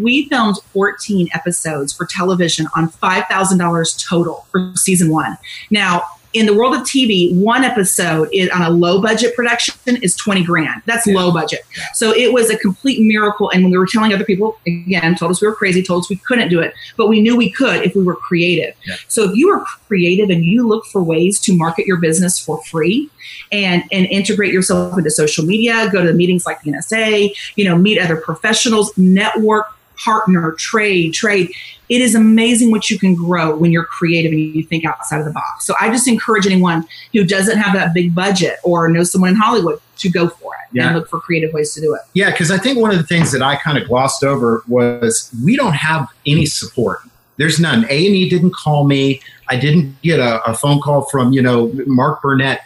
we 0.00 0.28
filmed 0.28 0.56
14 0.72 1.28
episodes 1.34 1.92
for 1.92 2.06
television 2.06 2.66
on 2.74 2.88
$5,000 2.88 4.08
total 4.08 4.46
for 4.50 4.72
season 4.74 5.10
one. 5.10 5.38
Now, 5.70 6.02
in 6.36 6.44
the 6.44 6.54
world 6.54 6.74
of 6.74 6.82
TV, 6.82 7.34
one 7.34 7.64
episode 7.64 8.28
is, 8.30 8.50
on 8.50 8.60
a 8.60 8.68
low 8.68 9.00
budget 9.00 9.34
production 9.34 9.96
is 10.02 10.14
20 10.16 10.44
grand. 10.44 10.82
That's 10.84 11.06
yeah. 11.06 11.14
low 11.14 11.32
budget. 11.32 11.60
Yeah. 11.76 11.84
So 11.94 12.14
it 12.14 12.30
was 12.30 12.50
a 12.50 12.58
complete 12.58 13.00
miracle. 13.00 13.48
And 13.50 13.62
when 13.62 13.72
we 13.72 13.78
were 13.78 13.86
telling 13.86 14.12
other 14.12 14.24
people, 14.24 14.58
again, 14.66 15.14
told 15.14 15.30
us 15.30 15.40
we 15.40 15.48
were 15.48 15.54
crazy, 15.54 15.82
told 15.82 16.04
us 16.04 16.10
we 16.10 16.16
couldn't 16.16 16.50
do 16.50 16.60
it, 16.60 16.74
but 16.98 17.08
we 17.08 17.22
knew 17.22 17.36
we 17.36 17.50
could 17.50 17.82
if 17.82 17.94
we 17.94 18.02
were 18.02 18.16
creative. 18.16 18.74
Yeah. 18.86 18.96
So 19.08 19.30
if 19.30 19.34
you 19.34 19.48
are 19.48 19.64
creative 19.86 20.28
and 20.28 20.44
you 20.44 20.68
look 20.68 20.84
for 20.86 21.02
ways 21.02 21.40
to 21.40 21.56
market 21.56 21.86
your 21.86 21.96
business 21.96 22.38
for 22.38 22.62
free 22.64 23.08
and, 23.50 23.84
and 23.90 24.06
integrate 24.06 24.52
yourself 24.52 24.98
into 24.98 25.10
social 25.10 25.44
media, 25.44 25.88
go 25.90 26.02
to 26.02 26.08
the 26.08 26.14
meetings 26.14 26.44
like 26.44 26.60
the 26.60 26.72
NSA, 26.72 27.34
you 27.56 27.64
know, 27.64 27.78
meet 27.78 27.98
other 27.98 28.16
professionals, 28.16 28.92
network, 28.98 29.66
partner, 29.96 30.52
trade, 30.52 31.14
trade. 31.14 31.50
It 31.88 32.00
is 32.00 32.14
amazing 32.14 32.70
what 32.70 32.90
you 32.90 32.98
can 32.98 33.14
grow 33.14 33.56
when 33.56 33.72
you're 33.72 33.84
creative 33.84 34.32
and 34.32 34.40
you 34.40 34.64
think 34.64 34.84
outside 34.84 35.20
of 35.20 35.24
the 35.24 35.32
box. 35.32 35.64
So 35.64 35.74
I 35.80 35.88
just 35.88 36.08
encourage 36.08 36.46
anyone 36.46 36.86
who 37.12 37.24
doesn't 37.24 37.58
have 37.58 37.74
that 37.74 37.94
big 37.94 38.14
budget 38.14 38.58
or 38.64 38.88
knows 38.88 39.12
someone 39.12 39.30
in 39.30 39.36
Hollywood 39.36 39.80
to 39.98 40.10
go 40.10 40.28
for 40.28 40.54
it 40.54 40.76
yeah. 40.76 40.86
and 40.86 40.96
look 40.96 41.08
for 41.08 41.20
creative 41.20 41.52
ways 41.52 41.74
to 41.74 41.80
do 41.80 41.94
it. 41.94 42.00
Yeah, 42.14 42.30
because 42.30 42.50
I 42.50 42.58
think 42.58 42.78
one 42.78 42.90
of 42.90 42.98
the 42.98 43.04
things 43.04 43.32
that 43.32 43.42
I 43.42 43.56
kind 43.56 43.78
of 43.78 43.88
glossed 43.88 44.24
over 44.24 44.62
was 44.68 45.32
we 45.44 45.56
don't 45.56 45.74
have 45.74 46.08
any 46.26 46.46
support. 46.46 47.00
There's 47.36 47.60
none. 47.60 47.84
A 47.84 48.06
and 48.06 48.16
E 48.16 48.28
didn't 48.28 48.54
call 48.54 48.84
me. 48.84 49.20
I 49.48 49.56
didn't 49.56 50.00
get 50.02 50.20
a, 50.20 50.42
a 50.44 50.54
phone 50.54 50.80
call 50.80 51.02
from 51.02 51.32
you 51.32 51.42
know 51.42 51.70
Mark 51.86 52.22
Burnett. 52.22 52.62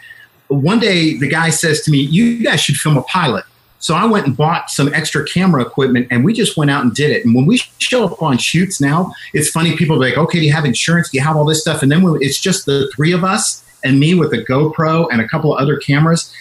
One 0.47 0.79
day 0.79 1.17
the 1.17 1.27
guy 1.27 1.49
says 1.49 1.81
to 1.81 1.91
me, 1.91 1.99
"You 1.99 2.43
guys 2.43 2.61
should 2.61 2.75
film 2.75 2.97
a 2.97 3.03
pilot." 3.03 3.43
So 3.81 3.95
I 3.95 4.05
went 4.05 4.27
and 4.27 4.37
bought 4.37 4.69
some 4.69 4.93
extra 4.93 5.25
camera 5.25 5.63
equipment 5.63 6.07
and 6.11 6.23
we 6.23 6.33
just 6.33 6.55
went 6.55 6.71
out 6.71 6.83
and 6.83 6.93
did 6.93 7.09
it. 7.09 7.25
And 7.25 7.35
when 7.35 7.47
we 7.47 7.57
show 7.79 8.05
up 8.05 8.21
on 8.21 8.37
shoots 8.37 8.79
now, 8.79 9.11
it's 9.33 9.49
funny. 9.49 9.75
People 9.75 9.97
are 9.97 9.99
like, 9.99 10.17
okay, 10.17 10.39
do 10.39 10.45
you 10.45 10.53
have 10.53 10.65
insurance? 10.65 11.09
Do 11.09 11.17
you 11.17 11.23
have 11.23 11.35
all 11.35 11.45
this 11.45 11.61
stuff? 11.61 11.81
And 11.81 11.91
then 11.91 12.03
it's 12.21 12.39
just 12.39 12.67
the 12.67 12.89
three 12.95 13.11
of 13.11 13.23
us 13.23 13.65
and 13.83 13.99
me 13.99 14.13
with 14.13 14.33
a 14.33 14.43
GoPro 14.45 15.07
and 15.11 15.19
a 15.19 15.27
couple 15.27 15.55
of 15.55 15.59
other 15.59 15.77
cameras, 15.77 16.31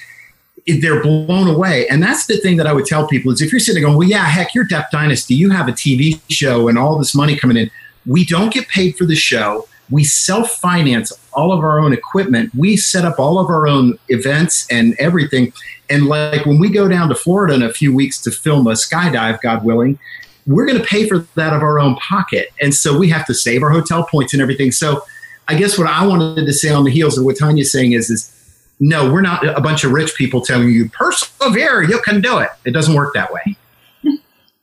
they're 0.66 1.02
blown 1.02 1.48
away. 1.48 1.88
And 1.88 2.02
that's 2.02 2.26
the 2.26 2.36
thing 2.36 2.58
that 2.58 2.66
I 2.66 2.74
would 2.74 2.84
tell 2.84 3.08
people 3.08 3.32
is 3.32 3.40
if 3.40 3.50
you're 3.50 3.60
sitting 3.60 3.82
going, 3.82 3.96
well, 3.96 4.06
yeah, 4.06 4.24
heck, 4.26 4.54
you're 4.54 4.64
Duck 4.64 4.90
Dynasty. 4.90 5.34
You 5.34 5.48
have 5.50 5.66
a 5.66 5.72
TV 5.72 6.20
show 6.28 6.68
and 6.68 6.78
all 6.78 6.98
this 6.98 7.14
money 7.14 7.36
coming 7.36 7.56
in. 7.56 7.70
We 8.04 8.26
don't 8.26 8.52
get 8.52 8.68
paid 8.68 8.96
for 8.96 9.06
the 9.06 9.16
show. 9.16 9.66
We 9.90 10.04
self 10.04 10.52
finance 10.52 11.12
all 11.32 11.52
of 11.52 11.60
our 11.60 11.80
own 11.80 11.92
equipment. 11.92 12.54
We 12.54 12.76
set 12.76 13.04
up 13.04 13.18
all 13.18 13.38
of 13.38 13.48
our 13.48 13.66
own 13.66 13.98
events 14.08 14.66
and 14.70 14.94
everything. 14.98 15.52
And 15.88 16.06
like 16.06 16.46
when 16.46 16.58
we 16.58 16.70
go 16.70 16.88
down 16.88 17.08
to 17.08 17.14
Florida 17.14 17.54
in 17.54 17.62
a 17.62 17.72
few 17.72 17.94
weeks 17.94 18.20
to 18.22 18.30
film 18.30 18.66
a 18.66 18.72
skydive, 18.72 19.40
God 19.40 19.64
willing, 19.64 19.98
we're 20.46 20.66
going 20.66 20.78
to 20.78 20.84
pay 20.84 21.08
for 21.08 21.26
that 21.34 21.52
of 21.52 21.62
our 21.62 21.78
own 21.78 21.96
pocket. 21.96 22.48
And 22.60 22.74
so 22.74 22.96
we 22.96 23.08
have 23.10 23.26
to 23.26 23.34
save 23.34 23.62
our 23.62 23.70
hotel 23.70 24.04
points 24.04 24.32
and 24.32 24.40
everything. 24.40 24.72
So 24.72 25.04
I 25.48 25.54
guess 25.54 25.76
what 25.76 25.88
I 25.88 26.06
wanted 26.06 26.46
to 26.46 26.52
say 26.52 26.70
on 26.70 26.84
the 26.84 26.90
heels 26.90 27.18
of 27.18 27.24
what 27.24 27.36
Tanya's 27.36 27.72
saying 27.72 27.92
is, 27.92 28.10
is 28.10 28.36
no, 28.78 29.12
we're 29.12 29.20
not 29.20 29.46
a 29.46 29.60
bunch 29.60 29.84
of 29.84 29.92
rich 29.92 30.14
people 30.14 30.40
telling 30.40 30.70
you, 30.70 30.88
persevere, 30.88 31.82
you 31.82 32.00
can 32.00 32.20
do 32.20 32.38
it. 32.38 32.48
It 32.64 32.70
doesn't 32.70 32.94
work 32.94 33.14
that 33.14 33.32
way. 33.32 33.56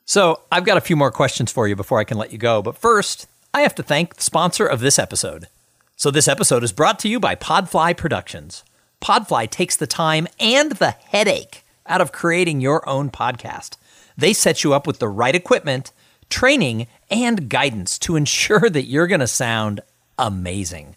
So 0.10 0.40
I've 0.54 0.63
got 0.63 0.78
a 0.78 0.82
few 0.82 0.96
more 0.96 1.12
questions 1.12 1.52
for 1.52 1.68
you 1.68 1.76
before 1.76 2.00
I 2.00 2.06
can 2.06 2.18
let 2.18 2.32
you 2.32 2.38
go. 2.38 2.62
But 2.62 2.78
first, 2.78 3.28
I 3.54 3.62
have 3.62 3.76
to 3.76 3.84
thank 3.84 4.16
the 4.16 4.24
sponsor 4.24 4.66
of 4.66 4.82
this 4.82 5.00
episode. 5.00 5.48
So 5.96 6.12
this 6.12 6.28
episode 6.28 6.64
is 6.64 6.72
brought 6.72 7.00
to 7.00 7.10
you 7.10 7.20
by 7.20 7.36
Podfly 7.36 7.96
Productions. 7.96 8.64
Podfly 9.02 9.50
takes 9.50 9.76
the 9.76 9.88
time 9.88 10.28
and 10.40 10.74
the 10.74 10.92
headache 10.92 11.64
out 11.88 12.02
of 12.02 12.12
creating 12.12 12.62
your 12.62 12.88
own 12.88 13.10
podcast. 13.10 13.78
They 14.18 14.34
set 14.34 14.64
you 14.64 14.74
up 14.74 14.86
with 14.86 15.00
the 15.00 15.08
right 15.08 15.34
equipment, 15.34 15.92
training, 16.30 16.88
and 17.10 17.50
guidance 17.50 17.98
to 18.00 18.16
ensure 18.16 18.70
that 18.70 18.86
you're 18.86 19.08
going 19.08 19.22
to 19.22 19.28
sound 19.28 19.82
amazing. 20.20 20.96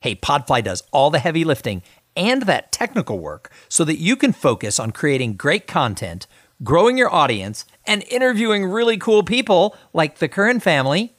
Hey, 0.00 0.14
Podfly 0.14 0.62
does 0.62 0.84
all 0.92 1.10
the 1.10 1.18
heavy 1.18 1.44
lifting 1.44 1.82
and 2.16 2.42
that 2.42 2.72
technical 2.72 3.18
work 3.18 3.50
so 3.68 3.84
that 3.84 3.98
you 3.98 4.16
can 4.16 4.32
focus 4.32 4.78
on 4.78 4.92
creating 4.92 5.34
great 5.34 5.66
content, 5.66 6.26
growing 6.62 6.96
your 6.96 7.12
audience, 7.12 7.64
and 7.86 8.04
interviewing 8.04 8.64
really 8.64 8.96
cool 8.96 9.22
people 9.24 9.76
like 9.92 10.18
the 10.18 10.28
Curran 10.28 10.60
family. 10.60 11.14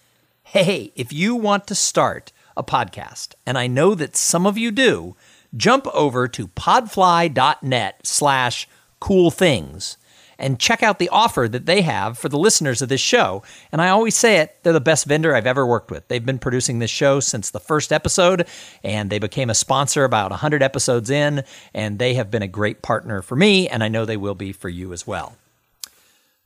Hey, 0.52 0.92
if 0.96 1.14
you 1.14 1.36
want 1.36 1.68
to 1.68 1.76
start 1.76 2.32
a 2.58 2.64
podcast, 2.64 3.36
and 3.46 3.56
I 3.56 3.68
know 3.68 3.94
that 3.94 4.16
some 4.16 4.48
of 4.48 4.58
you 4.58 4.72
do, 4.72 5.16
jump 5.56 5.86
over 5.94 6.28
to 6.28 6.48
podfly.net 6.48 8.00
slash 8.02 8.68
cool 9.00 9.30
things 9.30 9.98
and 10.40 10.60
check 10.60 10.82
out 10.82 10.98
the 10.98 11.10
offer 11.10 11.48
that 11.48 11.68
they 11.68 11.84
have 11.84 12.18
for 12.18 12.30
the 12.30 12.40
listeners 12.40 12.82
of 12.82 12.90
this 12.90 13.00
show. 13.00 13.44
And 13.72 13.80
I 13.80 13.90
always 13.90 14.18
say 14.18 14.38
it, 14.38 14.58
they're 14.64 14.74
the 14.74 14.82
best 14.82 15.06
vendor 15.06 15.36
I've 15.36 15.46
ever 15.46 15.68
worked 15.68 15.92
with. 15.92 16.08
They've 16.08 16.26
been 16.26 16.40
producing 16.40 16.80
this 16.80 16.90
show 16.90 17.20
since 17.20 17.52
the 17.52 17.60
first 17.60 17.94
episode, 17.94 18.48
and 18.84 19.12
they 19.12 19.20
became 19.20 19.52
a 19.52 19.54
sponsor 19.54 20.04
about 20.04 20.32
100 20.32 20.64
episodes 20.64 21.12
in, 21.12 21.44
and 21.76 22.00
they 22.00 22.16
have 22.16 22.32
been 22.32 22.42
a 22.42 22.48
great 22.48 22.82
partner 22.82 23.22
for 23.22 23.36
me, 23.36 23.70
and 23.70 23.84
I 23.84 23.88
know 23.88 24.04
they 24.04 24.18
will 24.18 24.34
be 24.34 24.52
for 24.52 24.70
you 24.70 24.94
as 24.94 25.06
well. 25.06 25.36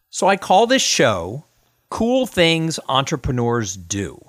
So 0.10 0.28
I 0.28 0.36
call 0.36 0.68
this 0.68 0.82
show 0.82 1.46
Cool 1.94 2.26
Things 2.26 2.80
Entrepreneurs 2.90 3.78
Do. 3.78 4.20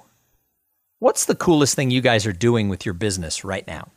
What's 0.99 1.25
the 1.25 1.35
coolest 1.35 1.75
thing 1.75 1.91
you 1.91 2.03
guys 2.03 2.27
are 2.27 2.33
doing 2.33 2.69
with 2.69 2.85
your 2.85 2.93
business 2.93 3.43
right 3.43 3.67
now? 3.67 3.89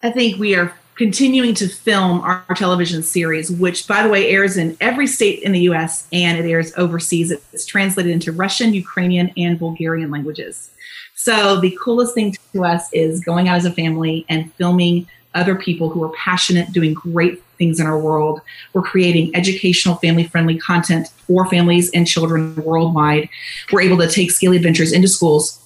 I 0.00 0.12
think 0.12 0.38
we 0.38 0.54
are 0.54 0.72
continuing 0.94 1.52
to 1.54 1.66
film 1.68 2.20
our 2.20 2.44
television 2.54 3.02
series, 3.02 3.50
which, 3.50 3.88
by 3.88 4.04
the 4.04 4.08
way, 4.08 4.28
airs 4.28 4.56
in 4.56 4.76
every 4.80 5.08
state 5.08 5.42
in 5.42 5.50
the 5.50 5.62
US 5.62 6.06
and 6.12 6.38
it 6.38 6.48
airs 6.48 6.72
overseas. 6.76 7.32
It's 7.32 7.66
translated 7.66 8.12
into 8.12 8.30
Russian, 8.30 8.72
Ukrainian, 8.72 9.32
and 9.36 9.58
Bulgarian 9.58 10.12
languages. 10.12 10.70
So, 11.16 11.60
the 11.60 11.76
coolest 11.82 12.14
thing 12.14 12.36
to 12.52 12.64
us 12.64 12.88
is 12.92 13.18
going 13.18 13.48
out 13.48 13.56
as 13.56 13.64
a 13.64 13.72
family 13.72 14.24
and 14.28 14.54
filming 14.54 15.08
other 15.34 15.54
people 15.54 15.88
who 15.88 16.02
are 16.04 16.10
passionate, 16.10 16.72
doing 16.72 16.94
great 16.94 17.42
things 17.58 17.80
in 17.80 17.86
our 17.86 17.98
world. 17.98 18.40
We're 18.72 18.82
creating 18.82 19.34
educational, 19.34 19.96
family 19.96 20.24
friendly 20.24 20.58
content 20.58 21.08
for 21.26 21.46
families 21.46 21.90
and 21.92 22.06
children 22.06 22.56
worldwide. 22.56 23.28
We're 23.72 23.82
able 23.82 23.98
to 23.98 24.08
take 24.08 24.30
Scaly 24.30 24.56
Adventures 24.56 24.92
into 24.92 25.08
schools 25.08 25.60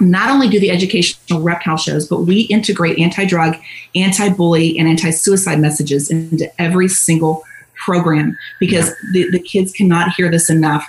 not 0.00 0.30
only 0.30 0.48
do 0.48 0.58
the 0.58 0.70
educational 0.70 1.42
reptile 1.42 1.76
shows, 1.76 2.08
but 2.08 2.22
we 2.22 2.40
integrate 2.42 2.98
anti 2.98 3.24
drug, 3.24 3.56
anti 3.94 4.28
bully, 4.30 4.78
and 4.78 4.88
anti 4.88 5.10
suicide 5.10 5.60
messages 5.60 6.10
into 6.10 6.50
every 6.60 6.88
single 6.88 7.44
program 7.76 8.36
because 8.60 8.92
the, 9.12 9.30
the 9.30 9.38
kids 9.38 9.72
cannot 9.72 10.14
hear 10.14 10.30
this 10.30 10.50
enough. 10.50 10.88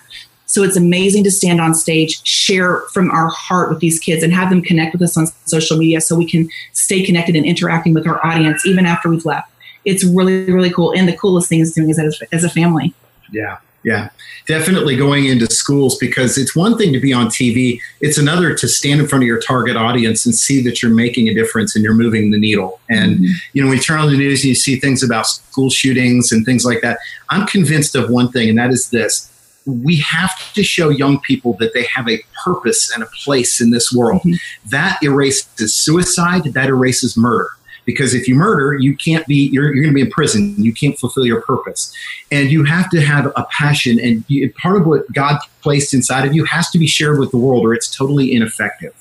So 0.53 0.61
it's 0.61 0.77
amazing 0.77 1.23
to 1.23 1.31
stand 1.31 1.59
on 1.59 1.73
stage, 1.73 2.23
share 2.27 2.81
from 2.93 3.09
our 3.09 3.27
heart 3.29 3.71
with 3.71 3.79
these 3.79 3.97
kids, 3.97 4.21
and 4.21 4.31
have 4.31 4.51
them 4.51 4.61
connect 4.61 4.93
with 4.93 5.01
us 5.01 5.17
on 5.17 5.25
social 5.45 5.79
media 5.79 5.99
so 5.99 6.15
we 6.15 6.29
can 6.29 6.47
stay 6.73 7.03
connected 7.03 7.35
and 7.35 7.43
interacting 7.43 7.95
with 7.95 8.05
our 8.05 8.23
audience 8.23 8.63
even 8.63 8.85
after 8.85 9.09
we've 9.09 9.25
left. 9.25 9.51
It's 9.83 10.03
really, 10.03 10.45
really 10.45 10.69
cool. 10.69 10.93
And 10.95 11.07
the 11.07 11.17
coolest 11.17 11.49
thing 11.49 11.59
is 11.59 11.73
doing 11.73 11.89
is 11.89 11.97
as, 11.97 12.21
as 12.31 12.43
a 12.43 12.49
family. 12.49 12.93
Yeah. 13.31 13.57
Yeah, 13.83 14.11
definitely 14.47 14.95
going 14.95 15.25
into 15.25 15.45
schools 15.47 15.97
because 15.97 16.37
it's 16.37 16.55
one 16.55 16.77
thing 16.77 16.93
to 16.93 17.01
be 17.01 17.11
on 17.11 17.25
TV, 17.27 17.81
it's 17.99 18.17
another 18.17 18.55
to 18.55 18.65
stand 18.65 19.01
in 19.01 19.09
front 19.09 19.25
of 19.25 19.27
your 19.27 19.41
target 19.41 19.75
audience 19.75 20.25
and 20.25 20.33
see 20.33 20.63
that 20.63 20.81
you're 20.81 20.93
making 20.93 21.27
a 21.27 21.33
difference 21.33 21.75
and 21.75 21.83
you're 21.83 21.93
moving 21.93 22.31
the 22.31 22.39
needle. 22.39 22.79
And, 22.89 23.17
mm-hmm. 23.17 23.33
you 23.51 23.61
know, 23.61 23.67
when 23.67 23.75
you 23.75 23.83
turn 23.83 23.99
on 23.99 24.09
the 24.09 24.15
news 24.15 24.39
and 24.39 24.49
you 24.49 24.55
see 24.55 24.79
things 24.79 25.03
about 25.03 25.27
school 25.27 25.69
shootings 25.69 26.31
and 26.31 26.45
things 26.45 26.63
like 26.63 26.79
that, 26.79 26.99
I'm 27.29 27.45
convinced 27.45 27.93
of 27.95 28.09
one 28.09 28.31
thing, 28.31 28.47
and 28.47 28.57
that 28.57 28.71
is 28.71 28.89
this 28.89 29.29
we 29.65 29.97
have 29.97 30.54
to 30.54 30.63
show 30.63 30.89
young 30.89 31.19
people 31.21 31.54
that 31.60 31.73
they 31.73 31.84
have 31.84 32.10
a 32.10 32.19
purpose 32.43 32.93
and 32.93 33.04
a 33.04 33.08
place 33.23 33.62
in 33.62 33.71
this 33.71 33.93
world. 33.93 34.21
Mm-hmm. 34.21 34.69
That 34.69 35.02
erases 35.02 35.73
suicide, 35.73 36.45
that 36.45 36.69
erases 36.69 37.17
murder 37.17 37.49
because 37.86 38.13
if 38.13 38.30
you 38.30 38.36
murder 38.36 38.73
you 38.76 38.95
can't 38.95 39.28
be 39.28 39.49
you're, 39.52 39.73
you're 39.73 39.84
going 39.84 39.93
to 39.93 39.95
be 39.95 40.02
in 40.02 40.10
prison 40.10 40.56
you 40.58 40.73
can't 40.73 40.97
fulfill 40.97 41.26
your 41.26 41.41
purpose 41.41 41.93
and 42.32 42.49
you 42.49 42.63
have 42.63 42.89
to 42.89 43.02
have 43.02 43.26
a 43.36 43.45
passion 43.52 43.99
and 43.99 44.23
you, 44.30 44.52
part 44.54 44.80
of 44.80 44.88
what 44.88 45.12
god 45.12 45.38
placed 45.62 45.93
inside 45.93 46.26
of 46.26 46.34
you 46.34 46.45
has 46.45 46.69
to 46.69 46.80
be 46.80 46.88
shared 46.88 47.19
with 47.19 47.30
the 47.32 47.38
world 47.38 47.65
or 47.65 47.73
it's 47.73 47.93
totally 47.93 48.34
ineffective 48.34 48.93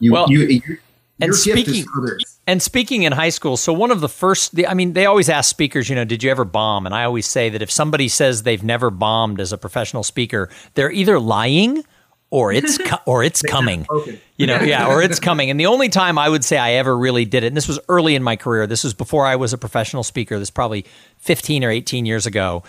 you, 0.00 0.12
well, 0.12 0.30
you, 0.30 0.60
and 1.22 1.34
speaking, 1.34 1.84
and 2.46 2.62
speaking 2.62 3.02
in 3.04 3.12
high 3.12 3.28
school, 3.28 3.56
so 3.56 3.72
one 3.72 3.90
of 3.90 4.00
the 4.00 4.08
first, 4.08 4.58
I 4.66 4.74
mean, 4.74 4.92
they 4.92 5.06
always 5.06 5.28
ask 5.28 5.48
speakers, 5.48 5.88
you 5.88 5.94
know, 5.94 6.04
did 6.04 6.22
you 6.22 6.30
ever 6.30 6.44
bomb? 6.44 6.86
And 6.86 6.94
I 6.94 7.04
always 7.04 7.26
say 7.26 7.48
that 7.48 7.62
if 7.62 7.70
somebody 7.70 8.08
says 8.08 8.42
they've 8.42 8.62
never 8.62 8.90
bombed 8.90 9.40
as 9.40 9.52
a 9.52 9.58
professional 9.58 10.02
speaker, 10.02 10.48
they're 10.74 10.90
either 10.90 11.20
lying 11.20 11.84
or 12.30 12.52
it's 12.52 12.78
or 13.06 13.22
it's 13.22 13.42
coming. 13.42 13.86
You 14.36 14.46
know, 14.46 14.60
yeah, 14.60 14.88
or 14.88 15.02
it's 15.02 15.20
coming. 15.30 15.50
And 15.50 15.60
the 15.60 15.66
only 15.66 15.88
time 15.88 16.18
I 16.18 16.28
would 16.28 16.44
say 16.44 16.58
I 16.58 16.72
ever 16.72 16.96
really 16.96 17.24
did 17.24 17.44
it, 17.44 17.48
and 17.48 17.56
this 17.56 17.68
was 17.68 17.78
early 17.88 18.14
in 18.14 18.22
my 18.22 18.36
career. 18.36 18.66
This 18.66 18.84
was 18.84 18.94
before 18.94 19.26
I 19.26 19.36
was 19.36 19.52
a 19.52 19.58
professional 19.58 20.02
speaker. 20.02 20.38
This 20.38 20.50
probably 20.50 20.86
15 21.18 21.64
or 21.64 21.70
18 21.70 22.06
years 22.06 22.26
ago. 22.26 22.62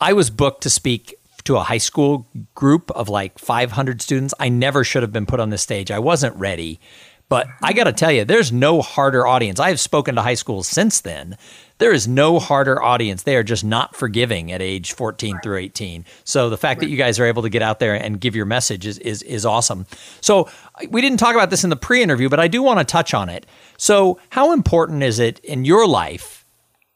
I 0.00 0.12
was 0.12 0.28
booked 0.28 0.62
to 0.64 0.70
speak 0.70 1.16
to 1.44 1.56
a 1.56 1.62
high 1.62 1.78
school 1.78 2.26
group 2.54 2.90
of 2.92 3.08
like 3.08 3.38
500 3.38 4.02
students. 4.02 4.34
I 4.40 4.48
never 4.48 4.82
should 4.82 5.02
have 5.02 5.12
been 5.12 5.26
put 5.26 5.40
on 5.40 5.50
the 5.50 5.58
stage. 5.58 5.90
I 5.90 5.98
wasn't 5.98 6.34
ready. 6.36 6.80
But 7.28 7.48
I 7.62 7.72
got 7.72 7.84
to 7.84 7.92
tell 7.92 8.12
you, 8.12 8.24
there's 8.24 8.52
no 8.52 8.82
harder 8.82 9.26
audience. 9.26 9.58
I 9.58 9.68
have 9.68 9.80
spoken 9.80 10.14
to 10.16 10.22
high 10.22 10.34
schools 10.34 10.68
since 10.68 11.00
then 11.00 11.36
there 11.78 11.92
is 11.92 12.06
no 12.06 12.38
harder 12.38 12.82
audience. 12.82 13.24
They 13.24 13.36
are 13.36 13.42
just 13.42 13.64
not 13.64 13.96
forgiving 13.96 14.52
at 14.52 14.62
age 14.62 14.92
14 14.92 15.34
right. 15.34 15.42
through 15.42 15.58
18. 15.58 16.04
So 16.24 16.48
the 16.48 16.56
fact 16.56 16.78
right. 16.78 16.86
that 16.86 16.90
you 16.90 16.96
guys 16.96 17.18
are 17.18 17.24
able 17.24 17.42
to 17.42 17.48
get 17.48 17.62
out 17.62 17.78
there 17.80 17.94
and 17.94 18.20
give 18.20 18.36
your 18.36 18.46
message 18.46 18.86
is, 18.86 18.98
is, 18.98 19.22
is 19.22 19.44
awesome. 19.44 19.86
So 20.20 20.48
we 20.88 21.00
didn't 21.00 21.18
talk 21.18 21.34
about 21.34 21.50
this 21.50 21.64
in 21.64 21.70
the 21.70 21.76
pre 21.76 22.02
interview, 22.02 22.28
but 22.28 22.40
I 22.40 22.48
do 22.48 22.62
want 22.62 22.78
to 22.78 22.84
touch 22.84 23.12
on 23.12 23.28
it. 23.28 23.46
So, 23.76 24.18
how 24.30 24.52
important 24.52 25.02
is 25.02 25.18
it 25.18 25.40
in 25.40 25.64
your 25.64 25.86
life 25.86 26.43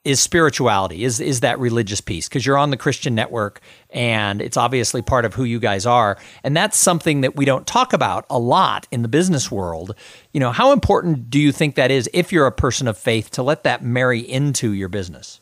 is 0.09 0.21
spirituality 0.21 1.05
is 1.05 1.21
is 1.21 1.41
that 1.41 1.59
religious 1.59 2.01
piece 2.01 2.31
because 2.31 2.47
you're 2.47 2.57
on 2.57 2.71
the 2.71 2.79
Christian 2.79 3.15
network 3.15 3.61
and 3.91 4.41
it's 4.41 4.57
obviously 4.57 5.03
part 5.03 5.27
of 5.27 5.35
who 5.35 5.45
you 5.45 5.61
guys 5.61 5.85
are. 5.85 6.17
And 6.43 6.57
that's 6.57 6.79
something 6.79 7.21
that 7.21 7.37
we 7.37 7.45
don't 7.45 7.67
talk 7.67 7.93
about 7.93 8.25
a 8.31 8.39
lot 8.39 8.87
in 8.91 9.03
the 9.03 9.09
business 9.09 9.51
world. 9.51 9.95
You 10.33 10.41
know 10.41 10.51
how 10.51 10.73
important 10.73 11.29
do 11.29 11.39
you 11.39 11.53
think 11.53 11.75
that 11.75 11.91
is 11.91 12.09
if 12.15 12.33
you're 12.33 12.47
a 12.47 12.53
person 12.53 12.89
of 12.89 12.97
faith 12.97 13.31
to 13.33 13.43
let 13.43 13.65
that 13.65 13.85
marry 13.85 14.21
into 14.21 14.73
your 14.73 14.89
business 14.89 15.41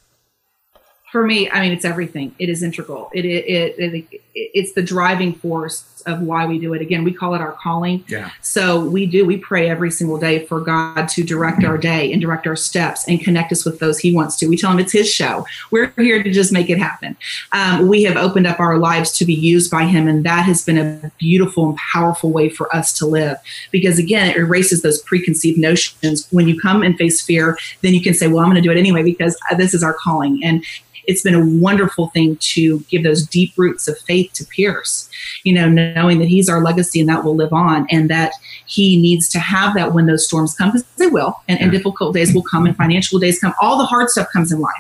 for 1.13 1.25
me, 1.25 1.49
I 1.51 1.61
mean, 1.61 1.73
it's 1.73 1.85
everything. 1.85 2.35
It 2.39 2.49
is 2.49 2.63
integral. 2.63 3.11
It, 3.15 3.25
it, 3.25 3.79
it, 3.79 3.95
it, 3.95 4.23
it's 4.35 4.73
the 4.73 4.83
driving 4.83 5.33
force 5.33 6.03
of 6.05 6.21
why 6.21 6.47
we 6.47 6.59
do 6.59 6.73
it. 6.75 6.83
Again, 6.83 7.05
we 7.05 7.13
call 7.13 7.35
it 7.35 7.41
our 7.41 7.53
calling. 7.53 8.05
Yeah. 8.09 8.31
So 8.41 8.85
we 8.85 9.07
do. 9.07 9.25
We 9.25 9.37
pray 9.37 9.69
every 9.69 9.91
single 9.91 10.19
day 10.19 10.47
for 10.47 10.61
God 10.61 11.09
to 11.09 11.25
direct 11.25 11.65
our 11.65 11.79
day 11.79 12.13
and 12.13 12.21
direct 12.21 12.47
our 12.47 12.57
steps 12.57 13.07
and 13.09 13.21
connect 13.21 13.53
us 13.53 13.65
with 13.65 13.79
those 13.79 13.99
He 13.99 14.15
wants 14.15 14.37
to. 14.39 14.47
We 14.47 14.57
tell 14.57 14.73
Him 14.73 14.79
it's 14.79 14.93
His 14.93 15.13
show. 15.13 15.47
We're 15.71 15.93
here 15.97 16.23
to 16.23 16.31
just 16.31 16.53
make 16.53 16.71
it 16.71 16.79
happen. 16.79 17.17
Um, 17.53 17.89
we 17.89 18.03
have 18.05 18.17
opened 18.17 18.47
up 18.47 18.61
our 18.61 18.79
lives 18.79 19.13
to 19.19 19.25
be 19.25 19.35
used 19.35 19.71
by 19.71 19.85
Him, 19.85 20.09
and 20.09 20.25
that 20.25 20.45
has 20.45 20.65
been 20.65 20.79
a 20.79 21.13
beautiful 21.19 21.69
and 21.69 21.79
powerful 21.79 22.31
way 22.31 22.49
for 22.49 22.75
us 22.75 22.93
to 22.99 23.07
live. 23.07 23.37
Because 23.71 23.99
again, 23.99 24.31
it 24.31 24.37
erases 24.37 24.83
those 24.83 25.03
preconceived 25.03 25.59
notions. 25.59 26.29
When 26.31 26.49
you 26.49 26.59
come 26.59 26.83
and 26.83 26.97
face 26.99 27.21
fear, 27.21 27.59
then 27.83 27.95
you 27.95 28.03
can 28.03 28.15
say, 28.15 28.27
"Well, 28.27 28.41
I'm 28.41 28.51
going 28.51 28.57
to 28.57 28.61
do 28.61 28.71
it 28.71 28.79
anyway 28.79 29.03
because 29.03 29.39
this 29.57 29.73
is 29.73 29.83
our 29.83 29.95
calling." 29.95 30.45
And 30.45 30.65
it's 31.07 31.23
been 31.23 31.35
a 31.35 31.47
wonderful 31.61 32.09
thing 32.09 32.37
to 32.37 32.81
give 32.89 33.03
those 33.03 33.27
deep 33.27 33.53
roots 33.57 33.89
of 33.89 33.99
faith 33.99 34.33
to 34.35 34.45
Pierce, 34.45 35.09
you 35.45 35.53
know, 35.53 35.69
knowing 35.69 36.19
that 36.19 36.29
he's 36.29 36.49
our 36.49 36.63
legacy 36.63 37.01
and 37.01 37.09
that 37.09 37.25
will 37.25 37.37
live 37.37 37.53
on 37.53 37.87
and 37.91 38.11
that 38.11 38.33
he 38.67 39.01
needs 39.01 39.29
to 39.29 39.39
have 39.39 39.75
that 39.75 39.95
when 39.95 40.07
those 40.07 40.27
storms 40.27 40.55
come, 40.55 40.71
because 40.71 40.85
they 40.97 41.07
will, 41.07 41.41
and, 41.49 41.61
and 41.61 41.71
difficult 41.71 42.15
days 42.15 42.35
will 42.35 42.43
come 42.43 42.67
and 42.67 42.77
financial 42.77 43.19
days 43.19 43.39
come. 43.39 43.55
All 43.63 43.79
the 43.79 43.85
hard 43.85 44.11
stuff 44.11 44.29
comes 44.33 44.51
in 44.51 44.61
life. 44.61 44.73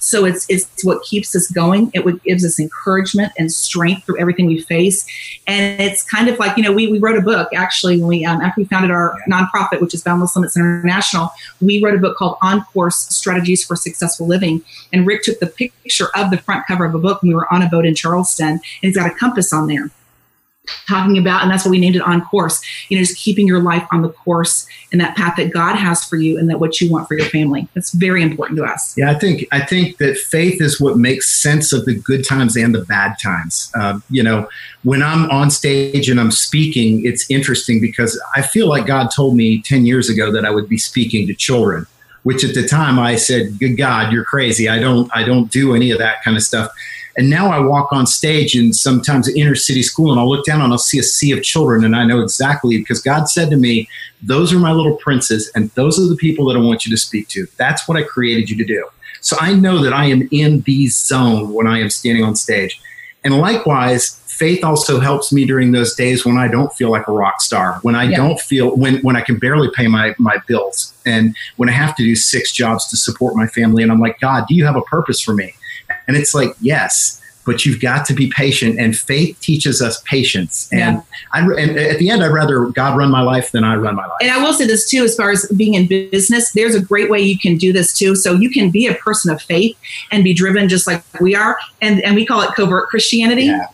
So 0.00 0.24
it's 0.24 0.46
it's 0.48 0.84
what 0.84 1.02
keeps 1.02 1.34
us 1.36 1.50
going. 1.50 1.90
It 1.94 2.22
gives 2.24 2.44
us 2.44 2.58
encouragement 2.58 3.32
and 3.38 3.52
strength 3.52 4.04
through 4.04 4.18
everything 4.18 4.46
we 4.46 4.60
face. 4.62 5.06
And 5.46 5.80
it's 5.80 6.02
kind 6.02 6.28
of 6.28 6.38
like, 6.38 6.56
you 6.56 6.62
know, 6.62 6.72
we, 6.72 6.86
we 6.86 6.98
wrote 6.98 7.18
a 7.18 7.22
book 7.22 7.48
actually 7.54 7.98
when 7.98 8.08
we 8.08 8.24
um, 8.24 8.40
after 8.40 8.60
we 8.60 8.64
founded 8.64 8.90
our 8.90 9.16
nonprofit, 9.28 9.80
which 9.80 9.94
is 9.94 10.02
Boundless 10.02 10.34
Limits 10.34 10.56
International, 10.56 11.30
we 11.60 11.82
wrote 11.82 11.94
a 11.94 11.98
book 11.98 12.16
called 12.16 12.38
On 12.40 12.64
Course 12.72 12.96
Strategies 12.96 13.64
for 13.64 13.76
Successful 13.76 14.26
Living. 14.26 14.62
And 14.92 15.06
Rick 15.06 15.22
took 15.22 15.40
the 15.40 15.46
picture 15.46 15.73
of 16.14 16.30
the 16.30 16.38
front 16.38 16.66
cover 16.66 16.84
of 16.84 16.94
a 16.94 16.98
book 16.98 17.22
when 17.22 17.28
we 17.30 17.34
were 17.34 17.52
on 17.52 17.62
a 17.62 17.68
boat 17.68 17.86
in 17.86 17.94
Charleston, 17.94 18.48
and 18.48 18.62
he's 18.80 18.96
got 18.96 19.10
a 19.10 19.14
compass 19.14 19.52
on 19.52 19.66
there 19.66 19.90
talking 20.88 21.18
about 21.18 21.42
and 21.42 21.50
that's 21.50 21.64
what 21.64 21.70
we 21.70 21.78
named 21.78 21.96
it 21.96 22.02
on 22.02 22.22
course. 22.22 22.60
You 22.88 22.96
know 22.96 23.02
just 23.02 23.18
keeping 23.18 23.46
your 23.46 23.60
life 23.60 23.86
on 23.92 24.02
the 24.02 24.08
course 24.08 24.66
and 24.92 25.00
that 25.00 25.16
path 25.16 25.36
that 25.36 25.52
god 25.52 25.76
has 25.76 26.04
for 26.04 26.16
you 26.16 26.38
and 26.38 26.48
that 26.48 26.60
what 26.60 26.80
you 26.80 26.90
want 26.90 27.08
for 27.08 27.14
your 27.14 27.26
family. 27.26 27.68
That's 27.74 27.92
very 27.92 28.22
important 28.22 28.58
to 28.58 28.64
us. 28.64 28.96
Yeah 28.96 29.10
i 29.10 29.14
think 29.14 29.46
i 29.52 29.60
think 29.60 29.98
that 29.98 30.16
faith 30.16 30.60
is 30.60 30.80
what 30.80 30.96
makes 30.96 31.30
sense 31.30 31.72
of 31.72 31.84
the 31.84 31.94
good 31.94 32.26
times 32.26 32.56
and 32.56 32.74
the 32.74 32.84
bad 32.84 33.16
times. 33.22 33.70
Uh, 33.74 33.98
you 34.10 34.22
know 34.22 34.48
when 34.82 35.02
i'm 35.02 35.30
on 35.30 35.50
stage 35.50 36.08
and 36.08 36.20
i'm 36.20 36.30
speaking 36.30 37.04
it's 37.04 37.28
interesting 37.30 37.80
because 37.80 38.20
i 38.36 38.42
feel 38.42 38.68
like 38.68 38.86
god 38.86 39.08
told 39.14 39.36
me 39.36 39.62
10 39.62 39.86
years 39.86 40.08
ago 40.08 40.30
that 40.30 40.44
i 40.44 40.50
would 40.50 40.68
be 40.68 40.78
speaking 40.78 41.26
to 41.26 41.34
children 41.34 41.86
which 42.24 42.44
at 42.44 42.54
the 42.54 42.66
time 42.66 42.98
i 42.98 43.14
said 43.14 43.58
good 43.58 43.76
god 43.76 44.12
you're 44.12 44.24
crazy 44.24 44.68
i 44.68 44.78
don't 44.78 45.10
i 45.14 45.22
don't 45.22 45.50
do 45.50 45.74
any 45.74 45.90
of 45.90 45.98
that 45.98 46.22
kind 46.22 46.36
of 46.36 46.42
stuff 46.42 46.70
and 47.16 47.30
now 47.30 47.50
I 47.50 47.60
walk 47.60 47.92
on 47.92 48.06
stage 48.06 48.56
in 48.56 48.72
sometimes 48.72 49.28
inner 49.28 49.54
city 49.54 49.82
school 49.82 50.10
and 50.10 50.20
I'll 50.20 50.28
look 50.28 50.44
down 50.44 50.60
and 50.60 50.72
I'll 50.72 50.78
see 50.78 50.98
a 50.98 51.02
sea 51.02 51.30
of 51.30 51.42
children. 51.42 51.84
And 51.84 51.94
I 51.94 52.04
know 52.04 52.20
exactly 52.20 52.78
because 52.78 53.00
God 53.00 53.28
said 53.28 53.50
to 53.50 53.56
me, 53.56 53.88
Those 54.22 54.52
are 54.52 54.58
my 54.58 54.72
little 54.72 54.96
princes, 54.96 55.50
and 55.54 55.70
those 55.70 55.98
are 55.98 56.08
the 56.08 56.16
people 56.16 56.46
that 56.46 56.56
I 56.56 56.60
want 56.60 56.84
you 56.84 56.90
to 56.90 56.96
speak 56.96 57.28
to. 57.28 57.46
That's 57.56 57.86
what 57.86 57.96
I 57.96 58.02
created 58.02 58.50
you 58.50 58.56
to 58.56 58.64
do. 58.64 58.88
So 59.20 59.36
I 59.40 59.54
know 59.54 59.82
that 59.82 59.92
I 59.92 60.06
am 60.06 60.28
in 60.32 60.60
the 60.62 60.88
zone 60.88 61.52
when 61.52 61.66
I 61.66 61.78
am 61.78 61.88
standing 61.88 62.24
on 62.24 62.36
stage. 62.36 62.80
And 63.22 63.38
likewise, 63.38 64.20
faith 64.34 64.64
also 64.64 65.00
helps 65.00 65.32
me 65.32 65.44
during 65.44 65.72
those 65.72 65.94
days 65.94 66.24
when 66.24 66.36
I 66.36 66.48
don't 66.48 66.72
feel 66.72 66.90
like 66.90 67.06
a 67.08 67.12
rock 67.12 67.40
star, 67.40 67.78
when 67.82 67.94
I 67.94 68.04
yeah. 68.04 68.16
don't 68.16 68.40
feel 68.40 68.76
when 68.76 68.98
when 69.02 69.16
I 69.16 69.20
can 69.20 69.38
barely 69.38 69.70
pay 69.74 69.86
my 69.86 70.14
my 70.18 70.38
bills 70.46 70.92
and 71.06 71.36
when 71.56 71.68
I 71.68 71.72
have 71.72 71.94
to 71.96 72.04
do 72.04 72.14
six 72.16 72.52
jobs 72.52 72.88
to 72.88 72.96
support 72.96 73.36
my 73.36 73.46
family 73.46 73.82
and 73.82 73.92
I'm 73.92 74.00
like, 74.00 74.18
God, 74.20 74.46
do 74.48 74.54
you 74.54 74.64
have 74.64 74.76
a 74.76 74.82
purpose 74.82 75.20
for 75.20 75.34
me? 75.34 75.54
And 76.08 76.16
it's 76.16 76.34
like, 76.34 76.50
yes, 76.60 77.22
but 77.44 77.64
you've 77.64 77.80
got 77.80 78.06
to 78.06 78.14
be 78.14 78.30
patient. 78.30 78.78
And 78.78 78.96
faith 78.96 79.38
teaches 79.40 79.82
us 79.82 80.02
patience. 80.02 80.68
And, 80.72 80.96
yeah. 80.96 81.02
I, 81.32 81.40
and 81.40 81.78
at 81.78 81.98
the 81.98 82.10
end, 82.10 82.24
I'd 82.24 82.28
rather 82.28 82.66
God 82.66 82.96
run 82.96 83.10
my 83.10 83.20
life 83.20 83.52
than 83.52 83.64
I 83.64 83.76
run 83.76 83.94
my 83.96 84.06
life. 84.06 84.18
And 84.22 84.30
I 84.30 84.42
will 84.42 84.54
say 84.54 84.66
this 84.66 84.88
too, 84.88 85.04
as 85.04 85.14
far 85.14 85.30
as 85.30 85.46
being 85.56 85.74
in 85.74 85.86
business, 85.86 86.52
there's 86.52 86.74
a 86.74 86.80
great 86.80 87.10
way 87.10 87.20
you 87.20 87.38
can 87.38 87.56
do 87.56 87.72
this 87.72 87.96
too. 87.96 88.16
So 88.16 88.32
you 88.32 88.50
can 88.50 88.70
be 88.70 88.86
a 88.86 88.94
person 88.94 89.30
of 89.30 89.40
faith 89.42 89.76
and 90.10 90.24
be 90.24 90.32
driven 90.32 90.68
just 90.68 90.86
like 90.86 91.02
we 91.20 91.34
are. 91.34 91.58
And, 91.82 92.02
and 92.02 92.14
we 92.14 92.24
call 92.24 92.40
it 92.42 92.54
covert 92.54 92.88
Christianity. 92.88 93.44
Yeah. 93.44 93.66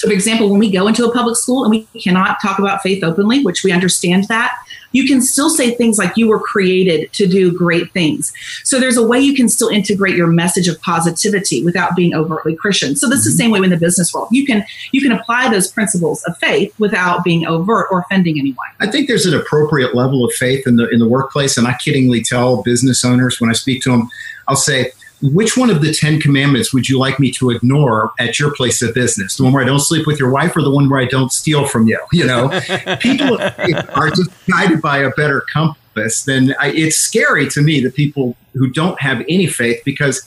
So, 0.00 0.08
for 0.08 0.14
example, 0.14 0.48
when 0.48 0.58
we 0.58 0.70
go 0.70 0.86
into 0.86 1.04
a 1.04 1.12
public 1.12 1.36
school 1.36 1.62
and 1.62 1.70
we 1.70 1.82
cannot 2.00 2.40
talk 2.40 2.58
about 2.58 2.80
faith 2.80 3.04
openly, 3.04 3.44
which 3.44 3.62
we 3.62 3.70
understand 3.70 4.24
that, 4.28 4.56
you 4.92 5.06
can 5.06 5.20
still 5.20 5.50
say 5.50 5.74
things 5.74 5.98
like 5.98 6.16
you 6.16 6.26
were 6.26 6.40
created 6.40 7.12
to 7.12 7.26
do 7.26 7.52
great 7.52 7.92
things. 7.92 8.32
So 8.64 8.80
there's 8.80 8.96
a 8.96 9.06
way 9.06 9.20
you 9.20 9.34
can 9.34 9.46
still 9.46 9.68
integrate 9.68 10.16
your 10.16 10.26
message 10.26 10.68
of 10.68 10.80
positivity 10.80 11.62
without 11.66 11.96
being 11.96 12.14
overtly 12.14 12.56
Christian. 12.56 12.96
So 12.96 13.10
this 13.10 13.18
is 13.18 13.26
the 13.26 13.42
same 13.42 13.50
way 13.50 13.58
in 13.58 13.68
the 13.68 13.76
business 13.76 14.14
world. 14.14 14.28
You 14.30 14.46
can 14.46 14.64
you 14.92 15.02
can 15.02 15.12
apply 15.12 15.50
those 15.50 15.70
principles 15.70 16.24
of 16.24 16.38
faith 16.38 16.74
without 16.80 17.22
being 17.22 17.46
overt 17.46 17.88
or 17.90 18.00
offending 18.00 18.38
anyone. 18.38 18.68
I 18.80 18.86
think 18.86 19.06
there's 19.06 19.26
an 19.26 19.34
appropriate 19.34 19.94
level 19.94 20.24
of 20.24 20.32
faith 20.32 20.66
in 20.66 20.76
the 20.76 20.88
in 20.88 20.98
the 20.98 21.08
workplace, 21.08 21.58
and 21.58 21.66
I 21.66 21.72
kiddingly 21.72 22.26
tell 22.26 22.62
business 22.62 23.04
owners 23.04 23.38
when 23.38 23.50
I 23.50 23.52
speak 23.52 23.82
to 23.82 23.90
them, 23.90 24.08
I'll 24.48 24.56
say, 24.56 24.92
which 25.22 25.56
one 25.56 25.70
of 25.70 25.82
the 25.82 25.92
10 25.92 26.20
commandments 26.20 26.72
would 26.72 26.88
you 26.88 26.98
like 26.98 27.20
me 27.20 27.30
to 27.32 27.50
ignore 27.50 28.12
at 28.18 28.38
your 28.38 28.54
place 28.54 28.80
of 28.82 28.94
business? 28.94 29.36
The 29.36 29.44
one 29.44 29.52
where 29.52 29.62
I 29.62 29.66
don't 29.66 29.80
sleep 29.80 30.06
with 30.06 30.18
your 30.18 30.30
wife 30.30 30.56
or 30.56 30.62
the 30.62 30.70
one 30.70 30.88
where 30.88 31.00
I 31.00 31.04
don't 31.04 31.30
steal 31.32 31.66
from 31.66 31.86
you? 31.86 31.98
You 32.12 32.26
know, 32.26 32.48
people 33.00 33.38
are 33.40 34.10
just 34.10 34.30
guided 34.48 34.80
by 34.80 34.98
a 34.98 35.10
better 35.10 35.42
compass. 35.52 36.24
Then 36.24 36.54
I, 36.58 36.68
it's 36.68 36.96
scary 36.96 37.48
to 37.50 37.60
me 37.60 37.80
that 37.80 37.94
people 37.94 38.36
who 38.54 38.70
don't 38.70 39.00
have 39.00 39.20
any 39.28 39.46
faith 39.46 39.82
because 39.84 40.22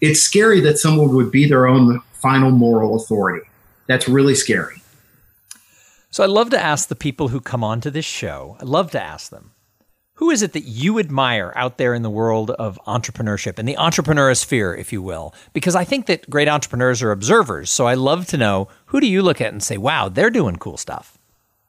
it's 0.00 0.20
scary 0.20 0.60
that 0.60 0.78
someone 0.78 1.14
would 1.14 1.30
be 1.30 1.48
their 1.48 1.66
own 1.66 2.00
final 2.12 2.50
moral 2.50 2.96
authority. 2.96 3.46
That's 3.86 4.08
really 4.08 4.34
scary. 4.34 4.82
So 6.10 6.22
I 6.22 6.26
love 6.26 6.50
to 6.50 6.60
ask 6.60 6.88
the 6.88 6.94
people 6.94 7.28
who 7.28 7.40
come 7.40 7.64
onto 7.64 7.90
this 7.90 8.04
show, 8.04 8.56
I 8.60 8.64
love 8.64 8.90
to 8.92 9.02
ask 9.02 9.30
them, 9.30 9.50
who 10.14 10.30
is 10.30 10.42
it 10.42 10.52
that 10.52 10.62
you 10.62 10.98
admire 10.98 11.52
out 11.56 11.78
there 11.78 11.92
in 11.92 12.02
the 12.02 12.10
world 12.10 12.50
of 12.52 12.78
entrepreneurship 12.86 13.58
and 13.58 13.68
the 13.68 13.76
entrepreneur 13.76 14.32
sphere, 14.34 14.74
if 14.74 14.92
you 14.92 15.02
will? 15.02 15.34
Because 15.52 15.74
I 15.74 15.84
think 15.84 16.06
that 16.06 16.30
great 16.30 16.48
entrepreneurs 16.48 17.02
are 17.02 17.10
observers. 17.10 17.70
So 17.70 17.86
I 17.86 17.94
love 17.94 18.26
to 18.28 18.36
know 18.36 18.68
who 18.86 19.00
do 19.00 19.08
you 19.08 19.22
look 19.22 19.40
at 19.40 19.52
and 19.52 19.62
say, 19.62 19.76
wow, 19.76 20.08
they're 20.08 20.30
doing 20.30 20.56
cool 20.56 20.76
stuff. 20.76 21.18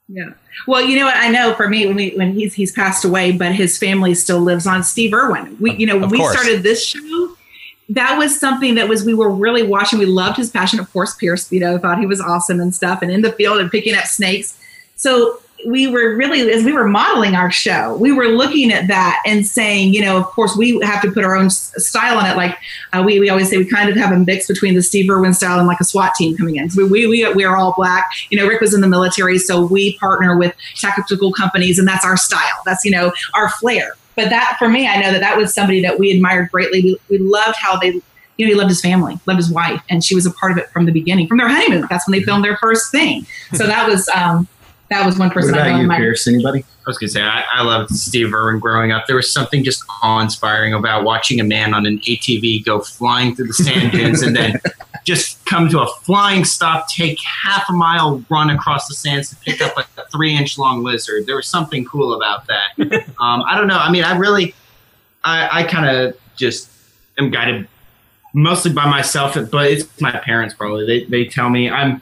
Yeah. 0.07 0.33
Well, 0.67 0.85
you 0.85 0.99
know 0.99 1.05
what? 1.05 1.17
I 1.17 1.29
know 1.29 1.55
for 1.55 1.67
me, 1.67 1.87
when 1.87 1.95
we 1.95 2.11
when 2.11 2.33
he's 2.33 2.53
he's 2.53 2.71
passed 2.71 3.03
away, 3.03 3.31
but 3.31 3.53
his 3.53 3.77
family 3.77 4.13
still 4.13 4.39
lives 4.39 4.67
on. 4.67 4.83
Steve 4.83 5.13
Irwin. 5.13 5.57
We, 5.59 5.75
you 5.75 5.87
know, 5.87 5.97
when 5.97 6.09
we 6.09 6.23
started 6.23 6.61
this 6.61 6.85
show, 6.85 7.35
that 7.89 8.15
was 8.17 8.39
something 8.39 8.75
that 8.75 8.87
was 8.87 9.03
we 9.03 9.15
were 9.15 9.31
really 9.31 9.63
watching. 9.63 9.97
We 9.97 10.05
loved 10.05 10.37
his 10.37 10.51
passion. 10.51 10.79
Of 10.79 10.93
course, 10.93 11.15
Pierce, 11.15 11.51
you 11.51 11.59
know, 11.59 11.79
thought 11.79 11.97
he 11.97 12.05
was 12.05 12.21
awesome 12.21 12.59
and 12.59 12.75
stuff, 12.75 13.01
and 13.01 13.11
in 13.11 13.23
the 13.23 13.31
field 13.31 13.59
and 13.59 13.71
picking 13.71 13.95
up 13.95 14.05
snakes. 14.05 14.55
So 14.95 15.41
we 15.65 15.87
were 15.87 16.15
really 16.15 16.51
as 16.51 16.63
we 16.63 16.71
were 16.71 16.87
modeling 16.87 17.35
our 17.35 17.51
show 17.51 17.95
we 17.97 18.11
were 18.11 18.27
looking 18.27 18.71
at 18.71 18.87
that 18.87 19.21
and 19.25 19.45
saying 19.45 19.93
you 19.93 20.01
know 20.01 20.17
of 20.17 20.25
course 20.25 20.55
we 20.55 20.79
have 20.81 21.01
to 21.01 21.11
put 21.11 21.23
our 21.23 21.35
own 21.35 21.49
style 21.49 22.17
on 22.17 22.25
it. 22.25 22.35
Like 22.35 22.57
uh, 22.93 23.03
we, 23.05 23.19
we 23.19 23.29
always 23.29 23.49
say 23.49 23.57
we 23.57 23.65
kind 23.65 23.89
of 23.89 23.95
have 23.95 24.11
a 24.11 24.19
mix 24.19 24.47
between 24.47 24.75
the 24.75 24.81
steve 24.81 25.09
irwin 25.09 25.33
style 25.33 25.57
and 25.57 25.67
like 25.67 25.79
a 25.79 25.83
swat 25.83 26.13
team 26.15 26.37
coming 26.37 26.57
in. 26.57 26.69
So 26.69 26.85
we, 26.85 27.07
we, 27.07 27.33
we 27.33 27.43
are 27.43 27.57
all 27.57 27.73
black. 27.75 28.05
You 28.29 28.37
know 28.37 28.47
rick 28.47 28.61
was 28.61 28.73
in 28.73 28.81
the 28.81 28.87
military 28.87 29.37
so 29.37 29.65
we 29.65 29.97
partner 29.97 30.37
with 30.37 30.53
tactical 30.75 31.31
companies 31.33 31.79
and 31.79 31.87
that's 31.87 32.05
our 32.05 32.17
style. 32.17 32.61
That's 32.65 32.85
you 32.85 32.91
know 32.91 33.11
our 33.33 33.49
flair. 33.49 33.95
But 34.15 34.29
that 34.29 34.55
for 34.57 34.69
me 34.69 34.87
i 34.87 35.01
know 35.01 35.11
that 35.11 35.19
that 35.19 35.37
was 35.37 35.53
somebody 35.53 35.81
that 35.81 35.99
we 35.99 36.11
admired 36.11 36.51
greatly. 36.51 36.81
We, 36.81 36.97
we 37.09 37.17
loved 37.17 37.57
how 37.57 37.77
they 37.77 38.01
you 38.37 38.45
know, 38.45 38.51
he 38.51 38.55
loved 38.55 38.69
his 38.69 38.81
family, 38.81 39.17
loved 39.25 39.37
his 39.37 39.49
wife, 39.49 39.81
and 39.89 40.03
she 40.03 40.13
was 40.13 40.25
a 40.25 40.31
part 40.31 40.51
of 40.51 40.57
it 40.57 40.69
from 40.69 40.85
the 40.85 40.91
beginning, 40.91 41.27
from 41.27 41.37
their 41.37 41.47
honeymoon. 41.47 41.87
That's 41.89 42.05
when 42.07 42.19
they 42.19 42.25
filmed 42.25 42.43
their 42.43 42.57
first 42.57 42.91
thing. 42.91 43.25
So 43.53 43.65
that 43.65 43.87
was 43.87 44.09
um, 44.09 44.47
that 44.89 45.05
was 45.05 45.17
one 45.17 45.29
person. 45.29 45.51
What 45.51 45.67
about 45.67 45.81
you, 45.81 45.89
Pierce? 45.89 46.27
Anybody? 46.27 46.59
I 46.59 46.89
was 46.89 46.97
gonna 46.97 47.09
say 47.09 47.23
I, 47.23 47.43
I 47.51 47.63
loved 47.63 47.89
Steve 47.91 48.33
Irwin 48.33 48.59
growing 48.59 48.91
up. 48.91 49.07
There 49.07 49.15
was 49.15 49.31
something 49.31 49.63
just 49.63 49.83
awe-inspiring 50.03 50.73
about 50.73 51.03
watching 51.03 51.39
a 51.39 51.43
man 51.43 51.73
on 51.73 51.85
an 51.85 51.99
ATV 51.99 52.63
go 52.63 52.79
flying 52.79 53.35
through 53.35 53.47
the 53.47 53.53
sand 53.53 53.91
dunes 53.91 54.21
and 54.21 54.35
then 54.35 54.59
just 55.03 55.43
come 55.45 55.69
to 55.69 55.81
a 55.81 55.87
flying 56.03 56.45
stop, 56.45 56.87
take 56.87 57.19
half 57.21 57.67
a 57.69 57.73
mile 57.73 58.23
run 58.29 58.51
across 58.51 58.87
the 58.87 58.93
sands 58.93 59.29
to 59.29 59.35
pick 59.37 59.61
up 59.61 59.75
a, 59.77 60.01
a 60.01 60.05
three-inch 60.11 60.57
long 60.59 60.83
lizard. 60.83 61.25
There 61.25 61.35
was 61.35 61.47
something 61.47 61.85
cool 61.85 62.13
about 62.13 62.47
that. 62.47 62.73
Um, 63.19 63.43
I 63.47 63.57
don't 63.57 63.67
know. 63.67 63.77
I 63.77 63.89
mean, 63.89 64.03
I 64.03 64.17
really, 64.17 64.53
I, 65.23 65.61
I 65.61 65.63
kind 65.63 65.89
of 65.89 66.17
just 66.35 66.69
am 67.17 67.31
guided 67.31 67.67
mostly 68.33 68.73
by 68.73 68.87
myself, 68.87 69.35
but 69.49 69.71
it's 69.71 70.01
my 70.01 70.11
parents 70.11 70.53
probably. 70.53 70.85
They 70.85 71.05
they 71.05 71.25
tell 71.25 71.49
me 71.49 71.69
I'm 71.69 72.01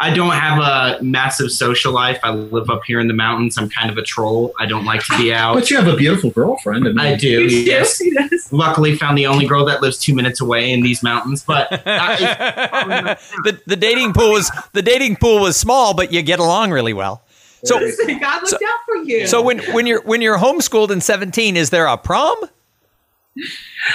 I 0.00 0.12
don't 0.12 0.32
have 0.32 0.58
a 0.58 1.02
massive 1.02 1.52
social 1.52 1.92
life. 1.92 2.18
I 2.22 2.30
live 2.30 2.68
up 2.68 2.82
here 2.84 3.00
in 3.00 3.08
the 3.08 3.14
mountains. 3.14 3.56
I'm 3.56 3.68
kind 3.68 3.90
of 3.90 3.96
a 3.96 4.02
troll. 4.02 4.52
I 4.58 4.66
don't 4.66 4.84
like 4.84 5.04
to 5.04 5.16
be 5.16 5.32
out. 5.34 5.54
But 5.54 5.70
you 5.70 5.76
have 5.76 5.86
a 5.86 5.96
beautiful 5.96 6.30
girlfriend. 6.30 7.00
I, 7.00 7.12
I 7.12 7.16
do. 7.16 7.44
Yes. 7.44 8.02
Luckily, 8.50 8.96
found 8.96 9.16
the 9.16 9.26
only 9.26 9.46
girl 9.46 9.64
that 9.66 9.82
lives 9.82 9.98
two 9.98 10.14
minutes 10.14 10.40
away 10.40 10.72
in 10.72 10.82
these 10.82 11.02
mountains. 11.02 11.44
But 11.44 11.70
the 11.70 13.18
the 13.66 13.76
dating 13.76 14.12
pool 14.12 14.32
was 14.32 14.50
the 14.72 14.82
dating 14.82 15.16
pool 15.16 15.40
was 15.40 15.56
small, 15.56 15.94
but 15.94 16.12
you 16.12 16.22
get 16.22 16.38
along 16.38 16.72
really 16.72 16.92
well. 16.92 17.22
So 17.64 17.78
God 17.78 18.42
looked 18.42 18.48
so, 18.48 18.56
out 18.56 18.80
for 18.84 18.96
you. 18.96 19.26
So 19.26 19.40
when 19.42 19.60
when 19.72 19.86
you're 19.86 20.02
when 20.02 20.20
you're 20.20 20.38
homeschooled 20.38 20.90
in 20.90 21.00
17, 21.00 21.56
is 21.56 21.70
there 21.70 21.86
a 21.86 21.96
prom? 21.96 22.36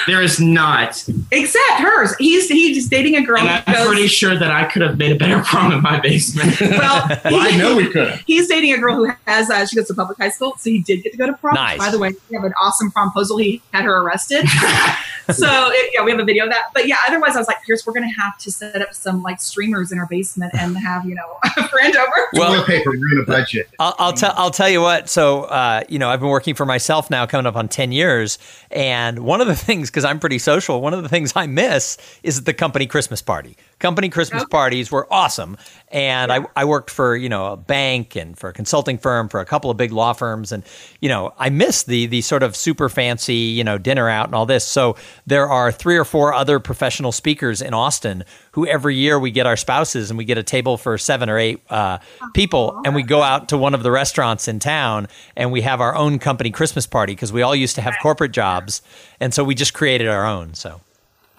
There 0.06 0.22
is 0.22 0.40
not. 0.40 1.08
Except 1.32 1.80
hers. 1.80 2.16
He's 2.18 2.48
he's 2.48 2.88
dating 2.88 3.16
a 3.16 3.22
girl. 3.22 3.40
And 3.40 3.64
I'm 3.66 3.74
goes, 3.74 3.88
pretty 3.88 4.08
sure 4.08 4.38
that 4.38 4.52
I 4.52 4.66
could 4.66 4.82
have 4.82 4.98
made 4.98 5.12
a 5.12 5.16
better 5.16 5.42
prom 5.46 5.72
in 5.72 5.82
my 5.82 6.00
basement. 6.00 6.60
well, 6.62 7.08
well 7.26 7.42
I 7.42 7.56
know 7.58 7.76
we 7.76 7.90
could. 7.90 8.22
He's 8.28 8.48
dating 8.48 8.74
a 8.74 8.78
girl 8.78 8.96
who 8.96 9.12
has 9.26 9.50
uh, 9.50 9.66
she 9.66 9.76
goes 9.76 9.88
to 9.88 9.94
public 9.94 10.18
high 10.18 10.30
school, 10.30 10.54
so 10.58 10.70
he 10.70 10.80
did 10.80 11.04
get 11.04 11.12
to 11.12 11.18
go 11.18 11.26
to 11.26 11.34
prom. 11.34 11.56
Nice. 11.56 11.80
By 11.80 11.90
the 11.90 11.98
way, 11.98 12.14
we 12.30 12.36
have 12.36 12.46
an 12.46 12.54
awesome 12.62 12.92
promposal. 12.92 13.42
He 13.42 13.62
had 13.74 13.86
her 13.86 14.02
arrested. 14.02 14.48
so 15.32 15.48
it, 15.72 15.92
yeah, 15.94 16.04
we 16.04 16.12
have 16.12 16.20
a 16.20 16.26
video 16.26 16.46
of 16.46 16.52
that. 16.52 16.66
But 16.74 16.88
yeah, 16.88 16.98
otherwise 17.08 17.36
I 17.36 17.40
was 17.40 17.48
like, 17.48 17.64
Pierce, 17.66 17.86
we're 17.86 17.94
gonna 17.94 18.12
have 18.12 18.38
to 18.40 18.52
set 18.52 18.82
up 18.82 18.94
some 18.94 19.24
like 19.24 19.42
streamers 19.42 19.92
in 19.92 19.98
our 19.98 20.08
basement 20.08 20.54
and 20.54 20.78
have 20.78 21.06
you 21.06 21.16
know 21.16 21.38
a 21.58 21.68
friend 21.68 21.96
over. 21.96 22.30
Well, 22.34 22.64
paper, 22.64 22.92
we're 22.92 23.14
in 23.14 23.24
a 23.24 23.26
budget. 23.26 23.70
I'll, 23.80 23.96
I'll 23.98 24.14
tell 24.14 24.34
I'll 24.36 24.52
tell 24.52 24.70
you 24.70 24.82
what. 24.82 25.10
So 25.10 25.44
uh, 25.44 25.84
you 25.90 25.98
know, 25.98 26.10
I've 26.10 26.20
been 26.20 26.30
working 26.30 26.54
for 26.54 26.66
myself 26.66 27.10
now, 27.10 27.26
coming 27.26 27.48
up 27.48 27.56
on 27.56 27.68
ten 27.68 27.92
years, 27.92 28.38
and 28.70 29.20
one 29.20 29.42
of 29.42 29.48
the 29.48 29.56
things 29.56 29.79
because 29.88 30.04
I'm 30.04 30.20
pretty 30.20 30.40
social, 30.40 30.82
one 30.82 30.94
of 30.94 31.02
the 31.02 31.10
things 31.10 31.34
I 31.36 31.48
miss 31.48 31.98
is 32.22 32.44
the 32.44 32.54
company 32.54 32.86
Christmas 32.86 33.22
party. 33.22 33.56
Company 33.80 34.10
Christmas 34.10 34.44
okay. 34.44 34.50
parties 34.50 34.92
were 34.92 35.08
awesome, 35.12 35.58
and 35.88 36.30
yeah. 36.30 36.44
I 36.56 36.62
I 36.62 36.66
worked 36.66 36.90
for 36.90 37.16
you 37.16 37.30
know 37.30 37.54
a 37.54 37.58
bank 37.58 38.16
and 38.16 38.38
for 38.38 38.50
a 38.50 38.54
consulting 38.54 38.98
firm 38.98 39.30
for 39.30 39.40
a 39.40 39.46
couple 39.46 39.72
of 39.72 39.78
big 39.78 39.94
law 39.94 40.12
firms, 40.12 40.52
and 40.52 40.64
you 41.00 41.08
know 41.08 41.34
I 41.40 41.50
miss 41.50 41.84
the 41.84 42.06
the 42.06 42.22
sort 42.22 42.44
of 42.44 42.56
super 42.56 42.90
fancy 42.90 43.36
you 43.36 43.64
know 43.64 43.78
dinner 43.78 44.10
out 44.10 44.26
and 44.26 44.36
all 44.36 44.46
this. 44.46 44.66
So 44.66 44.98
there 45.26 45.48
are 45.48 45.72
three 45.72 45.96
or 45.96 46.04
four 46.04 46.34
other 46.34 46.60
professional 46.60 47.14
speakers 47.14 47.62
in 47.62 47.74
Austin 47.74 48.26
who 48.52 48.68
every 48.68 48.96
year 48.96 49.18
we 49.18 49.32
get 49.32 49.46
our 49.46 49.56
spouses 49.56 50.12
and 50.12 50.18
we 50.18 50.26
get 50.26 50.38
a 50.38 50.44
table 50.44 50.76
for 50.76 50.98
seven 50.98 51.30
or 51.30 51.38
eight 51.38 51.62
uh, 51.70 52.00
people 52.34 52.82
and 52.84 52.94
we 52.94 53.04
go 53.04 53.22
out 53.22 53.50
to 53.50 53.58
one 53.58 53.74
of 53.74 53.84
the 53.84 53.92
restaurants 53.92 54.48
in 54.48 54.60
town 54.60 55.08
and 55.38 55.52
we 55.52 55.62
have 55.62 55.80
our 55.80 55.96
own 55.96 56.20
company 56.20 56.52
Christmas 56.52 56.86
party 56.86 57.14
because 57.14 57.32
we 57.32 57.42
all 57.42 57.56
used 57.56 57.76
to 57.76 57.82
have 57.82 57.96
corporate 58.02 58.34
jobs 58.34 58.82
and 59.20 59.34
so 59.34 59.44
we 59.44 59.56
just 59.56 59.74
created 59.74 60.08
our 60.08 60.26
own. 60.26 60.54
So. 60.54 60.82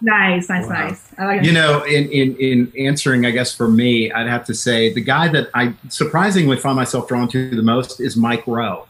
Nice, 0.02 0.48
nice, 0.48 0.66
wow. 0.66 0.88
nice. 0.88 1.12
Like 1.18 1.44
you 1.44 1.52
know, 1.52 1.82
in, 1.84 2.08
in 2.10 2.36
in 2.36 2.72
answering, 2.78 3.26
I 3.26 3.30
guess 3.30 3.54
for 3.54 3.68
me, 3.68 4.10
I'd 4.10 4.28
have 4.28 4.44
to 4.46 4.54
say 4.54 4.92
the 4.92 5.02
guy 5.02 5.28
that 5.28 5.50
I 5.54 5.74
surprisingly 5.88 6.56
find 6.56 6.76
myself 6.76 7.08
drawn 7.08 7.28
to 7.28 7.50
the 7.50 7.62
most 7.62 8.00
is 8.00 8.16
Mike 8.16 8.46
Rowe. 8.46 8.86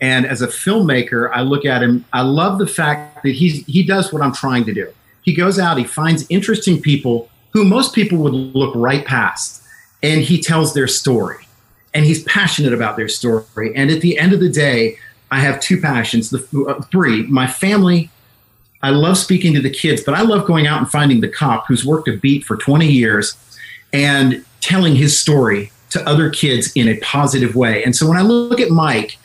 And 0.00 0.26
as 0.26 0.42
a 0.42 0.48
filmmaker, 0.48 1.30
I 1.32 1.42
look 1.42 1.64
at 1.64 1.82
him. 1.82 2.04
I 2.12 2.22
love 2.22 2.58
the 2.58 2.66
fact 2.66 3.22
that 3.22 3.32
he's 3.32 3.64
he 3.66 3.82
does 3.82 4.12
what 4.12 4.22
I'm 4.22 4.32
trying 4.32 4.64
to 4.64 4.74
do. 4.74 4.92
He 5.22 5.34
goes 5.34 5.58
out, 5.58 5.78
he 5.78 5.84
finds 5.84 6.26
interesting 6.28 6.80
people 6.80 7.28
who 7.52 7.64
most 7.64 7.94
people 7.94 8.18
would 8.18 8.32
look 8.32 8.74
right 8.74 9.04
past, 9.04 9.62
and 10.02 10.22
he 10.22 10.40
tells 10.40 10.74
their 10.74 10.88
story. 10.88 11.46
And 11.94 12.04
he's 12.04 12.22
passionate 12.24 12.72
about 12.72 12.96
their 12.96 13.08
story. 13.08 13.72
And 13.76 13.90
at 13.90 14.00
the 14.00 14.18
end 14.18 14.32
of 14.32 14.40
the 14.40 14.48
day, 14.48 14.96
I 15.30 15.38
have 15.40 15.60
two 15.60 15.80
passions. 15.80 16.30
The 16.30 16.66
uh, 16.68 16.82
three: 16.90 17.24
my 17.26 17.46
family. 17.46 18.10
I 18.82 18.90
love 18.90 19.16
speaking 19.16 19.54
to 19.54 19.60
the 19.60 19.70
kids, 19.70 20.02
but 20.02 20.14
I 20.14 20.22
love 20.22 20.46
going 20.46 20.66
out 20.66 20.78
and 20.78 20.90
finding 20.90 21.20
the 21.20 21.28
cop 21.28 21.66
who's 21.66 21.84
worked 21.84 22.08
a 22.08 22.16
beat 22.16 22.44
for 22.44 22.56
20 22.56 22.86
years 22.86 23.36
and 23.92 24.44
telling 24.60 24.96
his 24.96 25.18
story 25.18 25.70
to 25.90 26.06
other 26.08 26.30
kids 26.30 26.72
in 26.74 26.88
a 26.88 26.98
positive 27.00 27.54
way. 27.54 27.84
And 27.84 27.94
so 27.94 28.08
when 28.08 28.16
I 28.16 28.22
look 28.22 28.60
at 28.60 28.70
Mike 28.70 29.18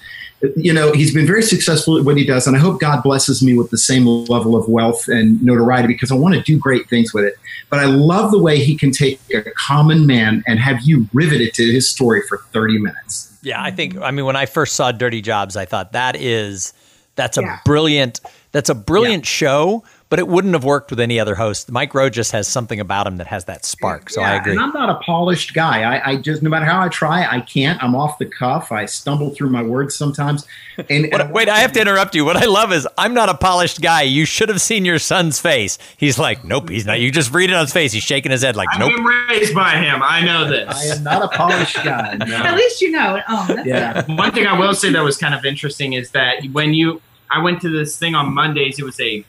you 0.55 0.71
know, 0.71 0.91
he's 0.91 1.13
been 1.13 1.25
very 1.25 1.41
successful 1.41 1.97
at 1.97 2.05
what 2.05 2.15
he 2.15 2.23
does, 2.23 2.45
and 2.45 2.55
I 2.55 2.59
hope 2.59 2.79
God 2.79 3.01
blesses 3.01 3.41
me 3.41 3.57
with 3.57 3.71
the 3.71 3.77
same 3.77 4.05
level 4.05 4.55
of 4.55 4.67
wealth 4.69 5.07
and 5.07 5.41
notoriety 5.43 5.87
because 5.87 6.11
I 6.11 6.15
want 6.15 6.35
to 6.35 6.41
do 6.41 6.59
great 6.59 6.87
things 6.89 7.13
with 7.13 7.25
it. 7.25 7.35
But 7.69 7.79
I 7.79 7.85
love 7.85 8.31
the 8.31 8.41
way 8.41 8.59
he 8.59 8.77
can 8.77 8.91
take 8.91 9.19
a 9.33 9.41
common 9.51 10.05
man 10.05 10.43
and 10.45 10.59
have 10.59 10.81
you 10.83 11.07
riveted 11.11 11.53
to 11.55 11.71
his 11.71 11.89
story 11.89 12.21
for 12.29 12.37
30 12.51 12.77
minutes. 12.77 13.35
Yeah, 13.41 13.61
I 13.61 13.71
think 13.71 13.97
I 13.97 14.11
mean 14.11 14.25
when 14.25 14.35
I 14.35 14.45
first 14.45 14.75
saw 14.75 14.91
Dirty 14.91 15.21
Jobs, 15.21 15.57
I 15.57 15.65
thought 15.65 15.93
that 15.93 16.15
is 16.15 16.73
that's 17.15 17.37
a 17.37 17.41
yeah. 17.41 17.59
brilliant 17.65 18.19
that's 18.51 18.69
a 18.69 18.75
brilliant 18.75 19.23
yeah. 19.23 19.29
show, 19.29 19.83
but 20.09 20.19
it 20.19 20.27
wouldn't 20.27 20.53
have 20.53 20.63
worked 20.63 20.89
with 20.89 20.99
any 20.99 21.19
other 21.19 21.35
host. 21.35 21.69
Mike 21.71 21.93
Rowe 21.93 22.09
just 22.09 22.31
has 22.31 22.47
something 22.47 22.79
about 22.79 23.07
him 23.07 23.17
that 23.17 23.27
has 23.27 23.45
that 23.45 23.65
spark. 23.65 24.09
So 24.09 24.21
yeah, 24.21 24.31
I 24.31 24.35
agree. 24.35 24.53
And 24.53 24.61
I'm 24.61 24.71
not 24.71 24.89
a 24.89 24.95
polished 24.95 25.53
guy. 25.53 25.83
I, 25.83 26.11
I, 26.11 26.15
just, 26.15 26.41
no 26.41 26.49
matter 26.49 26.65
how 26.65 26.81
I 26.81 26.87
try, 26.87 27.25
I 27.25 27.41
can't. 27.41 27.81
I'm 27.83 27.93
off 27.93 28.17
the 28.17 28.25
cuff. 28.25 28.71
I 28.71 28.85
stumble 28.85 29.31
through 29.31 29.49
my 29.49 29.63
words 29.63 29.95
sometimes. 29.95 30.45
And, 30.91 31.11
what, 31.11 31.21
and 31.21 31.33
wait, 31.33 31.49
I 31.49 31.57
have 31.57 31.71
to 31.71 31.81
interrupt 31.81 32.13
you. 32.13 32.23
What 32.23 32.37
I 32.37 32.45
love 32.45 32.71
is 32.71 32.87
I'm 32.99 33.15
not 33.15 33.29
a 33.29 33.33
polished 33.33 33.81
guy. 33.81 34.03
You 34.03 34.25
should 34.25 34.47
have 34.47 34.61
seen 34.61 34.85
your 34.85 34.99
son's 34.99 35.39
face. 35.39 35.79
He's 35.97 36.19
like, 36.19 36.45
nope, 36.45 36.69
he's 36.69 36.85
not. 36.85 36.99
You 36.99 37.11
just 37.11 37.33
read 37.33 37.49
it 37.49 37.53
on 37.53 37.61
his 37.61 37.73
face. 37.73 37.93
He's 37.93 38.03
shaking 38.03 38.31
his 38.31 38.43
head 38.43 38.55
like, 38.55 38.69
nope. 38.77 38.91
I'm 38.95 39.03
raised 39.03 39.55
by 39.55 39.71
him. 39.71 40.03
I 40.03 40.23
know 40.23 40.47
this. 40.47 40.69
I 40.69 40.95
am 40.95 41.03
not 41.03 41.23
a 41.23 41.35
polished 41.35 41.77
guy. 41.77 42.15
No. 42.17 42.25
At 42.35 42.55
least 42.55 42.79
you 42.79 42.91
know. 42.91 43.19
Oh, 43.27 43.63
yeah. 43.65 44.05
One 44.15 44.31
thing 44.31 44.45
I 44.45 44.57
will 44.57 44.75
say 44.75 44.91
that 44.91 45.03
was 45.03 45.17
kind 45.17 45.33
of 45.33 45.45
interesting 45.45 45.93
is 45.93 46.11
that 46.11 46.45
when 46.51 46.75
you, 46.75 47.01
I 47.29 47.41
went 47.41 47.61
to 47.61 47.69
this 47.69 47.97
thing 47.97 48.15
on 48.15 48.33
Mondays. 48.33 48.79
It 48.79 48.83
was 48.83 48.99
a 48.99 49.25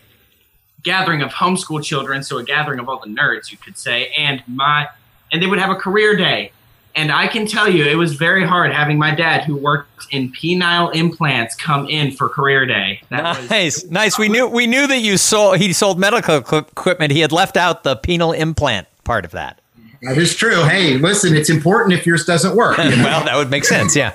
gathering 0.83 1.23
of 1.23 1.31
homeschool 1.31 1.83
children, 1.83 2.23
so 2.23 2.39
a 2.39 2.45
gathering 2.45 2.79
of 2.79 2.89
all 2.89 2.99
the 2.99 3.09
nerds, 3.09 3.51
you 3.51 3.59
could 3.59 3.77
say, 3.77 4.13
and 4.17 4.43
my 4.47 4.89
and 5.33 5.43
they 5.43 5.47
would 5.47 5.59
have 5.59 5.71
a 5.71 5.77
career 5.77 6.17
day. 6.17 6.53
And 6.95 7.13
I 7.13 7.29
can 7.29 7.47
tell 7.47 7.69
you, 7.69 7.85
it 7.85 7.95
was 7.95 8.15
very 8.15 8.45
hard 8.45 8.73
having 8.73 8.99
my 8.99 9.15
dad, 9.15 9.45
who 9.45 9.57
worked 9.57 10.07
in 10.11 10.33
penile 10.33 10.93
implants, 10.95 11.55
come 11.55 11.87
in 11.89 12.11
for 12.11 12.29
career 12.29 12.67
day. 12.67 13.03
That 13.11 13.49
nice, 13.49 13.83
was, 13.83 13.91
nice. 13.91 14.19
We 14.19 14.29
knew 14.29 14.49
we 14.49 14.67
knew 14.67 14.87
that 14.87 14.99
you 14.99 15.17
sold. 15.17 15.59
He 15.59 15.73
sold 15.73 15.99
medical 15.99 16.37
equipment. 16.37 17.13
He 17.13 17.21
had 17.21 17.31
left 17.31 17.57
out 17.57 17.85
the 17.85 17.97
penile 17.97 18.37
implant 18.37 18.89
part 19.05 19.25
of 19.25 19.33
that. 19.33 19.61
That 20.03 20.17
is 20.17 20.35
true. 20.35 20.63
Hey, 20.65 20.97
listen, 20.97 21.37
it's 21.37 21.51
important 21.51 21.93
if 21.93 22.07
yours 22.07 22.25
doesn't 22.25 22.57
work. 22.57 22.79
You 22.79 22.97
know? 22.97 22.97
well, 23.05 23.25
that 23.25 23.37
would 23.37 23.51
make 23.51 23.65
sense. 23.65 23.97
Yeah. 23.97 24.15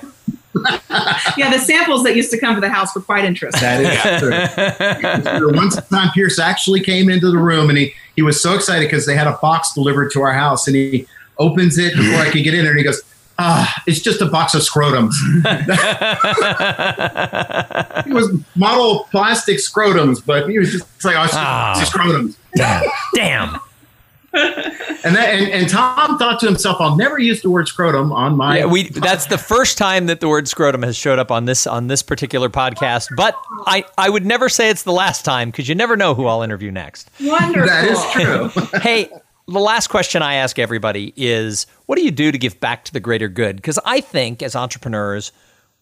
yeah, 1.36 1.50
the 1.50 1.58
samples 1.58 2.04
that 2.04 2.14
used 2.14 2.30
to 2.30 2.38
come 2.38 2.54
to 2.54 2.60
the 2.60 2.68
house 2.68 2.94
were 2.94 3.02
quite 3.02 3.24
interesting. 3.24 3.60
That 3.60 5.18
is 5.18 5.38
true. 5.38 5.52
One 5.52 5.70
time, 5.70 6.10
Pierce 6.14 6.38
actually 6.38 6.80
came 6.80 7.10
into 7.10 7.30
the 7.30 7.38
room 7.38 7.68
and 7.68 7.78
he, 7.78 7.94
he 8.16 8.22
was 8.22 8.40
so 8.40 8.54
excited 8.54 8.86
because 8.86 9.06
they 9.06 9.16
had 9.16 9.26
a 9.26 9.36
box 9.42 9.74
delivered 9.74 10.12
to 10.12 10.22
our 10.22 10.32
house 10.32 10.66
and 10.66 10.76
he 10.76 11.06
opens 11.38 11.78
it 11.78 11.96
before 11.96 12.20
I 12.20 12.30
could 12.30 12.44
get 12.44 12.54
in 12.54 12.62
there 12.62 12.70
and 12.70 12.78
he 12.78 12.84
goes, 12.84 13.02
Ah, 13.36 13.82
it's 13.88 14.00
just 14.00 14.20
a 14.20 14.26
box 14.26 14.54
of 14.54 14.62
scrotums. 14.62 15.12
it 18.06 18.12
was 18.12 18.30
model 18.54 19.08
plastic 19.10 19.58
scrotums, 19.58 20.24
but 20.24 20.48
he 20.48 20.56
was 20.56 20.70
just 20.70 21.04
like, 21.04 21.16
oh, 21.16 21.24
it's 21.24 21.34
ah. 21.34 21.74
just 21.76 21.92
scrotums. 21.92 22.36
Damn 23.14 23.58
and 24.34 25.14
that 25.16 25.34
and, 25.34 25.48
and 25.48 25.70
Thom 25.70 26.18
thought 26.18 26.40
to 26.40 26.46
himself, 26.46 26.80
"I'll 26.80 26.96
never 26.96 27.18
use 27.18 27.42
the 27.42 27.50
word 27.50 27.68
scrotum 27.68 28.12
on 28.12 28.36
my." 28.36 28.58
Yeah, 28.58 28.66
we. 28.66 28.88
That's 28.88 29.26
the 29.26 29.38
first 29.38 29.78
time 29.78 30.06
that 30.06 30.20
the 30.20 30.28
word 30.28 30.48
scrotum 30.48 30.82
has 30.82 30.96
showed 30.96 31.18
up 31.18 31.30
on 31.30 31.44
this 31.44 31.66
on 31.66 31.86
this 31.86 32.02
particular 32.02 32.48
podcast. 32.48 33.08
But 33.16 33.36
I 33.66 33.84
I 33.96 34.10
would 34.10 34.26
never 34.26 34.48
say 34.48 34.70
it's 34.70 34.82
the 34.82 34.92
last 34.92 35.24
time 35.24 35.50
because 35.50 35.68
you 35.68 35.74
never 35.74 35.96
know 35.96 36.14
who 36.14 36.26
I'll 36.26 36.42
interview 36.42 36.70
next. 36.70 37.10
Wonderful. 37.20 37.66
That 37.66 37.84
is 37.84 38.04
true. 38.12 38.78
hey. 38.80 39.08
The 39.46 39.60
last 39.60 39.88
question 39.88 40.22
I 40.22 40.36
ask 40.36 40.58
everybody 40.58 41.12
is 41.18 41.66
what 41.84 41.98
do 41.98 42.02
you 42.02 42.10
do 42.10 42.32
to 42.32 42.38
give 42.38 42.60
back 42.60 42.86
to 42.86 42.92
the 42.94 42.98
greater 42.98 43.28
good? 43.28 43.56
Because 43.56 43.78
I 43.84 44.00
think 44.00 44.42
as 44.42 44.56
entrepreneurs, 44.56 45.32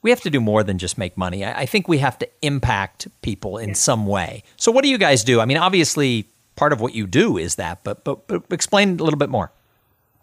we 0.02 0.10
have 0.10 0.20
to 0.22 0.30
do 0.30 0.40
more 0.40 0.64
than 0.64 0.78
just 0.78 0.98
make 0.98 1.16
money. 1.16 1.44
I, 1.44 1.60
I 1.60 1.66
think 1.66 1.88
we 1.88 1.98
have 1.98 2.18
to 2.18 2.28
impact 2.42 3.06
people 3.22 3.58
in 3.58 3.70
yeah. 3.70 3.74
some 3.74 4.06
way. 4.06 4.42
So, 4.56 4.72
what 4.72 4.82
do 4.82 4.88
you 4.88 4.98
guys 4.98 5.24
do? 5.24 5.40
I 5.40 5.44
mean, 5.44 5.56
obviously, 5.56 6.26
part 6.56 6.72
of 6.72 6.80
what 6.80 6.94
you 6.94 7.06
do 7.06 7.38
is 7.38 7.56
that, 7.56 7.82
but 7.84 8.04
but, 8.04 8.26
but 8.26 8.42
explain 8.50 8.98
a 9.00 9.04
little 9.04 9.18
bit 9.18 9.30
more. 9.30 9.50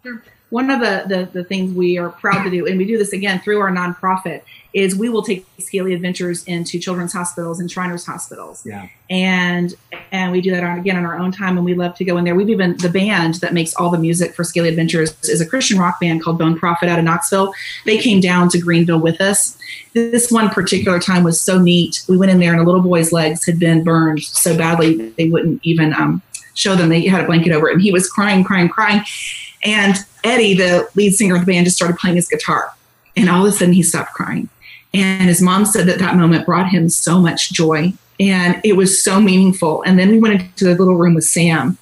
Sure. 0.02 0.22
One 0.50 0.70
of 0.70 0.80
the, 0.80 1.04
the, 1.06 1.28
the 1.32 1.44
things 1.44 1.72
we 1.72 1.96
are 1.96 2.08
proud 2.08 2.42
to 2.42 2.50
do, 2.50 2.66
and 2.66 2.76
we 2.76 2.84
do 2.84 2.98
this 2.98 3.12
again 3.12 3.38
through 3.40 3.60
our 3.60 3.70
nonprofit, 3.70 4.42
is 4.72 4.94
we 4.94 5.08
will 5.08 5.22
take 5.22 5.46
Scaly 5.58 5.94
Adventures 5.94 6.44
into 6.44 6.78
children's 6.78 7.12
hospitals 7.12 7.60
and 7.60 7.70
Shriners 7.70 8.06
hospitals. 8.06 8.64
Yeah. 8.64 8.88
And 9.08 9.74
and 10.12 10.32
we 10.32 10.40
do 10.40 10.50
that 10.52 10.62
on, 10.62 10.78
again 10.78 10.96
on 10.96 11.04
our 11.04 11.18
own 11.18 11.32
time, 11.32 11.56
and 11.56 11.64
we 11.64 11.74
love 11.74 11.94
to 11.96 12.04
go 12.04 12.16
in 12.16 12.24
there. 12.24 12.34
We've 12.34 12.48
even 12.50 12.76
the 12.76 12.88
band 12.88 13.34
that 13.36 13.52
makes 13.52 13.74
all 13.74 13.90
the 13.90 13.98
music 13.98 14.34
for 14.34 14.44
Scaly 14.44 14.68
Adventures 14.68 15.14
is 15.24 15.40
a 15.40 15.46
Christian 15.46 15.78
rock 15.78 16.00
band 16.00 16.22
called 16.22 16.38
Bone 16.38 16.58
Prophet 16.58 16.88
out 16.88 16.98
of 16.98 17.04
Knoxville. 17.04 17.52
They 17.84 17.98
came 17.98 18.20
down 18.20 18.48
to 18.50 18.58
Greenville 18.58 19.00
with 19.00 19.20
us. 19.20 19.58
This 19.92 20.30
one 20.30 20.50
particular 20.50 21.00
time 21.00 21.24
was 21.24 21.40
so 21.40 21.58
neat. 21.58 22.04
We 22.08 22.16
went 22.16 22.30
in 22.30 22.38
there, 22.38 22.52
and 22.52 22.60
a 22.60 22.64
little 22.64 22.82
boy's 22.82 23.12
legs 23.12 23.44
had 23.44 23.58
been 23.58 23.82
burned 23.82 24.22
so 24.22 24.56
badly 24.56 25.10
they 25.10 25.28
wouldn't 25.28 25.60
even 25.64 25.92
um, 25.94 26.22
show 26.54 26.76
them 26.76 26.88
they 26.88 27.06
had 27.06 27.24
a 27.24 27.26
blanket 27.26 27.52
over 27.52 27.68
it. 27.68 27.74
And 27.74 27.82
he 27.82 27.92
was 27.92 28.08
crying, 28.08 28.44
crying, 28.44 28.68
crying. 28.68 29.02
And 29.64 29.96
Eddie, 30.24 30.54
the 30.54 30.88
lead 30.94 31.14
singer 31.14 31.34
of 31.34 31.40
the 31.44 31.52
band, 31.52 31.66
just 31.66 31.76
started 31.76 31.96
playing 31.96 32.16
his 32.16 32.28
guitar. 32.28 32.72
And 33.16 33.28
all 33.28 33.46
of 33.46 33.52
a 33.52 33.56
sudden 33.56 33.74
he 33.74 33.82
stopped 33.82 34.14
crying. 34.14 34.48
And 34.92 35.28
his 35.28 35.40
mom 35.40 35.64
said 35.64 35.86
that 35.86 35.98
that 35.98 36.16
moment 36.16 36.46
brought 36.46 36.68
him 36.68 36.88
so 36.88 37.20
much 37.20 37.52
joy. 37.52 37.92
And 38.18 38.60
it 38.64 38.74
was 38.74 39.02
so 39.02 39.20
meaningful. 39.20 39.82
And 39.82 39.98
then 39.98 40.10
we 40.10 40.18
went 40.18 40.40
into 40.40 40.64
the 40.64 40.74
little 40.74 40.96
room 40.96 41.14
with 41.14 41.24
Sam 41.24 41.78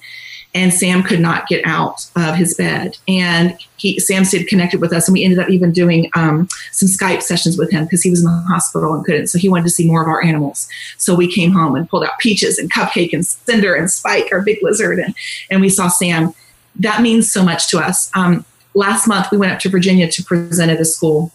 and 0.55 0.73
Sam 0.73 1.03
could 1.03 1.19
not 1.19 1.47
get 1.47 1.65
out 1.65 2.07
of 2.15 2.35
his 2.35 2.55
bed. 2.55 2.97
And 3.07 3.57
he, 3.77 3.99
Sam 3.99 4.25
stayed 4.25 4.47
connected 4.47 4.81
with 4.81 4.91
us, 4.91 5.07
and 5.07 5.13
we 5.13 5.23
ended 5.23 5.39
up 5.39 5.49
even 5.49 5.71
doing 5.71 6.09
um, 6.15 6.47
some 6.71 6.89
Skype 6.89 7.21
sessions 7.21 7.57
with 7.57 7.71
him 7.71 7.83
because 7.83 8.01
he 8.01 8.09
was 8.09 8.19
in 8.19 8.25
the 8.25 8.45
hospital 8.49 8.93
and 8.93 9.05
couldn't. 9.05 9.27
So 9.27 9.37
he 9.37 9.47
wanted 9.47 9.63
to 9.65 9.69
see 9.69 9.87
more 9.87 10.01
of 10.01 10.07
our 10.07 10.23
animals. 10.23 10.67
So 10.97 11.13
we 11.13 11.31
came 11.31 11.51
home 11.51 11.75
and 11.75 11.87
pulled 11.87 12.03
out 12.03 12.17
Peaches 12.19 12.57
and 12.57 12.71
Cupcake 12.71 13.13
and 13.13 13.25
Cinder 13.25 13.75
and 13.75 13.91
Spike, 13.91 14.29
our 14.31 14.41
big 14.41 14.59
lizard, 14.61 14.99
and 14.99 15.13
and 15.51 15.61
we 15.61 15.69
saw 15.69 15.87
Sam. 15.87 16.33
That 16.75 17.01
means 17.01 17.31
so 17.31 17.43
much 17.43 17.67
to 17.69 17.79
us. 17.79 18.09
Um, 18.15 18.45
last 18.73 19.07
month 19.07 19.27
we 19.31 19.37
went 19.37 19.51
up 19.51 19.59
to 19.59 19.69
Virginia 19.69 20.09
to 20.09 20.23
present 20.23 20.71
at 20.71 20.79
a 20.79 20.85
school, 20.85 21.31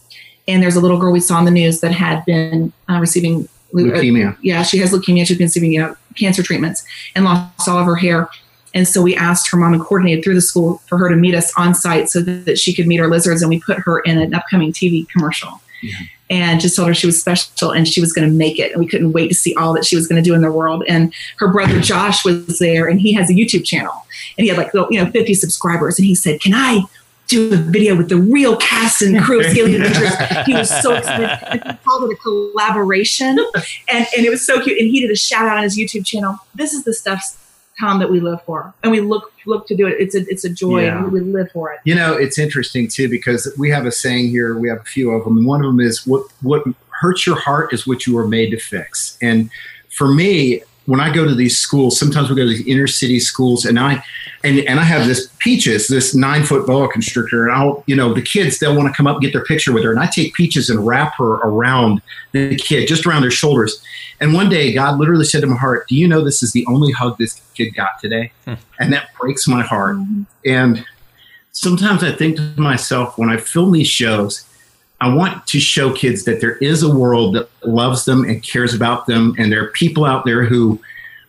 and 0.46 0.62
there's 0.62 0.76
a 0.76 0.80
little 0.80 0.98
girl 0.98 1.12
we 1.12 1.20
saw 1.20 1.38
in 1.38 1.44
the 1.44 1.50
news 1.50 1.80
that 1.80 1.92
had 1.92 2.24
been 2.24 2.72
uh, 2.88 2.98
receiving 3.00 3.48
leukemia. 3.72 4.34
Uh, 4.34 4.36
yeah, 4.42 4.62
she 4.62 4.78
has 4.78 4.92
leukemia. 4.92 5.26
She's 5.26 5.38
been 5.38 5.46
receiving 5.46 5.72
you 5.72 5.80
know, 5.80 5.96
cancer 6.16 6.42
treatments 6.42 6.84
and 7.14 7.24
lost 7.24 7.68
all 7.68 7.78
of 7.78 7.86
her 7.86 7.96
hair. 7.96 8.28
And 8.74 8.88
so 8.88 9.02
we 9.02 9.14
asked 9.14 9.50
her 9.50 9.56
mom 9.56 9.72
and 9.72 9.82
coordinated 9.82 10.24
through 10.24 10.34
the 10.34 10.40
school 10.40 10.78
for 10.86 10.98
her 10.98 11.08
to 11.08 11.16
meet 11.16 11.34
us 11.34 11.52
on 11.56 11.74
site 11.74 12.08
so 12.08 12.20
that 12.20 12.58
she 12.58 12.74
could 12.74 12.86
meet 12.86 13.00
our 13.00 13.08
lizards. 13.08 13.40
And 13.40 13.48
we 13.48 13.60
put 13.60 13.78
her 13.78 14.00
in 14.00 14.18
an 14.18 14.34
upcoming 14.34 14.72
TV 14.72 15.08
commercial. 15.08 15.60
Yeah. 15.82 15.94
And 16.30 16.60
just 16.60 16.74
told 16.74 16.88
her 16.88 16.94
she 16.94 17.06
was 17.06 17.20
special 17.20 17.70
and 17.70 17.86
she 17.86 18.00
was 18.00 18.12
going 18.12 18.28
to 18.28 18.34
make 18.34 18.58
it. 18.58 18.72
And 18.72 18.80
we 18.80 18.88
couldn't 18.88 19.12
wait 19.12 19.28
to 19.28 19.34
see 19.34 19.54
all 19.54 19.74
that 19.74 19.84
she 19.84 19.94
was 19.94 20.08
going 20.08 20.22
to 20.22 20.28
do 20.28 20.34
in 20.34 20.40
the 20.40 20.50
world. 20.50 20.82
And 20.88 21.14
her 21.36 21.52
brother 21.52 21.80
Josh 21.80 22.24
was 22.24 22.58
there 22.58 22.88
and 22.88 23.00
he 23.00 23.12
has 23.12 23.30
a 23.30 23.34
YouTube 23.34 23.64
channel 23.64 23.92
and 24.36 24.44
he 24.44 24.48
had 24.48 24.58
like, 24.58 24.72
you 24.74 25.04
know, 25.04 25.10
50 25.10 25.34
subscribers. 25.34 25.98
And 25.98 26.06
he 26.06 26.14
said, 26.14 26.40
Can 26.40 26.54
I 26.54 26.82
do 27.26 27.54
a 27.54 27.56
video 27.56 27.96
with 27.96 28.08
the 28.08 28.16
real 28.16 28.56
cast 28.56 29.02
and 29.02 29.20
crew 29.22 29.40
of 29.40 29.46
Scaly 29.46 29.76
Adventures. 29.76 30.46
He 30.46 30.54
was 30.54 30.68
so 30.82 30.94
excited. 30.96 31.62
He 31.64 31.72
called 31.84 32.10
it 32.10 32.14
a 32.14 32.16
collaboration. 32.16 33.38
And, 33.88 34.06
and 34.16 34.26
it 34.26 34.30
was 34.30 34.44
so 34.44 34.62
cute. 34.62 34.78
And 34.78 34.88
he 34.90 35.00
did 35.00 35.10
a 35.10 35.16
shout 35.16 35.46
out 35.46 35.56
on 35.56 35.62
his 35.62 35.78
YouTube 35.78 36.04
channel. 36.06 36.38
This 36.54 36.72
is 36.72 36.84
the 36.84 36.92
stuff 36.92 37.38
Thom 37.80 37.98
that 37.98 38.10
we 38.10 38.20
live 38.20 38.40
for, 38.44 38.72
and 38.84 38.92
we 38.92 39.00
look 39.00 39.32
look 39.46 39.66
to 39.66 39.74
do 39.74 39.86
it. 39.88 39.96
It's 39.98 40.14
a 40.14 40.20
it's 40.28 40.44
a 40.44 40.48
joy, 40.48 40.84
yeah. 40.84 41.02
and 41.02 41.12
we 41.12 41.18
live 41.18 41.50
for 41.50 41.72
it. 41.72 41.80
You 41.82 41.96
know, 41.96 42.14
it's 42.14 42.38
interesting 42.38 42.86
too 42.86 43.08
because 43.08 43.52
we 43.58 43.68
have 43.70 43.84
a 43.84 43.90
saying 43.90 44.28
here. 44.28 44.56
We 44.56 44.68
have 44.68 44.78
a 44.78 44.84
few 44.84 45.10
of 45.10 45.24
them, 45.24 45.38
and 45.38 45.46
one 45.46 45.60
of 45.60 45.66
them 45.66 45.80
is 45.80 46.06
what 46.06 46.24
what 46.42 46.62
hurts 47.00 47.26
your 47.26 47.36
heart 47.36 47.72
is 47.72 47.84
what 47.84 48.06
you 48.06 48.14
were 48.14 48.28
made 48.28 48.50
to 48.50 48.58
fix. 48.58 49.18
And 49.20 49.50
for 49.90 50.06
me, 50.06 50.62
when 50.86 51.00
I 51.00 51.12
go 51.12 51.24
to 51.24 51.34
these 51.34 51.56
schools, 51.56 51.98
sometimes 51.98 52.28
we 52.28 52.36
go 52.36 52.42
to 52.42 52.48
these 52.48 52.66
inner 52.66 52.86
city 52.86 53.18
schools, 53.18 53.64
and 53.64 53.78
I 53.78 54.04
and 54.42 54.58
and 54.60 54.78
I 54.78 54.84
have 54.84 55.06
this 55.06 55.30
Peaches, 55.38 55.88
this 55.88 56.14
nine 56.14 56.42
foot 56.42 56.66
boa 56.66 56.88
constrictor, 56.88 57.46
and 57.46 57.54
I'll 57.54 57.84
you 57.86 57.96
know 57.96 58.12
the 58.12 58.22
kids 58.22 58.58
they'll 58.58 58.76
want 58.76 58.88
to 58.88 58.94
come 58.94 59.06
up 59.06 59.16
and 59.16 59.22
get 59.22 59.32
their 59.32 59.44
picture 59.44 59.72
with 59.72 59.84
her, 59.84 59.90
and 59.90 60.00
I 60.00 60.06
take 60.06 60.34
Peaches 60.34 60.70
and 60.70 60.86
wrap 60.86 61.14
her 61.16 61.34
around 61.34 62.02
the 62.32 62.56
kid, 62.56 62.86
just 62.88 63.06
around 63.06 63.22
their 63.22 63.30
shoulders. 63.30 63.82
And 64.20 64.32
one 64.32 64.48
day, 64.48 64.72
God 64.72 64.98
literally 64.98 65.24
said 65.24 65.40
to 65.40 65.46
my 65.46 65.56
heart, 65.56 65.88
"Do 65.88 65.96
you 65.96 66.06
know 66.06 66.22
this 66.22 66.42
is 66.42 66.52
the 66.52 66.66
only 66.66 66.92
hug 66.92 67.18
this 67.18 67.40
kid 67.54 67.74
got 67.74 68.00
today?" 68.00 68.32
Hmm. 68.44 68.54
And 68.78 68.92
that 68.92 69.08
breaks 69.18 69.48
my 69.48 69.62
heart. 69.62 69.96
And 70.44 70.84
sometimes 71.52 72.02
I 72.02 72.12
think 72.12 72.36
to 72.36 72.60
myself 72.60 73.16
when 73.16 73.30
I 73.30 73.38
film 73.38 73.72
these 73.72 73.88
shows 73.88 74.44
I 75.04 75.14
want 75.14 75.46
to 75.48 75.60
show 75.60 75.92
kids 75.92 76.24
that 76.24 76.40
there 76.40 76.56
is 76.56 76.82
a 76.82 76.92
world 76.92 77.34
that 77.34 77.50
loves 77.62 78.06
them 78.06 78.24
and 78.24 78.42
cares 78.42 78.72
about 78.72 79.06
them, 79.06 79.34
and 79.38 79.52
there 79.52 79.62
are 79.62 79.68
people 79.68 80.06
out 80.06 80.24
there 80.24 80.44
who 80.44 80.80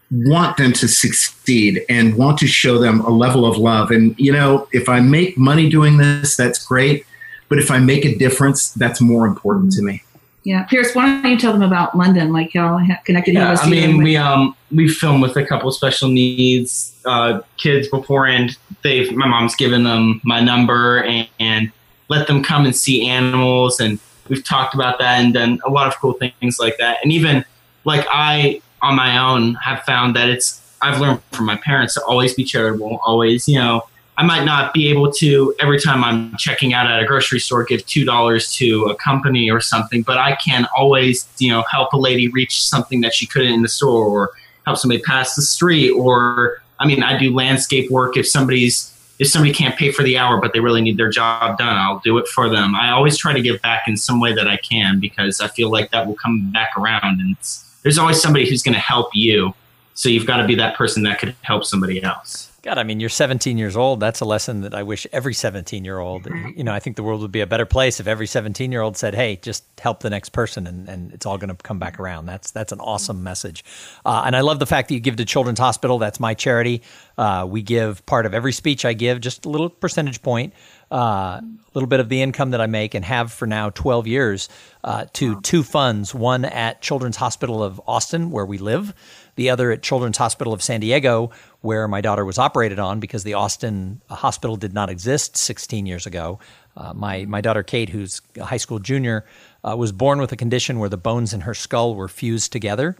want 0.09 0.55
them 0.55 0.71
to 0.71 0.87
succeed 0.87 1.83
and 1.89 2.15
want 2.15 2.37
to 2.37 2.47
show 2.47 2.77
them 2.77 3.01
a 3.01 3.09
level 3.09 3.45
of 3.45 3.57
love. 3.57 3.91
And, 3.91 4.17
you 4.17 4.31
know, 4.31 4.69
if 4.71 4.87
I 4.87 5.01
make 5.01 5.37
money 5.37 5.67
doing 5.67 5.97
this, 5.97 6.37
that's 6.37 6.65
great. 6.65 7.05
But 7.49 7.59
if 7.59 7.69
I 7.69 7.79
make 7.79 8.05
a 8.05 8.15
difference, 8.15 8.71
that's 8.71 9.01
more 9.01 9.27
important 9.27 9.73
to 9.73 9.81
me. 9.81 10.01
Yeah, 10.45 10.63
Pierce, 10.63 10.95
why 10.95 11.21
don't 11.21 11.31
you 11.31 11.37
tell 11.37 11.51
them 11.51 11.63
about 11.63 11.97
London? 11.97 12.31
Like 12.31 12.51
how 12.53 12.79
connected 13.03 13.33
yeah, 13.33 13.57
I 13.59 13.69
mean, 13.69 13.97
we 13.97 14.15
um 14.15 14.55
we 14.71 14.87
filmed 14.87 15.21
with 15.23 15.35
a 15.35 15.45
couple 15.45 15.71
special 15.71 16.07
needs 16.07 16.95
uh, 17.03 17.41
kids 17.57 17.87
before, 17.87 18.27
and 18.27 18.55
they 18.83 19.09
my 19.09 19.27
mom's 19.27 19.55
given 19.55 19.83
them 19.83 20.21
my 20.23 20.39
number, 20.39 21.01
and, 21.03 21.27
and 21.39 21.71
let 22.07 22.27
them 22.27 22.43
come 22.43 22.65
and 22.65 22.75
see 22.75 23.07
animals 23.07 23.79
and 23.79 23.99
we've 24.29 24.43
talked 24.43 24.73
about 24.73 24.99
that 24.99 25.23
and 25.23 25.33
done 25.33 25.59
a 25.65 25.69
lot 25.69 25.87
of 25.87 25.95
cool 25.99 26.13
things 26.13 26.59
like 26.59 26.77
that. 26.77 26.97
And 27.03 27.11
even 27.11 27.45
like 27.83 28.05
i 28.09 28.61
on 28.81 28.95
my 28.95 29.17
own 29.17 29.53
have 29.55 29.83
found 29.83 30.15
that 30.15 30.29
it's 30.29 30.61
i've 30.81 30.99
learned 30.99 31.21
from 31.31 31.45
my 31.45 31.55
parents 31.57 31.93
to 31.93 32.03
always 32.05 32.33
be 32.33 32.43
charitable 32.43 32.99
always 33.05 33.47
you 33.47 33.57
know. 33.57 33.83
I 34.17 34.23
might 34.23 34.45
not 34.45 34.73
be 34.73 34.87
able 34.87 35.11
to 35.11 35.53
every 35.59 35.77
time 35.77 36.01
i'm 36.01 36.37
checking 36.37 36.73
out 36.73 36.89
at 36.89 37.03
a 37.03 37.05
grocery 37.05 37.39
store 37.39 37.65
give 37.65 37.85
two 37.85 38.05
dollars 38.05 38.53
to 38.55 38.85
a 38.85 38.95
company 38.95 39.51
or 39.51 39.59
something 39.59 40.03
but 40.03 40.17
i 40.17 40.37
can 40.37 40.65
always 40.73 41.27
you 41.37 41.51
know 41.51 41.65
help 41.69 41.91
a 41.91 41.97
lady 41.97 42.29
reach 42.29 42.65
something 42.65 43.01
that 43.01 43.13
she 43.13 43.27
couldn't 43.27 43.51
in 43.51 43.61
the 43.61 43.67
store 43.67 44.05
or 44.05 44.31
help 44.65 44.77
somebody 44.77 45.01
pass 45.01 45.35
the 45.35 45.41
street 45.41 45.91
or 45.91 46.61
I 46.79 46.87
mean, 46.87 47.03
I 47.03 47.17
do 47.17 47.33
landscape 47.33 47.89
work 47.89 48.17
if 48.17 48.27
somebody's 48.27 48.91
if 49.19 49.27
somebody 49.27 49.53
can't 49.53 49.77
pay 49.77 49.91
for 49.91 50.03
the 50.03 50.17
hour 50.17 50.39
but 50.39 50.53
they 50.53 50.59
really 50.59 50.81
need 50.81 50.97
their 50.97 51.09
job 51.09 51.57
done, 51.57 51.75
I'll 51.77 51.99
do 51.99 52.17
it 52.17 52.27
for 52.27 52.49
them. 52.49 52.75
I 52.75 52.91
always 52.91 53.17
try 53.17 53.33
to 53.33 53.41
give 53.41 53.61
back 53.61 53.83
in 53.87 53.95
some 53.97 54.19
way 54.19 54.33
that 54.33 54.47
I 54.47 54.57
can 54.57 54.99
because 54.99 55.41
I 55.41 55.47
feel 55.47 55.71
like 55.71 55.91
that 55.91 56.05
will 56.05 56.15
come 56.15 56.51
back 56.51 56.71
around 56.77 57.21
and 57.21 57.35
there's 57.83 57.97
always 57.97 58.21
somebody 58.21 58.49
who's 58.49 58.63
going 58.63 58.73
to 58.73 58.79
help 58.79 59.09
you. 59.13 59.53
So 59.93 60.09
you've 60.09 60.25
got 60.25 60.37
to 60.37 60.47
be 60.47 60.55
that 60.55 60.75
person 60.75 61.03
that 61.03 61.19
could 61.19 61.35
help 61.41 61.63
somebody 61.63 62.03
else. 62.03 62.44
God, 62.65 62.79
I 62.79 62.83
mean, 62.83 62.99
you're 62.99 63.09
17 63.09 63.59
years 63.59 63.77
old. 63.77 63.99
That's 63.99 64.21
a 64.21 64.25
lesson 64.25 64.61
that 64.61 64.73
I 64.73 64.81
wish 64.81 65.05
every 65.11 65.35
17 65.35 65.85
year 65.85 65.99
old, 65.99 66.25
you 66.55 66.63
know, 66.63 66.73
I 66.73 66.79
think 66.79 66.95
the 66.95 67.03
world 67.03 67.21
would 67.21 67.31
be 67.31 67.41
a 67.41 67.45
better 67.45 67.67
place 67.67 67.99
if 67.99 68.07
every 68.07 68.25
17 68.25 68.71
year 68.71 68.81
old 68.81 68.97
said, 68.97 69.13
hey, 69.13 69.35
just 69.35 69.63
help 69.79 69.99
the 69.99 70.09
next 70.09 70.29
person 70.29 70.65
and, 70.65 70.89
and 70.89 71.13
it's 71.13 71.27
all 71.27 71.37
going 71.37 71.55
to 71.55 71.55
come 71.55 71.77
back 71.77 71.99
around. 71.99 72.25
That's 72.25 72.49
that's 72.49 72.71
an 72.71 72.79
awesome 72.79 73.21
message. 73.21 73.63
Uh, 74.03 74.23
and 74.25 74.35
I 74.35 74.41
love 74.41 74.57
the 74.57 74.65
fact 74.65 74.87
that 74.87 74.95
you 74.95 74.99
give 74.99 75.17
to 75.17 75.25
Children's 75.25 75.59
Hospital. 75.59 75.99
That's 75.99 76.19
my 76.19 76.33
charity. 76.33 76.81
Uh, 77.19 77.45
we 77.47 77.61
give 77.61 78.03
part 78.07 78.25
of 78.25 78.33
every 78.33 78.51
speech 78.51 78.83
I 78.83 78.93
give, 78.93 79.21
just 79.21 79.45
a 79.45 79.49
little 79.49 79.69
percentage 79.69 80.23
point, 80.23 80.51
uh, 80.91 80.95
a 80.95 81.43
little 81.75 81.87
bit 81.87 81.99
of 81.99 82.09
the 82.09 82.23
income 82.23 82.49
that 82.49 82.61
I 82.61 82.65
make 82.65 82.95
and 82.95 83.05
have 83.05 83.31
for 83.31 83.45
now 83.45 83.69
12 83.69 84.07
years 84.07 84.49
uh, 84.83 85.05
to 85.13 85.39
two 85.41 85.61
funds 85.61 86.15
one 86.15 86.45
at 86.45 86.81
Children's 86.81 87.17
Hospital 87.17 87.61
of 87.61 87.79
Austin, 87.85 88.31
where 88.31 88.45
we 88.45 88.57
live 88.57 88.95
the 89.35 89.49
other 89.49 89.71
at 89.71 89.83
Children's 89.83 90.17
Hospital 90.17 90.53
of 90.53 90.63
San 90.63 90.79
Diego, 90.79 91.31
where 91.61 91.87
my 91.87 92.01
daughter 92.01 92.23
was 92.23 92.37
operated 92.37 92.79
on 92.79 92.99
because 92.99 93.23
the 93.23 93.33
Austin 93.33 94.01
hospital 94.09 94.55
did 94.55 94.73
not 94.73 94.89
exist 94.89 95.35
16 95.37 95.85
years 95.85 96.05
ago. 96.05 96.39
Uh, 96.77 96.93
my, 96.93 97.25
my 97.25 97.41
daughter 97.41 97.63
Kate, 97.63 97.89
who's 97.89 98.21
a 98.37 98.45
high 98.45 98.57
school 98.57 98.79
junior, 98.79 99.25
uh, 99.63 99.75
was 99.75 99.91
born 99.91 100.19
with 100.19 100.31
a 100.31 100.37
condition 100.37 100.79
where 100.79 100.89
the 100.89 100.97
bones 100.97 101.33
in 101.33 101.41
her 101.41 101.53
skull 101.53 101.95
were 101.95 102.07
fused 102.07 102.51
together, 102.51 102.95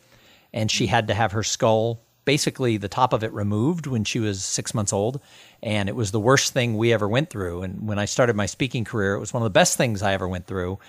and 0.54 0.72
she 0.72 0.88
had 0.88 1.08
to 1.08 1.14
have 1.14 1.32
her 1.32 1.44
skull 1.44 2.02
basically 2.26 2.78
the 2.78 2.90
top 2.90 3.14
of 3.14 3.24
it 3.24 3.32
removed 3.34 3.86
when 3.86 4.04
she 4.04 4.20
was 4.20 4.44
six 4.44 4.74
months 4.74 4.92
old. 4.92 5.22
And 5.64 5.88
it 5.88 5.96
was 5.96 6.12
the 6.12 6.20
worst 6.20 6.54
thing 6.54 6.76
we 6.76 6.92
ever 6.92 7.08
went 7.08 7.30
through. 7.30 7.62
And 7.62 7.88
when 7.88 8.00
I 8.00 8.06
started 8.06 8.36
my 8.36 8.48
speaking 8.48 8.84
career, 8.84 9.14
it 9.14 9.20
was 9.20 9.34
one 9.34 9.44
of 9.44 9.46
the 9.46 9.52
best 9.52 9.78
things 9.78 10.02
I 10.02 10.14
ever 10.14 10.28
went 10.28 10.48
through 10.48 10.80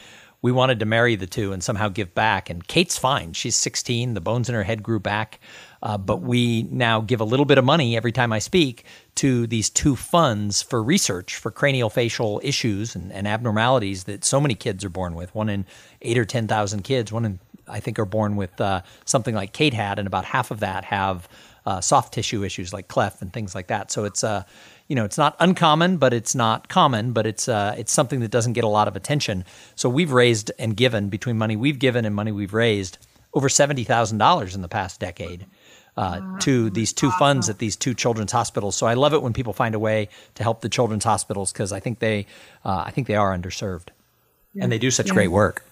we 0.43 0.53
wanted 0.53 0.81
to 0.81 0.87
marry 0.87 1.17
the 1.17 1.27
two 1.27 1.53
and 1.53 1.63
somehow 1.63 1.89
give 1.89 2.15
back. 2.15 2.51
And 2.51 2.67
Kate's 2.67 2.99
fine. 2.99 3.33
She's 3.33 3.57
16. 3.57 4.15
The 4.15 4.21
bones 4.21 4.49
in 4.49 4.55
her 4.55 4.63
head 4.63 4.83
grew 4.83 5.01
back. 5.01 5.41
Uh, 5.83 5.99
but 5.99 6.23
we 6.23 6.65
now 6.65 7.01
give 7.01 7.21
a 7.21 7.25
little 7.25 7.45
bit 7.45 7.59
of 7.59 7.65
money 7.65 7.97
every 7.97 8.13
time 8.13 8.33
I 8.33 8.39
speak 8.39 8.85
to 9.17 9.47
these 9.47 9.71
two 9.71 9.95
funds 9.97 10.63
for 10.63 10.83
research 10.83 11.37
for 11.37 11.51
craniofacial 11.51 12.41
issues 12.43 12.95
and, 12.95 13.13
and 13.13 13.29
abnormalities 13.29 14.05
that 14.05 14.25
so 14.25 14.41
many 14.41 14.55
kids 14.55 14.85
are 14.85 14.91
born 14.91 15.15
with. 15.15 15.35
One 15.35 15.49
in 15.49 15.67
eight 16.03 16.19
or 16.19 16.25
10,000 16.25 16.83
kids, 16.83 17.13
one 17.13 17.25
in, 17.25 17.39
I 17.69 17.81
think, 17.81 17.99
are 17.99 18.05
born 18.05 18.37
with 18.37 18.61
uh, 18.61 18.83
something 19.05 19.35
like 19.35 19.53
Kate 19.53 19.75
had, 19.75 19.99
and 19.99 20.07
about 20.07 20.25
half 20.25 20.51
of 20.51 20.61
that 20.61 20.85
have 20.85 21.29
uh, 21.67 21.81
soft 21.81 22.15
tissue 22.15 22.45
issues 22.45 22.73
like 22.73 22.89
cleft 22.89 23.21
and 23.23 23.33
things 23.33 23.55
like 23.55 23.67
that. 23.69 23.91
So 23.91 24.05
it's 24.05 24.23
a 24.23 24.29
uh, 24.29 24.43
you 24.89 24.95
know, 24.95 25.05
it's 25.05 25.19
not 25.19 25.37
uncommon, 25.41 25.97
but 25.97 26.13
it's 26.13 26.35
not 26.35 26.69
common, 26.69 27.13
but 27.13 27.27
it's 27.27 27.49
uh, 27.49 27.75
it's 27.77 27.93
something 27.93 28.21
that 28.21 28.31
doesn't 28.31 28.53
get 28.53 28.65
a 28.65 28.69
lot 28.69 28.89
of 28.89 28.97
attention. 28.97 29.45
So 29.75 29.89
we've 29.89 30.13
raised 30.13 30.53
and 30.59 30.77
given 30.77 31.09
between 31.09 31.39
money 31.39 31.57
we've 31.57 31.79
given 31.79 32.05
and 32.05 32.15
money 32.15 32.33
we've 32.33 32.55
raised 32.55 32.99
over 33.35 33.49
seventy 33.49 33.85
thousand 33.85 34.19
dollars 34.19 34.55
in 34.55 34.63
the 34.63 34.69
past 34.69 35.01
decade. 35.01 35.47
Uh, 35.99 36.21
to 36.41 36.69
these 36.69 36.93
two 36.93 37.11
funds 37.13 37.49
at 37.49 37.57
these 37.57 37.75
two 37.75 37.95
children's 37.95 38.31
hospitals. 38.31 38.77
So 38.77 38.87
I 38.87 38.93
love 38.93 39.15
it 39.15 39.23
when 39.23 39.33
people 39.33 39.55
find 39.55 39.75
a 39.75 39.79
way 39.79 40.11
to 40.35 40.43
help 40.43 40.61
the 40.61 40.69
children's 40.69 41.05
hospitals 41.05 41.53
because 41.53 41.73
I 41.73 41.81
think 41.81 42.01
they, 42.01 42.27
uh, 42.67 42.83
I 42.85 42.91
think 42.91 43.07
they 43.07 43.15
are 43.15 43.35
underserved, 43.35 43.89
yeah. 44.53 44.63
and 44.65 44.71
they 44.71 44.77
do 44.77 44.91
such 44.91 45.07
yeah. 45.07 45.15
great 45.15 45.29
work. 45.31 45.65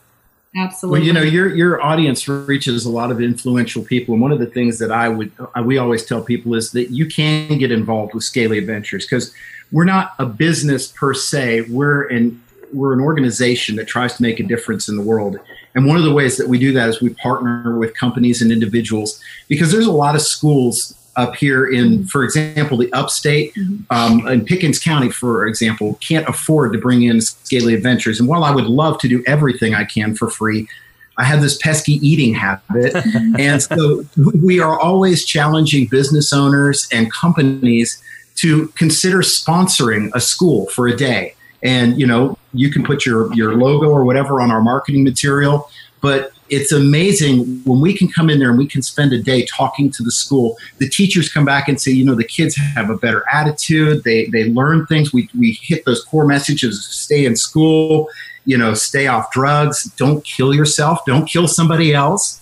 Absolutely. 0.57 1.01
Well, 1.01 1.07
you 1.07 1.13
know, 1.13 1.23
your 1.23 1.55
your 1.55 1.83
audience 1.83 2.29
reaches 2.29 2.85
a 2.85 2.91
lot 2.91 3.11
of 3.11 3.21
influential 3.21 3.83
people, 3.83 4.15
and 4.15 4.23
one 4.23 4.31
of 4.31 4.39
the 4.39 4.47
things 4.47 4.79
that 4.79 4.93
I 4.93 5.09
would 5.09 5.33
uh, 5.39 5.63
we 5.63 5.79
always 5.79 6.05
tell 6.05 6.23
people 6.23 6.55
is 6.55 6.71
that 6.73 6.91
you 6.91 7.07
can 7.07 7.59
get 7.59 7.73
involved 7.73 8.15
with 8.15 8.23
Scaly 8.23 8.59
Adventures 8.59 9.05
because 9.05 9.35
we're 9.73 9.85
not 9.85 10.15
a 10.21 10.27
business 10.27 10.87
per 10.87 11.13
se. 11.13 11.63
We're 11.63 12.07
an 12.09 12.41
we're 12.73 12.93
an 12.93 13.01
organization 13.01 13.77
that 13.77 13.89
tries 13.89 14.17
to 14.17 14.23
make 14.23 14.39
a 14.39 14.45
difference 14.45 14.89
in 14.89 14.97
the 14.97 15.03
world. 15.03 15.39
And 15.75 15.87
one 15.87 15.97
of 15.97 16.05
the 16.05 16.13
ways 16.13 16.37
that 16.37 16.49
we 16.49 16.59
do 16.59 16.73
that 16.73 16.89
is 16.89 17.01
we 17.01 17.11
partner 17.15 17.77
with 17.79 17.95
companies 17.95 18.43
and 18.43 18.53
individuals 18.53 19.21
because 19.49 19.73
there's 19.73 19.87
a 19.87 19.93
lot 19.93 20.15
of 20.15 20.23
schools 20.23 20.95
up 21.17 21.37
here 21.37 21.67
in, 21.67 22.07
for 22.07 22.25
example, 22.25 22.77
the 22.77 22.93
upstate 22.93 23.55
mm-hmm. 23.55 23.85
um, 23.91 24.27
in 24.29 24.45
Pickens 24.45 24.79
County, 24.79 25.11
for 25.11 25.47
example, 25.47 25.95
can't 26.01 26.29
afford 26.29 26.73
to 26.73 26.79
bring 26.79 27.03
in 27.03 27.21
Scaly 27.21 27.75
Adventures. 27.75 28.21
And 28.21 28.29
while 28.29 28.45
I 28.45 28.51
would 28.51 28.67
love 28.67 28.99
to 28.99 29.09
do 29.09 29.23
everything 29.27 29.75
I 29.75 29.85
can 29.85 30.15
for 30.15 30.29
free, 30.29 30.69
I 31.17 31.25
have 31.25 31.41
this 31.41 31.57
pesky 31.59 31.95
eating 32.07 32.35
habit. 32.35 32.95
and 33.39 33.63
so 33.63 34.05
we 34.43 34.61
are 34.61 34.79
always 34.79 35.25
challenging 35.25 35.87
business 35.87 36.33
owners 36.33 36.89
and 36.93 37.13
companies 37.13 38.03
to 38.37 38.69
consider 38.69 39.19
sponsoring 39.19 40.11
a 40.15 40.21
school 40.21 40.67
for 40.67 40.89
a 40.89 40.97
day. 40.97 41.35
And 41.63 41.99
you 41.99 42.07
know, 42.07 42.37
you 42.53 42.71
can 42.71 42.85
put 42.85 43.07
your 43.07 43.33
your 43.35 43.57
logo 43.57 43.89
or 43.89 44.05
whatever 44.05 44.41
on 44.41 44.51
our 44.51 44.61
marketing 44.61 45.05
material, 45.05 45.71
but 46.01 46.33
it's 46.51 46.73
amazing 46.73 47.63
when 47.65 47.81
we 47.81 47.97
can 47.97 48.09
come 48.09 48.29
in 48.29 48.39
there 48.39 48.51
and 48.51 48.59
we 48.59 48.67
can 48.67 48.83
spend 48.83 49.13
a 49.13 49.23
day 49.23 49.47
talking 49.47 49.91
to 49.91 50.03
the 50.03 50.11
school. 50.11 50.57
The 50.79 50.89
teachers 50.89 51.29
come 51.29 51.45
back 51.45 51.69
and 51.69 51.81
say, 51.81 51.91
you 51.91 52.05
know, 52.05 52.15
the 52.15 52.25
kids 52.25 52.57
have 52.57 52.91
a 52.91 52.97
better 52.97 53.25
attitude. 53.33 54.05
They 54.05 54.27
they 54.27 54.51
learn 54.51 54.87
things. 54.87 55.13
We 55.13 55.29
we 55.39 55.53
hit 55.53 55.85
those 55.85 56.05
core 56.05 56.27
messages: 56.27 56.85
stay 56.87 57.25
in 57.25 57.37
school, 57.37 58.09
you 58.45 58.59
know, 58.59 58.75
stay 58.75 59.07
off 59.07 59.33
drugs, 59.33 59.85
don't 59.97 60.25
kill 60.25 60.55
yourself, 60.55 61.01
don't 61.07 61.27
kill 61.27 61.49
somebody 61.49 61.95
else. 61.95 62.41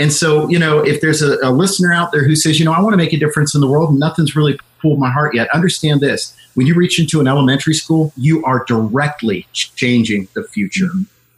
And 0.00 0.12
so, 0.12 0.48
you 0.48 0.58
know, 0.58 0.78
if 0.78 1.00
there's 1.00 1.22
a, 1.22 1.38
a 1.42 1.50
listener 1.50 1.92
out 1.92 2.12
there 2.12 2.24
who 2.24 2.36
says, 2.36 2.60
you 2.60 2.64
know, 2.64 2.72
I 2.72 2.80
want 2.80 2.92
to 2.92 2.96
make 2.96 3.12
a 3.12 3.18
difference 3.18 3.56
in 3.56 3.60
the 3.60 3.66
world, 3.66 3.90
and 3.90 3.98
nothing's 3.98 4.36
really 4.36 4.56
pulled 4.80 5.00
my 5.00 5.10
heart 5.10 5.34
yet, 5.34 5.48
understand 5.54 6.00
this: 6.00 6.36
when 6.54 6.66
you 6.66 6.74
reach 6.74 6.98
into 6.98 7.20
an 7.20 7.28
elementary 7.28 7.74
school, 7.74 8.12
you 8.16 8.44
are 8.44 8.64
directly 8.66 9.46
changing 9.52 10.28
the 10.34 10.44
future. 10.44 10.90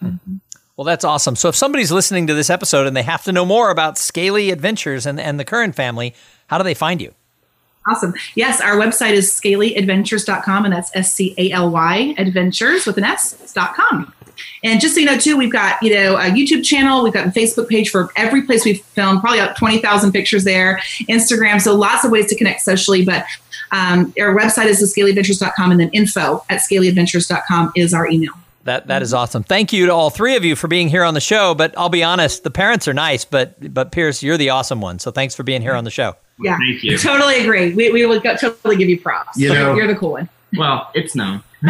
Mm-hmm. 0.03 0.37
Well, 0.81 0.87
that's 0.87 1.05
awesome. 1.05 1.37
So 1.37 1.51
if 1.51 1.57
somebody's 1.57 1.93
listening 1.93 2.27
to 2.29 2.33
this 2.33 2.49
episode 2.49 2.87
and 2.87 2.97
they 2.97 3.03
have 3.03 3.23
to 3.25 3.33
know 3.33 3.45
more 3.45 3.69
about 3.69 3.99
Scaly 3.99 4.51
Adventures 4.51 5.05
and, 5.05 5.21
and 5.21 5.39
the 5.39 5.45
Curran 5.45 5.73
family, 5.73 6.15
how 6.47 6.57
do 6.57 6.65
they 6.65 6.73
find 6.73 7.03
you? 7.03 7.13
Awesome. 7.87 8.15
Yes, 8.35 8.63
our 8.63 8.77
website 8.77 9.13
is 9.13 9.31
scalyadventures.com, 9.31 10.65
and 10.65 10.73
that's 10.73 10.91
S 10.97 11.13
C 11.13 11.35
A 11.37 11.51
L 11.51 11.69
Y 11.69 12.15
adventures 12.17 12.87
with 12.87 12.97
an 12.97 13.05
S.com. 13.05 14.11
And 14.65 14.81
just 14.81 14.95
so 14.95 15.01
you 15.01 15.07
know, 15.07 15.19
too, 15.19 15.37
we've 15.37 15.53
got 15.53 15.83
you 15.83 15.93
know 15.93 16.17
a 16.17 16.31
YouTube 16.31 16.65
channel, 16.65 17.05
we've 17.05 17.13
got 17.13 17.27
a 17.27 17.31
Facebook 17.31 17.69
page 17.69 17.91
for 17.91 18.09
every 18.17 18.41
place 18.47 18.65
we've 18.65 18.83
filmed, 18.83 19.21
probably 19.21 19.41
about 19.41 19.59
twenty 19.59 19.81
thousand 19.83 20.13
pictures 20.13 20.45
there. 20.45 20.81
Instagram, 21.11 21.61
so 21.61 21.75
lots 21.75 22.07
of 22.07 22.11
ways 22.11 22.27
to 22.29 22.37
connect 22.37 22.63
socially. 22.63 23.05
But 23.05 23.27
um, 23.71 24.15
our 24.19 24.35
website 24.35 24.69
is 24.69 24.81
scalyadventures.com, 24.97 25.73
and 25.73 25.79
then 25.79 25.91
info 25.91 26.43
at 26.49 26.63
scalyadventures.com 26.63 27.73
is 27.77 27.93
our 27.93 28.09
email. 28.09 28.33
That 28.71 28.87
that 28.87 29.03
is 29.03 29.09
mm-hmm. 29.09 29.19
awesome. 29.19 29.43
Thank 29.43 29.73
you 29.73 29.87
to 29.87 29.93
all 29.93 30.11
three 30.11 30.37
of 30.37 30.45
you 30.45 30.55
for 30.55 30.69
being 30.69 30.89
here 30.89 31.03
on 31.03 31.15
the 31.15 31.21
show. 31.21 31.57
But 31.57 31.77
I'll 31.77 31.89
be 31.89 32.05
honest, 32.05 32.45
the 32.45 32.53
parents 32.53 32.87
are 32.87 32.95
nice, 32.95 33.25
but 33.25 33.75
but 33.75 33.91
Pierce, 33.91 34.23
you're 34.23 34.37
the 34.37 34.51
awesome 34.51 34.81
one. 34.81 35.01
So 35.01 35.11
thanks 35.11 35.35
for 35.35 35.43
being 35.43 35.61
here 35.61 35.75
on 35.75 35.83
the 35.83 35.91
show. 35.91 36.15
Yeah, 36.39 36.57
thank 36.57 36.85
you. 36.85 36.97
Totally 36.97 37.41
agree. 37.41 37.75
We 37.75 37.91
we 37.91 38.07
will 38.07 38.21
totally 38.21 38.77
give 38.77 38.89
you 38.89 39.01
props. 39.01 39.37
You 39.37 39.53
know, 39.53 39.75
you're 39.75 39.89
the 39.89 39.97
cool 39.97 40.13
one. 40.13 40.29
Well, 40.57 40.89
it's 40.95 41.17
known. 41.17 41.43
you 41.63 41.69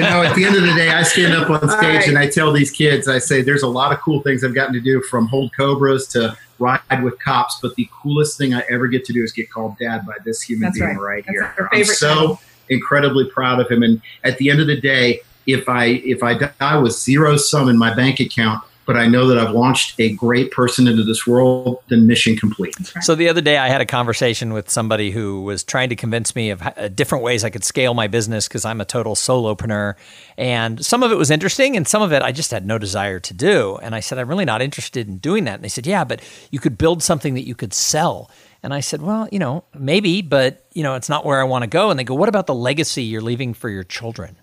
know, 0.00 0.22
at 0.22 0.34
the 0.34 0.44
end 0.44 0.56
of 0.56 0.62
the 0.62 0.74
day, 0.74 0.90
I 0.90 1.04
stand 1.04 1.32
up 1.32 1.48
on 1.48 1.60
stage 1.60 1.80
right. 1.80 2.08
and 2.08 2.18
I 2.18 2.28
tell 2.28 2.52
these 2.52 2.70
kids, 2.70 3.08
I 3.08 3.18
say, 3.18 3.40
there's 3.40 3.62
a 3.62 3.68
lot 3.68 3.90
of 3.92 3.98
cool 4.00 4.20
things 4.20 4.44
I've 4.44 4.54
gotten 4.54 4.74
to 4.74 4.80
do 4.80 5.00
from 5.00 5.26
hold 5.26 5.52
cobras 5.56 6.06
to 6.08 6.36
ride 6.58 7.02
with 7.02 7.18
cops, 7.18 7.58
but 7.62 7.74
the 7.76 7.88
coolest 7.90 8.36
thing 8.36 8.52
I 8.52 8.62
ever 8.68 8.88
get 8.88 9.04
to 9.06 9.12
do 9.12 9.22
is 9.24 9.32
get 9.32 9.50
called 9.50 9.78
dad 9.78 10.06
by 10.06 10.16
this 10.24 10.42
human 10.42 10.66
That's 10.66 10.78
being 10.78 10.96
right, 10.98 11.24
right 11.24 11.26
here. 11.26 11.68
I'm 11.72 11.84
so 11.84 12.26
time. 12.26 12.38
incredibly 12.68 13.24
proud 13.30 13.58
of 13.58 13.70
him. 13.70 13.82
And 13.82 14.02
at 14.22 14.36
the 14.38 14.50
end 14.50 14.60
of 14.60 14.66
the 14.66 14.80
day, 14.80 15.22
if 15.46 15.68
I 15.68 15.86
if 15.86 16.22
I 16.22 16.34
die 16.34 16.76
with 16.78 16.92
zero 16.92 17.36
sum 17.36 17.68
in 17.68 17.78
my 17.78 17.94
bank 17.94 18.20
account, 18.20 18.62
but 18.84 18.96
I 18.96 19.06
know 19.06 19.26
that 19.28 19.38
I've 19.38 19.52
launched 19.52 19.98
a 20.00 20.12
great 20.12 20.50
person 20.50 20.88
into 20.88 21.04
this 21.04 21.26
world, 21.26 21.82
then 21.88 22.06
mission 22.06 22.36
complete. 22.36 22.74
So 23.00 23.14
the 23.14 23.28
other 23.28 23.40
day, 23.40 23.56
I 23.56 23.68
had 23.68 23.80
a 23.80 23.86
conversation 23.86 24.52
with 24.52 24.70
somebody 24.70 25.10
who 25.10 25.42
was 25.42 25.62
trying 25.62 25.88
to 25.90 25.96
convince 25.96 26.34
me 26.34 26.50
of 26.50 26.62
uh, 26.62 26.88
different 26.88 27.22
ways 27.22 27.44
I 27.44 27.50
could 27.50 27.64
scale 27.64 27.94
my 27.94 28.08
business 28.08 28.48
because 28.48 28.64
I'm 28.64 28.80
a 28.80 28.84
total 28.84 29.14
solopreneur, 29.14 29.94
and 30.36 30.84
some 30.84 31.02
of 31.02 31.12
it 31.12 31.16
was 31.16 31.30
interesting, 31.30 31.76
and 31.76 31.86
some 31.86 32.02
of 32.02 32.12
it 32.12 32.22
I 32.22 32.32
just 32.32 32.50
had 32.50 32.66
no 32.66 32.78
desire 32.78 33.20
to 33.20 33.34
do. 33.34 33.76
And 33.82 33.94
I 33.94 34.00
said, 34.00 34.18
I'm 34.18 34.28
really 34.28 34.44
not 34.44 34.62
interested 34.62 35.08
in 35.08 35.18
doing 35.18 35.44
that. 35.44 35.54
And 35.54 35.64
they 35.64 35.68
said, 35.68 35.86
Yeah, 35.86 36.04
but 36.04 36.20
you 36.50 36.58
could 36.58 36.76
build 36.76 37.02
something 37.02 37.34
that 37.34 37.46
you 37.46 37.54
could 37.54 37.72
sell. 37.72 38.30
And 38.62 38.72
I 38.72 38.80
said, 38.80 39.02
Well, 39.02 39.28
you 39.30 39.38
know, 39.38 39.64
maybe, 39.78 40.22
but 40.22 40.64
you 40.72 40.82
know, 40.82 40.94
it's 40.94 41.08
not 41.08 41.24
where 41.24 41.40
I 41.40 41.44
want 41.44 41.62
to 41.62 41.68
go. 41.68 41.90
And 41.90 41.98
they 41.98 42.04
go, 42.04 42.14
What 42.14 42.28
about 42.28 42.46
the 42.46 42.54
legacy 42.54 43.02
you're 43.02 43.22
leaving 43.22 43.54
for 43.54 43.68
your 43.68 43.84
children? 43.84 44.36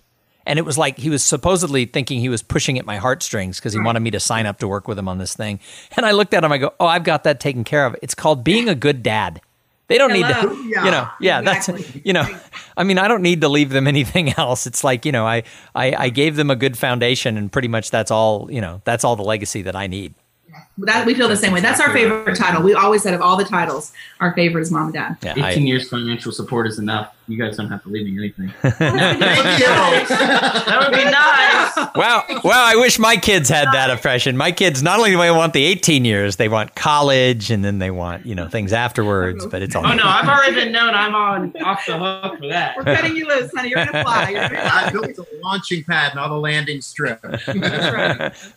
And 0.50 0.58
it 0.58 0.64
was 0.64 0.80
like 0.80 0.98
he 0.98 1.12
was 1.12 1.22
supposedly 1.22 1.86
thinking 1.86 2.20
he 2.20 2.28
was 2.28 2.42
pushing 2.42 2.80
at 2.80 2.86
my 2.86 2.98
heartstrings 2.98 3.60
because 3.60 3.72
he 3.72 3.80
wanted 3.80 4.00
me 4.00 4.10
to 4.10 4.20
sign 4.20 4.48
up 4.48 4.58
to 4.60 4.68
work 4.68 4.88
with 4.88 4.98
him 4.98 5.08
on 5.08 5.20
this 5.20 5.36
thing. 5.36 5.60
And 5.96 6.08
I 6.08 6.12
looked 6.12 6.34
at 6.34 6.44
him, 6.44 6.52
I 6.52 6.58
go, 6.58 6.74
Oh, 6.80 6.88
I've 6.88 7.04
got 7.04 7.24
that 7.26 7.40
taken 7.40 7.64
care 7.64 7.86
of. 7.86 7.96
It's 8.02 8.16
called 8.16 8.44
being 8.44 8.68
a 8.68 8.74
good 8.74 9.04
dad. 9.04 9.42
They 9.90 10.00
don't 10.00 10.10
Hello. 10.12 10.28
need 10.28 10.50
to, 10.50 10.70
yeah, 10.70 10.86
you 10.86 10.92
know, 10.92 11.08
yeah, 11.20 11.40
exactly. 11.40 11.82
that's, 11.84 12.06
you 12.06 12.14
know, 12.14 12.28
I 12.76 12.84
mean, 12.84 12.98
I 12.98 13.08
don't 13.08 13.22
need 13.22 13.42
to 13.42 13.48
leave 13.48 13.70
them 13.70 13.88
anything 13.96 14.34
else. 14.38 14.66
It's 14.66 14.84
like, 14.84 15.06
you 15.06 15.12
know, 15.12 15.28
I, 15.28 15.44
I, 15.76 15.94
I 16.06 16.10
gave 16.10 16.36
them 16.36 16.50
a 16.50 16.56
good 16.56 16.76
foundation 16.76 17.38
and 17.38 17.52
pretty 17.52 17.68
much 17.68 17.92
that's 17.92 18.10
all, 18.10 18.52
you 18.52 18.60
know, 18.60 18.82
that's 18.86 19.04
all 19.04 19.16
the 19.16 19.24
legacy 19.24 19.62
that 19.62 19.76
I 19.76 19.86
need. 19.86 20.16
That 20.80 21.06
we 21.06 21.14
feel 21.14 21.28
the 21.28 21.38
same 21.38 21.54
way. 21.54 21.62
That's 21.62 21.80
our 21.80 21.94
favorite 21.94 22.38
title. 22.38 22.64
We 22.64 22.74
always 22.74 23.04
said 23.04 23.14
of 23.14 23.22
all 23.22 23.38
the 23.38 23.44
titles, 23.44 23.94
our 24.20 24.34
favorite 24.34 24.62
is 24.62 24.72
mom 24.72 24.86
and 24.86 24.94
dad. 24.94 25.18
Yeah, 25.22 25.34
18 25.34 25.44
I, 25.44 25.52
years 25.68 25.90
financial 25.90 26.32
support 26.32 26.66
is 26.66 26.80
enough. 26.80 27.14
You 27.30 27.38
guys 27.38 27.56
don't 27.58 27.70
have 27.70 27.84
to 27.84 27.90
leave 27.90 28.08
me 28.08 28.18
anything. 28.18 28.52
that 28.62 28.80
would 30.82 30.96
be 30.96 31.04
nice. 31.04 31.76
wow, 31.96 32.24
wow! 32.44 32.66
I 32.66 32.76
wish 32.76 32.98
my 32.98 33.18
kids 33.18 33.50
had 33.50 33.72
that 33.72 33.92
impression. 33.92 34.36
My 34.36 34.52
kids 34.52 34.82
not 34.82 34.98
only 34.98 35.12
do 35.12 35.18
they 35.20 35.30
want 35.30 35.54
the 35.54 35.64
18 35.64 36.06
years, 36.06 36.38
they 36.38 36.50
want 36.50 36.74
college, 36.74 37.52
and 37.52 37.64
then 37.64 37.78
they 37.78 37.92
want 37.92 38.26
you 38.26 38.34
know 38.34 38.50
things 38.50 38.74
afterwards. 38.74 39.46
But 39.46 39.62
it's 39.62 39.76
all. 39.76 39.86
Oh 39.86 39.94
no, 39.94 40.06
I've 40.06 40.28
already 40.28 40.56
been 40.56 40.72
known. 40.72 40.96
I'm 40.96 41.14
on 41.14 41.56
off 41.62 41.86
the 41.86 42.00
hook 42.00 42.40
for 42.40 42.48
that. 42.48 42.76
We're 42.76 42.84
cutting 42.84 43.16
you 43.16 43.28
loose, 43.28 43.52
honey. 43.56 43.70
You're 43.70 43.86
gonna 43.86 44.04
fly. 44.04 44.32
You're 44.32 44.50
gonna 44.50 44.62
I 44.64 44.90
built 44.92 45.16
the 45.16 45.28
launching 45.44 45.84
pad, 45.84 46.16
not 46.16 46.32
a 46.32 46.36
landing 46.36 46.82
strip. 46.82 47.22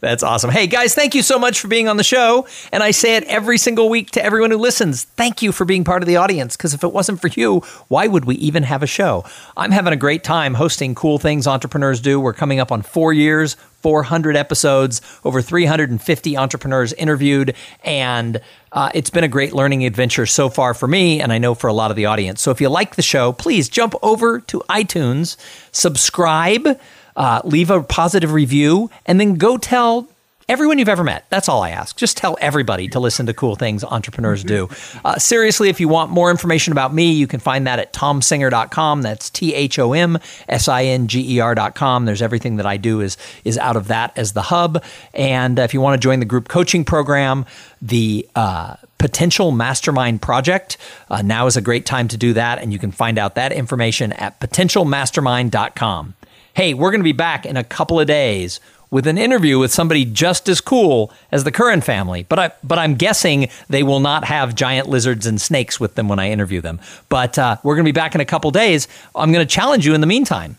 That's 0.00 0.22
awesome. 0.22 0.50
Hey 0.50 0.66
guys, 0.66 0.94
thank 0.94 1.14
you 1.14 1.22
so 1.22 1.38
much 1.38 1.60
for 1.60 1.68
being 1.68 1.88
on 1.88 1.98
the 1.98 2.04
show. 2.04 2.46
And 2.72 2.82
I 2.82 2.90
say 2.90 3.16
it 3.16 3.24
every 3.24 3.58
single 3.58 3.90
week 3.90 4.12
to 4.12 4.24
everyone 4.24 4.50
who 4.50 4.56
listens. 4.56 5.04
Thank 5.04 5.42
you 5.42 5.52
for 5.52 5.66
being 5.66 5.84
part 5.84 6.02
of 6.02 6.06
the 6.06 6.16
audience. 6.16 6.56
Because 6.56 6.72
if 6.72 6.82
it 6.82 6.92
wasn't 6.92 7.20
for 7.20 7.28
you, 7.28 7.60
why 7.88 8.06
would 8.06 8.24
we 8.24 8.36
even 8.36 8.61
have 8.64 8.82
a 8.82 8.86
show? 8.86 9.24
I'm 9.56 9.70
having 9.70 9.92
a 9.92 9.96
great 9.96 10.24
time 10.24 10.54
hosting 10.54 10.94
Cool 10.94 11.18
Things 11.18 11.46
Entrepreneurs 11.46 12.00
Do. 12.00 12.20
We're 12.20 12.32
coming 12.32 12.60
up 12.60 12.72
on 12.72 12.82
four 12.82 13.12
years, 13.12 13.56
400 13.82 14.36
episodes, 14.36 15.00
over 15.24 15.42
350 15.42 16.36
entrepreneurs 16.36 16.92
interviewed, 16.92 17.54
and 17.84 18.40
uh, 18.72 18.90
it's 18.94 19.10
been 19.10 19.24
a 19.24 19.28
great 19.28 19.52
learning 19.52 19.84
adventure 19.84 20.26
so 20.26 20.48
far 20.48 20.74
for 20.74 20.86
me, 20.86 21.20
and 21.20 21.32
I 21.32 21.38
know 21.38 21.54
for 21.54 21.68
a 21.68 21.72
lot 21.72 21.90
of 21.90 21.96
the 21.96 22.06
audience. 22.06 22.40
So 22.40 22.50
if 22.50 22.60
you 22.60 22.68
like 22.68 22.96
the 22.96 23.02
show, 23.02 23.32
please 23.32 23.68
jump 23.68 23.94
over 24.02 24.40
to 24.40 24.62
iTunes, 24.70 25.36
subscribe, 25.72 26.78
uh, 27.16 27.40
leave 27.44 27.70
a 27.70 27.82
positive 27.82 28.32
review, 28.32 28.90
and 29.06 29.20
then 29.20 29.34
go 29.34 29.58
tell 29.58 30.08
everyone 30.48 30.78
you've 30.78 30.88
ever 30.88 31.04
met. 31.04 31.26
That's 31.28 31.48
all 31.48 31.62
I 31.62 31.70
ask. 31.70 31.96
Just 31.96 32.16
tell 32.16 32.36
everybody 32.40 32.88
to 32.88 33.00
listen 33.00 33.26
to 33.26 33.34
cool 33.34 33.56
things 33.56 33.84
entrepreneurs 33.84 34.44
do. 34.44 34.68
Uh, 35.04 35.18
seriously, 35.18 35.68
if 35.68 35.80
you 35.80 35.88
want 35.88 36.10
more 36.10 36.30
information 36.30 36.70
about 36.70 36.94
me, 36.94 37.12
you 37.12 37.26
can 37.26 37.40
find 37.40 37.66
that 37.66 37.78
at 37.78 37.92
thomsinger.com. 37.92 39.02
That's 39.02 39.30
T 39.30 39.54
H 39.54 39.78
O 39.78 39.94
M 39.94 40.18
S 40.48 40.68
I 40.68 40.84
N 40.84 41.08
G 41.08 41.36
E 41.36 41.40
R.com. 41.40 42.04
There's 42.04 42.22
everything 42.22 42.56
that 42.56 42.66
I 42.66 42.76
do 42.76 43.00
is, 43.00 43.16
is 43.44 43.58
out 43.58 43.76
of 43.76 43.88
that 43.88 44.16
as 44.16 44.32
the 44.32 44.42
hub. 44.42 44.82
And 45.12 45.58
if 45.58 45.74
you 45.74 45.80
want 45.80 46.00
to 46.00 46.04
join 46.04 46.20
the 46.20 46.26
group 46.26 46.48
coaching 46.48 46.84
program, 46.84 47.46
the 47.80 48.28
uh, 48.36 48.76
Potential 48.98 49.50
Mastermind 49.50 50.22
Project, 50.22 50.76
uh, 51.10 51.22
now 51.22 51.46
is 51.46 51.56
a 51.56 51.62
great 51.62 51.86
time 51.86 52.06
to 52.08 52.16
do 52.16 52.32
that. 52.34 52.60
And 52.60 52.72
you 52.72 52.78
can 52.78 52.92
find 52.92 53.18
out 53.18 53.34
that 53.34 53.50
information 53.50 54.12
at 54.12 54.38
potentialmastermind.com. 54.40 56.14
Hey, 56.54 56.74
we're 56.74 56.90
going 56.90 57.00
to 57.00 57.04
be 57.04 57.12
back 57.12 57.46
in 57.46 57.56
a 57.56 57.64
couple 57.64 57.98
of 57.98 58.06
days 58.06 58.60
with 58.92 59.06
an 59.06 59.16
interview 59.16 59.58
with 59.58 59.72
somebody 59.72 60.04
just 60.04 60.50
as 60.50 60.60
cool 60.60 61.10
as 61.32 61.42
the 61.42 61.50
Curran 61.50 61.80
family. 61.80 62.24
But 62.28 62.38
I, 62.38 62.52
but 62.62 62.78
I'm 62.78 62.94
guessing 62.94 63.48
they 63.68 63.82
will 63.82 64.00
not 64.00 64.24
have 64.26 64.54
giant 64.54 64.86
lizards 64.86 65.26
and 65.26 65.40
snakes 65.40 65.80
with 65.80 65.94
them 65.94 66.08
when 66.08 66.18
I 66.18 66.30
interview 66.30 66.60
them. 66.60 66.78
But 67.08 67.38
uh, 67.38 67.56
we're 67.64 67.74
going 67.74 67.86
to 67.86 67.92
be 67.92 67.98
back 67.98 68.14
in 68.14 68.20
a 68.20 68.26
couple 68.26 68.50
days. 68.50 68.86
I'm 69.16 69.32
going 69.32 69.44
to 69.44 69.52
challenge 69.52 69.86
you 69.86 69.94
in 69.94 70.02
the 70.02 70.06
meantime. 70.06 70.58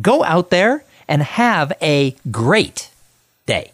Go 0.00 0.24
out 0.24 0.48
there 0.48 0.82
and 1.06 1.22
have 1.22 1.74
a 1.82 2.16
great 2.30 2.88
day. 3.44 3.73